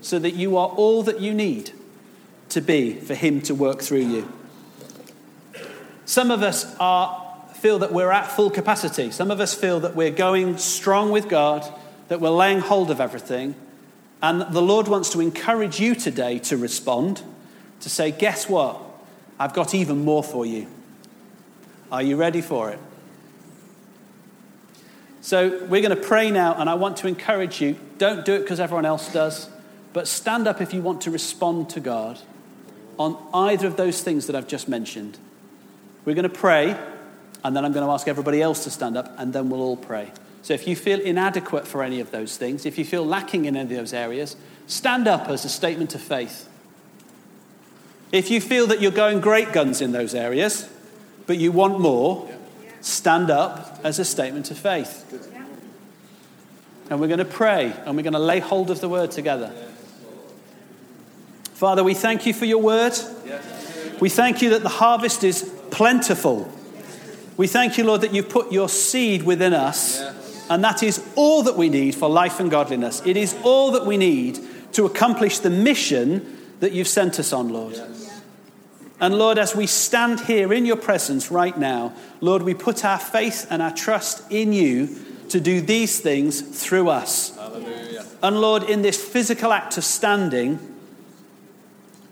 so 0.00 0.18
that 0.18 0.34
you 0.34 0.56
are 0.56 0.68
all 0.68 1.02
that 1.04 1.20
you 1.20 1.34
need 1.34 1.72
to 2.50 2.60
be 2.60 2.94
for 2.94 3.14
Him 3.14 3.40
to 3.42 3.54
work 3.54 3.80
through 3.80 4.00
you. 4.00 4.32
Some 6.04 6.30
of 6.30 6.42
us 6.42 6.74
are, 6.80 7.36
feel 7.54 7.78
that 7.80 7.92
we're 7.92 8.10
at 8.10 8.26
full 8.26 8.50
capacity. 8.50 9.10
Some 9.12 9.30
of 9.30 9.40
us 9.40 9.54
feel 9.54 9.80
that 9.80 9.94
we're 9.94 10.10
going 10.10 10.58
strong 10.58 11.12
with 11.12 11.28
God, 11.28 11.64
that 12.08 12.20
we're 12.20 12.30
laying 12.30 12.60
hold 12.60 12.90
of 12.90 13.00
everything. 13.00 13.54
And 14.22 14.52
the 14.52 14.62
Lord 14.62 14.88
wants 14.88 15.10
to 15.10 15.20
encourage 15.20 15.80
you 15.80 15.94
today 15.94 16.38
to 16.40 16.56
respond 16.56 17.22
to 17.80 17.88
say, 17.88 18.10
Guess 18.10 18.48
what? 18.48 18.80
I've 19.38 19.54
got 19.54 19.74
even 19.74 20.04
more 20.04 20.22
for 20.22 20.44
you. 20.44 20.66
Are 21.90 22.02
you 22.02 22.16
ready 22.16 22.42
for 22.42 22.70
it? 22.70 22.78
So 25.22 25.64
we're 25.66 25.82
going 25.82 25.96
to 25.96 25.96
pray 25.96 26.30
now, 26.30 26.54
and 26.54 26.68
I 26.68 26.74
want 26.74 26.98
to 26.98 27.08
encourage 27.08 27.60
you 27.60 27.78
don't 27.98 28.24
do 28.24 28.34
it 28.34 28.40
because 28.40 28.60
everyone 28.60 28.86
else 28.86 29.12
does, 29.12 29.48
but 29.92 30.08
stand 30.08 30.46
up 30.46 30.60
if 30.60 30.72
you 30.72 30.82
want 30.82 31.02
to 31.02 31.10
respond 31.10 31.70
to 31.70 31.80
God 31.80 32.18
on 32.98 33.16
either 33.32 33.66
of 33.66 33.76
those 33.76 34.02
things 34.02 34.26
that 34.26 34.36
I've 34.36 34.48
just 34.48 34.68
mentioned. 34.68 35.18
We're 36.04 36.14
going 36.14 36.28
to 36.28 36.28
pray, 36.28 36.78
and 37.44 37.56
then 37.56 37.64
I'm 37.64 37.72
going 37.72 37.86
to 37.86 37.92
ask 37.92 38.08
everybody 38.08 38.40
else 38.40 38.64
to 38.64 38.70
stand 38.70 38.96
up, 38.96 39.14
and 39.18 39.32
then 39.32 39.50
we'll 39.50 39.62
all 39.62 39.76
pray. 39.76 40.10
So 40.42 40.54
if 40.54 40.66
you 40.66 40.74
feel 40.74 41.00
inadequate 41.00 41.66
for 41.66 41.82
any 41.82 42.00
of 42.00 42.10
those 42.10 42.36
things, 42.36 42.64
if 42.64 42.78
you 42.78 42.84
feel 42.84 43.04
lacking 43.04 43.44
in 43.44 43.56
any 43.56 43.74
of 43.74 43.78
those 43.78 43.92
areas, 43.92 44.36
stand 44.66 45.06
up 45.06 45.28
as 45.28 45.44
a 45.44 45.48
statement 45.48 45.94
of 45.94 46.00
faith. 46.00 46.48
If 48.12 48.30
you 48.30 48.40
feel 48.40 48.66
that 48.68 48.80
you're 48.80 48.90
going 48.90 49.20
great 49.20 49.52
guns 49.52 49.80
in 49.80 49.92
those 49.92 50.14
areas, 50.14 50.68
but 51.26 51.38
you 51.38 51.52
want 51.52 51.78
more, 51.78 52.28
stand 52.80 53.30
up 53.30 53.78
as 53.84 53.98
a 53.98 54.04
statement 54.04 54.50
of 54.50 54.58
faith. 54.58 55.06
And 56.88 57.00
we're 57.00 57.06
going 57.06 57.18
to 57.18 57.24
pray 57.24 57.72
and 57.84 57.96
we're 57.96 58.02
going 58.02 58.14
to 58.14 58.18
lay 58.18 58.40
hold 58.40 58.70
of 58.70 58.80
the 58.80 58.88
word 58.88 59.12
together. 59.12 59.52
Father, 61.52 61.84
we 61.84 61.94
thank 61.94 62.26
you 62.26 62.32
for 62.32 62.46
your 62.46 62.62
word. 62.62 62.94
We 64.00 64.08
thank 64.08 64.42
you 64.42 64.50
that 64.50 64.62
the 64.62 64.70
harvest 64.70 65.22
is 65.22 65.42
plentiful. 65.70 66.50
We 67.36 67.46
thank 67.46 67.78
you, 67.78 67.84
Lord, 67.84 68.00
that 68.00 68.12
you've 68.12 68.28
put 68.28 68.50
your 68.50 68.68
seed 68.68 69.22
within 69.22 69.52
us. 69.52 70.02
And 70.50 70.64
that 70.64 70.82
is 70.82 71.00
all 71.14 71.44
that 71.44 71.56
we 71.56 71.68
need 71.68 71.94
for 71.94 72.10
life 72.10 72.40
and 72.40 72.50
godliness. 72.50 73.00
It 73.06 73.16
is 73.16 73.36
all 73.44 73.70
that 73.70 73.86
we 73.86 73.96
need 73.96 74.40
to 74.72 74.84
accomplish 74.84 75.38
the 75.38 75.48
mission 75.48 76.38
that 76.58 76.72
you've 76.72 76.88
sent 76.88 77.20
us 77.20 77.32
on, 77.32 77.50
Lord. 77.50 77.80
And 79.00 79.14
Lord, 79.14 79.38
as 79.38 79.54
we 79.54 79.66
stand 79.66 80.20
here 80.20 80.52
in 80.52 80.66
your 80.66 80.76
presence 80.76 81.30
right 81.30 81.56
now, 81.56 81.94
Lord, 82.20 82.42
we 82.42 82.52
put 82.52 82.84
our 82.84 82.98
faith 82.98 83.46
and 83.48 83.62
our 83.62 83.72
trust 83.72 84.30
in 84.30 84.52
you 84.52 84.98
to 85.30 85.40
do 85.40 85.60
these 85.60 86.00
things 86.00 86.42
through 86.42 86.90
us. 86.90 87.34
Hallelujah. 87.36 88.04
And 88.22 88.40
Lord, 88.40 88.64
in 88.64 88.82
this 88.82 89.02
physical 89.02 89.52
act 89.52 89.78
of 89.78 89.84
standing, 89.84 90.58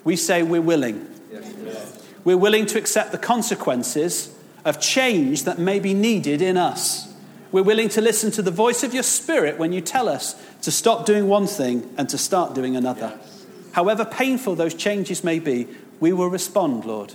we 0.05 0.17
say 0.17 0.43
we're 0.43 0.63
willing. 0.63 1.07
Yes. 1.31 2.07
We're 2.25 2.39
willing 2.39 2.67
to 2.67 2.79
accept 2.79 3.13
the 3.13 3.19
consequences 3.19 4.35
of 4.65 4.81
change 4.81 5.45
that 5.45 5.59
may 5.59 5.81
be 5.81 5.93
needed 5.93 6.41
in 6.41 6.57
us. 6.57 7.08
We're 7.51 7.63
willing 7.63 7.89
to 7.91 8.01
listen 8.01 8.31
to 8.33 8.43
the 8.43 8.51
voice 8.51 8.83
of 8.83 8.93
your 8.93 9.03
spirit 9.03 9.59
when 9.59 9.73
you 9.73 9.81
tell 9.81 10.09
us 10.09 10.35
to 10.63 10.71
stop 10.71 11.07
doing 11.07 11.29
one 11.29 11.47
thing 11.47 11.93
and 11.97 12.09
to 12.11 12.19
start 12.19 12.55
doing 12.55 12.77
another. 12.77 13.13
Yes. 13.19 13.47
However 13.73 14.05
painful 14.05 14.55
those 14.55 14.75
changes 14.75 15.25
may 15.25 15.39
be, 15.39 15.67
we 16.01 16.13
will 16.13 16.29
respond, 16.29 16.85
Lord. 16.85 17.15